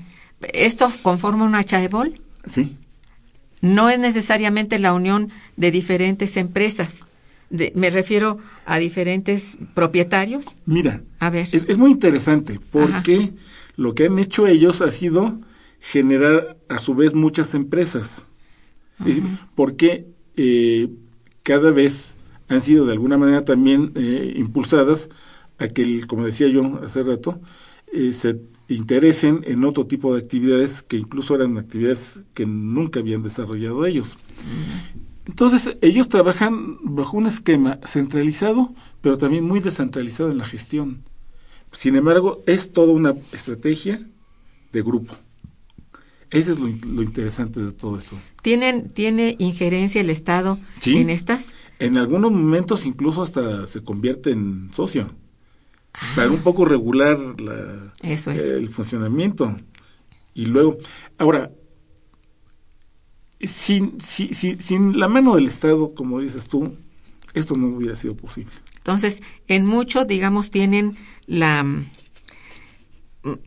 ¿Esto 0.52 0.92
conforma 1.04 1.46
una 1.46 1.64
chaebol? 1.64 2.20
Sí. 2.52 2.76
No 3.62 3.92
es 3.92 4.00
necesariamente 4.00 4.80
la 4.80 4.94
unión 4.94 5.30
de 5.56 5.70
diferentes 5.70 6.36
empresas. 6.36 7.04
me 7.52 7.92
refiero 7.92 8.40
a 8.66 8.80
diferentes 8.80 9.60
propietarios. 9.76 10.56
Mira, 10.66 11.04
a 11.20 11.30
ver. 11.30 11.48
Es, 11.52 11.78
muy 11.78 11.92
interesante 11.92 12.60
porque 12.72 13.34
lo 13.76 13.94
que 13.94 14.08
han 14.08 14.18
hecho 14.18 14.48
ellos 14.48 14.82
ha 14.82 14.92
sido 14.92 15.42
generar 15.80 16.58
a 16.70 16.80
su 16.80 16.96
vez 16.96 17.14
muchas 17.14 17.54
empresas. 17.54 18.26
porque 19.54 20.08
eh, 20.38 20.90
cada 21.50 21.72
vez 21.72 22.16
han 22.48 22.62
sido 22.62 22.86
de 22.86 22.92
alguna 22.92 23.18
manera 23.18 23.44
también 23.44 23.92
eh, 23.96 24.34
impulsadas 24.36 25.10
a 25.58 25.68
que, 25.68 26.06
como 26.06 26.24
decía 26.24 26.48
yo 26.48 26.80
hace 26.84 27.02
rato, 27.02 27.42
eh, 27.92 28.14
se 28.14 28.40
interesen 28.68 29.42
en 29.48 29.66
otro 29.66 29.88
tipo 29.88 30.14
de 30.14 30.20
actividades 30.22 30.84
que 30.84 30.98
incluso 30.98 31.34
eran 31.34 31.58
actividades 31.58 32.24
que 32.36 32.46
nunca 32.46 33.00
habían 33.00 33.24
desarrollado 33.24 33.84
ellos. 33.88 34.16
Entonces, 35.26 35.76
ellos 35.82 36.08
trabajan 36.08 36.78
bajo 36.84 37.18
un 37.18 37.26
esquema 37.26 37.80
centralizado, 37.84 38.76
pero 39.02 39.18
también 39.18 39.44
muy 39.44 39.60
descentralizado 39.60 40.30
en 40.30 40.38
la 40.38 40.46
gestión. 40.46 41.04
Sin 41.72 41.96
embargo, 41.96 42.44
es 42.46 42.72
toda 42.74 42.94
una 42.94 43.16
estrategia 43.32 44.00
de 44.72 44.84
grupo. 44.84 45.16
Eso 46.32 46.52
es 46.52 46.60
lo, 46.60 47.02
interesante 47.02 47.60
de 47.60 47.72
todo 47.72 47.98
esto. 47.98 48.16
¿Tienen, 48.44 48.90
¿Tiene 48.92 49.36
injerencia 49.40 50.02
el 50.02 50.10
Estado 50.10 50.60
en 50.86 51.10
estas? 51.10 51.54
En 51.80 51.98
algunos 51.98 52.32
momentos 52.32 52.86
incluso 52.86 53.24
hasta 53.24 53.66
se 53.66 53.82
convierte 53.82 54.32
en 54.32 54.72
socio 54.72 55.10
para 56.16 56.30
un 56.30 56.40
poco 56.40 56.66
regular 56.66 57.18
la, 57.40 57.94
el 58.02 58.70
funcionamiento. 58.70 59.58
Y 60.34 60.46
luego, 60.46 60.78
ahora, 61.18 61.52
sin, 63.40 64.00
sin, 64.00 64.60
sin, 64.60 65.00
la 65.00 65.08
mano 65.08 65.36
del 65.36 65.48
Estado, 65.48 65.94
como 65.94 66.20
dices 66.20 66.48
tú, 66.48 66.76
esto 67.34 67.58
no 67.58 67.68
hubiera 67.68 67.96
sido 67.96 68.16
posible. 68.16 68.52
Entonces, 68.78 69.22
en 69.48 69.66
mucho, 69.66 70.06
digamos, 70.06 70.52
tienen 70.52 70.96
la 71.26 71.66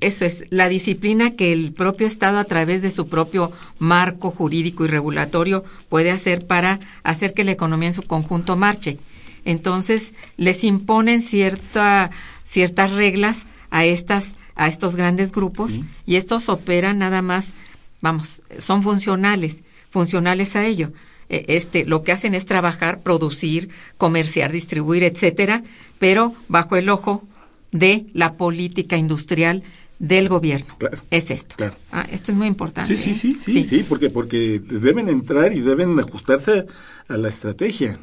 eso 0.01 0.25
es, 0.25 0.45
la 0.51 0.69
disciplina 0.69 1.31
que 1.31 1.53
el 1.53 1.73
propio 1.73 2.07
Estado 2.07 2.39
a 2.39 2.45
través 2.45 2.83
de 2.83 2.91
su 2.91 3.09
propio 3.09 3.53
marco 3.79 4.31
jurídico 4.31 4.85
y 4.85 4.89
regulatorio 4.89 5.65
puede 5.89 6.11
hacer 6.11 6.47
para 6.47 6.81
hacer 7.03 7.33
que 7.33 7.45
la 7.45 7.53
economía 7.53 7.89
en 7.89 7.95
su 7.95 8.03
conjunto 8.03 8.57
marche. 8.57 8.99
Entonces, 9.45 10.15
les 10.37 10.63
imponen 10.63 11.23
cierta 11.23 12.11
ciertas 12.45 12.93
reglas 12.93 13.47
a 13.71 13.85
estas 13.85 14.37
a 14.55 14.69
estos 14.69 14.97
grandes 14.97 15.33
grupos 15.33 15.81
y 16.05 16.17
estos 16.17 16.51
operan 16.51 16.99
nada 16.99 17.23
más, 17.23 17.55
vamos, 18.03 18.43
son 18.59 18.83
funcionales, 18.83 19.63
funcionales 19.91 20.57
a 20.57 20.67
ello. 20.67 20.93
E, 21.31 21.47
este, 21.49 21.87
lo 21.87 22.03
que 22.03 22.13
hacen 22.13 22.35
es 22.35 22.45
trabajar, 22.45 23.01
producir, 23.01 23.71
comerciar, 23.97 24.53
distribuir, 24.53 25.05
etcétera, 25.05 25.63
pero 25.99 26.35
bajo 26.49 26.77
el 26.77 26.91
ojo 26.91 27.27
de 27.73 28.07
la 28.13 28.37
política 28.37 28.97
industrial 28.97 29.65
del 29.99 30.29
gobierno. 30.29 30.77
Es 31.11 31.31
esto. 31.31 31.57
Ah, 31.91 32.07
esto 32.11 32.33
es 32.33 32.39
muy 32.39 32.47
importante. 32.47 32.97
Sí, 32.97 33.03
sí, 33.03 33.11
¿eh? 33.11 33.15
sí, 33.15 33.53
sí, 33.53 33.65
sí, 33.65 33.85
porque, 33.89 34.11
porque 34.11 34.61
deben 34.61 35.09
entrar 35.09 35.53
y 35.53 35.61
deben 35.61 35.99
ajustarse 35.99 36.67
a 37.09 37.17
la 37.17 37.29
estrategia 37.29 37.99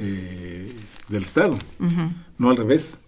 eh, 0.00 0.72
del 1.08 1.22
Estado, 1.22 1.58
no 2.38 2.50
al 2.50 2.56
revés 2.56 2.98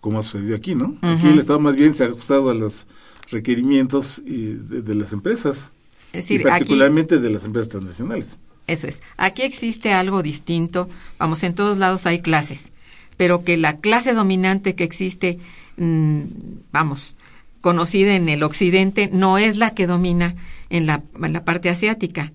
como 0.00 0.20
ha 0.20 0.22
sucedido 0.22 0.56
aquí, 0.56 0.74
¿no? 0.74 0.96
Aquí 1.02 1.26
el 1.26 1.38
Estado 1.38 1.60
más 1.60 1.76
bien 1.76 1.94
se 1.94 2.04
ha 2.04 2.06
ajustado 2.06 2.50
a 2.50 2.54
los 2.54 2.86
requerimientos 3.30 4.22
de, 4.24 4.94
las 4.94 5.12
empresas, 5.12 5.70
y 6.12 6.38
particularmente 6.38 7.18
de 7.18 7.30
las 7.30 7.44
empresas 7.44 7.70
transnacionales. 7.70 8.38
Eso 8.66 8.86
es. 8.86 9.02
Aquí 9.16 9.42
existe 9.42 9.92
algo 9.92 10.22
distinto. 10.22 10.88
Vamos, 11.18 11.42
en 11.42 11.54
todos 11.54 11.78
lados 11.78 12.06
hay 12.06 12.20
clases, 12.20 12.70
pero 13.18 13.44
que 13.44 13.58
la 13.58 13.80
clase 13.80 14.14
dominante 14.14 14.74
que 14.74 14.84
existe, 14.84 15.38
mm, 15.76 16.22
vamos, 16.72 17.16
conocida 17.60 18.14
en 18.14 18.30
el 18.30 18.42
occidente, 18.42 19.10
no 19.12 19.36
es 19.36 19.58
la 19.58 19.74
que 19.74 19.86
domina 19.86 20.36
en 20.70 20.86
la, 20.86 21.02
en 21.22 21.34
la 21.34 21.44
parte 21.44 21.68
asiática. 21.68 22.32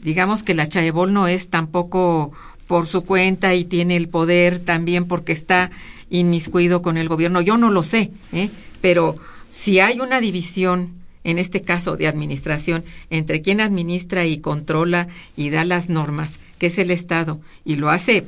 Digamos 0.00 0.42
que 0.42 0.54
la 0.54 0.66
chaebol 0.66 1.12
no 1.12 1.28
es 1.28 1.50
tampoco 1.50 2.32
por 2.66 2.86
su 2.86 3.02
cuenta 3.02 3.54
y 3.54 3.64
tiene 3.64 3.96
el 3.96 4.08
poder 4.08 4.58
también 4.58 5.06
porque 5.06 5.32
está 5.32 5.70
inmiscuido 6.10 6.82
con 6.82 6.96
el 6.96 7.08
gobierno. 7.08 7.40
Yo 7.40 7.58
no 7.58 7.70
lo 7.70 7.82
sé, 7.82 8.10
¿eh? 8.32 8.50
pero 8.80 9.14
si 9.48 9.80
hay 9.80 10.00
una 10.00 10.20
división, 10.20 10.94
en 11.24 11.38
este 11.38 11.62
caso 11.62 11.96
de 11.96 12.06
administración, 12.06 12.84
entre 13.10 13.42
quien 13.42 13.60
administra 13.60 14.24
y 14.24 14.38
controla 14.38 15.08
y 15.36 15.50
da 15.50 15.64
las 15.64 15.90
normas, 15.90 16.38
que 16.58 16.66
es 16.66 16.78
el 16.78 16.90
Estado, 16.90 17.40
y 17.64 17.76
lo 17.76 17.90
hace 17.90 18.26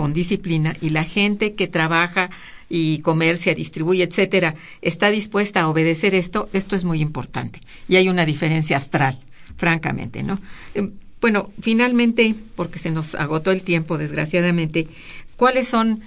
con 0.00 0.14
disciplina, 0.14 0.74
y 0.80 0.88
la 0.88 1.04
gente 1.04 1.52
que 1.52 1.68
trabaja 1.68 2.30
y 2.70 3.00
comercia, 3.00 3.54
distribuye, 3.54 4.02
etcétera, 4.02 4.54
está 4.80 5.10
dispuesta 5.10 5.60
a 5.60 5.68
obedecer 5.68 6.14
esto, 6.14 6.48
esto 6.54 6.74
es 6.74 6.84
muy 6.84 7.02
importante. 7.02 7.60
Y 7.86 7.96
hay 7.96 8.08
una 8.08 8.24
diferencia 8.24 8.78
astral, 8.78 9.18
francamente, 9.58 10.22
¿no? 10.22 10.40
Em, 10.72 10.92
bueno, 11.20 11.50
finalmente, 11.60 12.34
porque 12.56 12.78
se 12.78 12.90
nos 12.90 13.14
agotó 13.14 13.50
el 13.50 13.60
tiempo, 13.60 13.98
desgraciadamente, 13.98 14.88
¿cuáles 15.36 15.68
son 15.68 16.00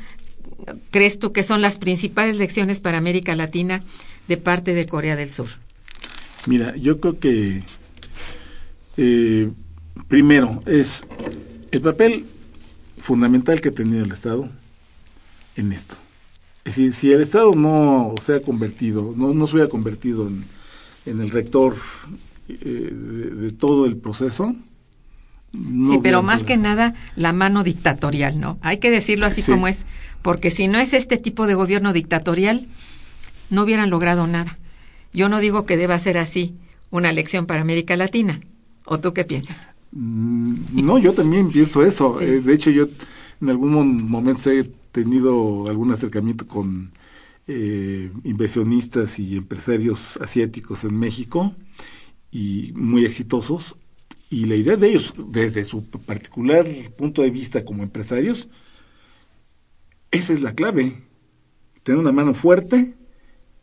crees 0.89 1.19
tú 1.19 1.31
que 1.31 1.43
son 1.43 1.61
las 1.61 1.77
principales 1.77 2.37
lecciones 2.37 2.79
para 2.79 2.97
América 2.97 3.35
Latina 3.35 3.83
de 4.27 4.37
parte 4.37 4.73
de 4.73 4.87
Corea 4.87 5.15
del 5.15 5.29
Sur? 5.29 5.49
Mira, 6.47 6.75
yo 6.77 6.99
creo 6.99 7.19
que 7.19 7.61
eh, 8.97 9.51
primero 10.07 10.63
es 10.65 11.05
el 11.69 11.81
papel 11.81 12.25
fundamental 13.03 13.59
que 13.59 13.69
ha 13.69 13.73
tenido 13.73 14.05
el 14.05 14.11
Estado 14.13 14.49
en 15.57 15.73
esto. 15.73 15.95
Es 16.63 16.77
decir, 16.77 16.93
si 16.93 17.11
el 17.11 17.21
Estado 17.21 17.51
no 17.53 18.15
se 18.21 18.37
ha 18.37 18.39
convertido, 18.39 19.13
no, 19.17 19.33
no 19.33 19.45
se 19.45 19.55
hubiera 19.55 19.69
convertido 19.69 20.25
en, 20.25 20.45
el 21.05 21.29
rector 21.29 21.75
eh, 22.47 22.55
de, 22.55 23.51
todo 23.51 23.85
el 23.85 23.97
proceso, 23.97 24.55
sí, 25.51 25.99
pero 26.01 26.23
más 26.23 26.45
que 26.45 26.55
nada 26.55 26.93
la 27.17 27.33
mano 27.33 27.65
dictatorial, 27.65 28.39
¿no? 28.39 28.57
Hay 28.61 28.77
que 28.77 28.89
decirlo 28.89 29.25
así 29.25 29.43
como 29.43 29.67
es, 29.67 29.85
porque 30.21 30.49
si 30.49 30.69
no 30.69 30.79
es 30.79 30.93
este 30.93 31.17
tipo 31.17 31.45
de 31.45 31.55
gobierno 31.55 31.91
dictatorial, 31.91 32.67
no 33.49 33.63
hubieran 33.63 33.89
logrado 33.89 34.27
nada. 34.27 34.57
Yo 35.11 35.27
no 35.27 35.41
digo 35.41 35.65
que 35.65 35.75
deba 35.75 35.99
ser 35.99 36.17
así 36.17 36.55
una 36.89 37.11
lección 37.11 37.47
para 37.47 37.61
América 37.61 37.97
Latina. 37.97 38.39
¿O 38.85 39.01
tú 39.01 39.13
qué 39.13 39.25
piensas? 39.25 39.72
Mm, 39.95 40.85
no, 40.85 40.97
yo 40.97 41.13
también 41.13 41.49
pienso 41.51 41.83
eso. 41.83 42.19
Eh, 42.19 42.41
de 42.41 42.53
hecho, 42.53 42.71
yo 42.71 42.87
en 43.41 43.49
algún 43.49 44.09
momento 44.09 44.49
he 44.49 44.63
tenido 44.91 45.67
algún 45.69 45.91
acercamiento 45.91 46.47
con 46.47 46.91
eh, 47.47 48.11
inversionistas 48.23 49.19
y 49.19 49.37
empresarios 49.37 50.17
asiáticos 50.17 50.83
en 50.83 50.97
México 50.97 51.55
y 52.31 52.71
muy 52.75 53.05
exitosos. 53.05 53.77
Y 54.29 54.45
la 54.45 54.55
idea 54.55 54.77
de 54.77 54.89
ellos, 54.89 55.13
desde 55.29 55.63
su 55.63 55.87
particular 55.89 56.65
punto 56.97 57.21
de 57.21 57.29
vista 57.29 57.63
como 57.63 57.83
empresarios, 57.83 58.49
esa 60.11 60.33
es 60.33 60.41
la 60.41 60.55
clave. 60.55 61.03
Tener 61.83 61.99
una 61.99 62.11
mano 62.11 62.33
fuerte 62.33 62.95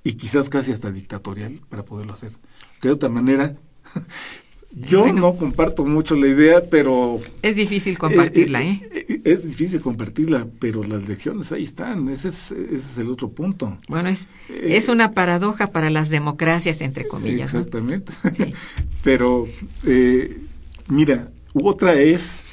y 0.04 0.12
quizás 0.14 0.48
casi 0.48 0.72
hasta 0.72 0.92
dictatorial 0.92 1.60
para 1.68 1.84
poderlo 1.84 2.12
hacer. 2.12 2.32
Que 2.80 2.88
de 2.88 2.94
otra 2.94 3.08
manera, 3.08 3.56
yo 4.72 5.12
no 5.12 5.36
comparto 5.36 5.84
mucho 5.84 6.14
la 6.14 6.28
idea, 6.28 6.64
pero... 6.70 7.18
Es 7.42 7.56
difícil 7.56 7.98
compartirla, 7.98 8.62
¿eh? 8.62 8.88
¿eh? 8.92 9.06
¿eh? 9.08 9.20
Es 9.24 9.44
difícil 9.44 9.80
compartirla, 9.80 10.46
pero 10.60 10.84
las 10.84 11.08
lecciones 11.08 11.50
ahí 11.50 11.64
están, 11.64 12.08
ese 12.08 12.28
es, 12.28 12.52
ese 12.52 12.76
es 12.76 12.98
el 12.98 13.10
otro 13.10 13.30
punto. 13.30 13.76
Bueno, 13.88 14.08
es, 14.08 14.28
eh, 14.48 14.76
es 14.76 14.88
una 14.88 15.12
paradoja 15.12 15.68
para 15.68 15.90
las 15.90 16.08
democracias, 16.08 16.80
entre 16.82 17.08
comillas. 17.08 17.52
Exactamente. 17.52 18.12
pero, 19.02 19.48
eh, 19.86 20.40
mira, 20.88 21.30
otra 21.52 21.94
es 21.94 22.44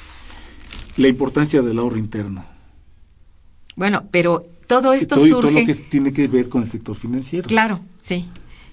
la 0.96 1.06
importancia 1.06 1.62
del 1.62 1.78
ahorro 1.78 1.98
interno. 1.98 2.44
Bueno, 3.76 4.08
pero 4.10 4.44
todo 4.66 4.92
esto 4.92 5.16
surge... 5.16 5.30
Todo 5.30 5.50
lo 5.52 5.66
que 5.66 5.74
tiene 5.74 6.12
que 6.12 6.26
ver 6.26 6.48
con 6.48 6.62
el 6.62 6.68
sector 6.68 6.96
financiero. 6.96 7.46
Claro, 7.46 7.80
sí. 8.00 8.28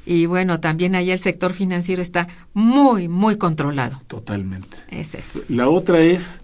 Y 0.05 0.27
bueno, 0.27 0.59
también 0.59 0.95
ahí 0.95 1.11
el 1.11 1.19
sector 1.19 1.53
financiero 1.53 2.01
está 2.01 2.27
muy, 2.53 3.07
muy 3.07 3.37
controlado. 3.37 3.97
Totalmente. 4.07 4.77
Es 4.89 5.15
esto. 5.15 5.41
La 5.47 5.67
otra 5.67 5.99
es 5.99 6.41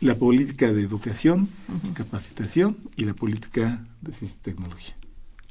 la 0.00 0.14
política 0.14 0.72
de 0.72 0.82
educación, 0.82 1.48
capacitación 1.94 2.76
y 2.96 3.04
la 3.04 3.14
política 3.14 3.84
de 4.00 4.12
ciencia 4.12 4.38
y 4.40 4.44
tecnología. 4.44 4.94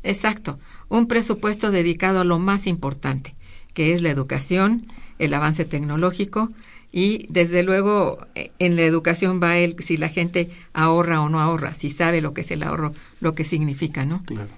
Exacto. 0.04 0.60
Un 0.90 1.08
presupuesto 1.08 1.72
dedicado 1.72 2.22
a 2.22 2.24
lo 2.24 2.40
más 2.40 2.66
importante, 2.66 3.36
que 3.74 3.94
es 3.94 4.02
la 4.02 4.10
educación, 4.10 4.88
el 5.20 5.34
avance 5.34 5.66
tecnológico 5.66 6.52
y 6.92 7.28
desde 7.30 7.64
luego 7.64 8.26
e, 8.36 8.52
en 8.60 8.76
la 8.76 8.84
educación 8.84 9.42
va 9.42 9.58
el 9.58 9.76
si 9.84 9.98
la 9.98 10.10
gente 10.10 10.50
ahorra 10.74 11.22
o 11.22 11.30
no 11.30 11.42
ahorra, 11.42 11.74
si 11.74 11.90
sabe 11.90 12.22
lo 12.22 12.34
que 12.34 12.42
es 12.42 12.52
el 12.52 12.64
ahorro, 12.64 12.94
lo 13.20 13.36
que 13.36 13.44
significa, 13.44 14.06
¿no? 14.06 14.24
Claro. 14.24 14.50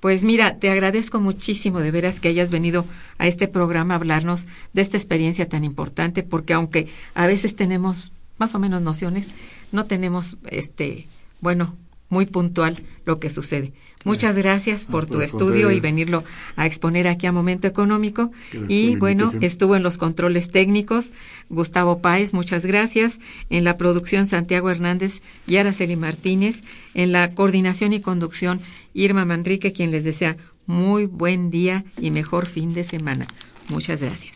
Pues 0.00 0.24
mira, 0.24 0.58
te 0.58 0.70
agradezco 0.70 1.20
muchísimo 1.20 1.80
de 1.80 1.90
veras 1.90 2.20
que 2.20 2.28
hayas 2.28 2.50
venido 2.50 2.84
a 3.18 3.26
este 3.26 3.48
programa 3.48 3.94
a 3.94 3.96
hablarnos 3.96 4.46
de 4.72 4.82
esta 4.82 4.96
experiencia 4.96 5.48
tan 5.48 5.64
importante, 5.64 6.22
porque 6.22 6.52
aunque 6.52 6.88
a 7.14 7.26
veces 7.26 7.56
tenemos 7.56 8.12
más 8.38 8.54
o 8.54 8.58
menos 8.58 8.82
nociones, 8.82 9.30
no 9.72 9.86
tenemos 9.86 10.36
este, 10.50 11.08
bueno, 11.40 11.74
muy 12.08 12.26
puntual 12.26 12.82
lo 13.04 13.18
que 13.18 13.30
sucede. 13.30 13.72
Muchas 14.04 14.36
gracias 14.36 14.86
por 14.86 15.06
tu 15.06 15.20
estudio 15.20 15.72
y 15.72 15.80
venirlo 15.80 16.22
a 16.54 16.66
exponer 16.66 17.08
aquí 17.08 17.26
a 17.26 17.32
Momento 17.32 17.66
Económico. 17.66 18.30
Y 18.68 18.94
bueno, 18.96 19.32
estuvo 19.40 19.74
en 19.74 19.82
los 19.82 19.98
controles 19.98 20.50
técnicos 20.50 21.12
Gustavo 21.48 22.00
Páez, 22.00 22.32
muchas 22.32 22.64
gracias. 22.64 23.18
En 23.50 23.64
la 23.64 23.76
producción 23.76 24.26
Santiago 24.26 24.70
Hernández 24.70 25.22
y 25.46 25.56
Araceli 25.56 25.96
Martínez. 25.96 26.62
En 26.94 27.12
la 27.12 27.34
coordinación 27.34 27.92
y 27.92 28.00
conducción 28.00 28.60
Irma 28.94 29.24
Manrique, 29.24 29.72
quien 29.72 29.90
les 29.90 30.04
desea 30.04 30.36
muy 30.66 31.06
buen 31.06 31.50
día 31.50 31.84
y 32.00 32.10
mejor 32.10 32.46
fin 32.46 32.74
de 32.74 32.84
semana. 32.84 33.26
Muchas 33.68 34.00
gracias. 34.00 34.35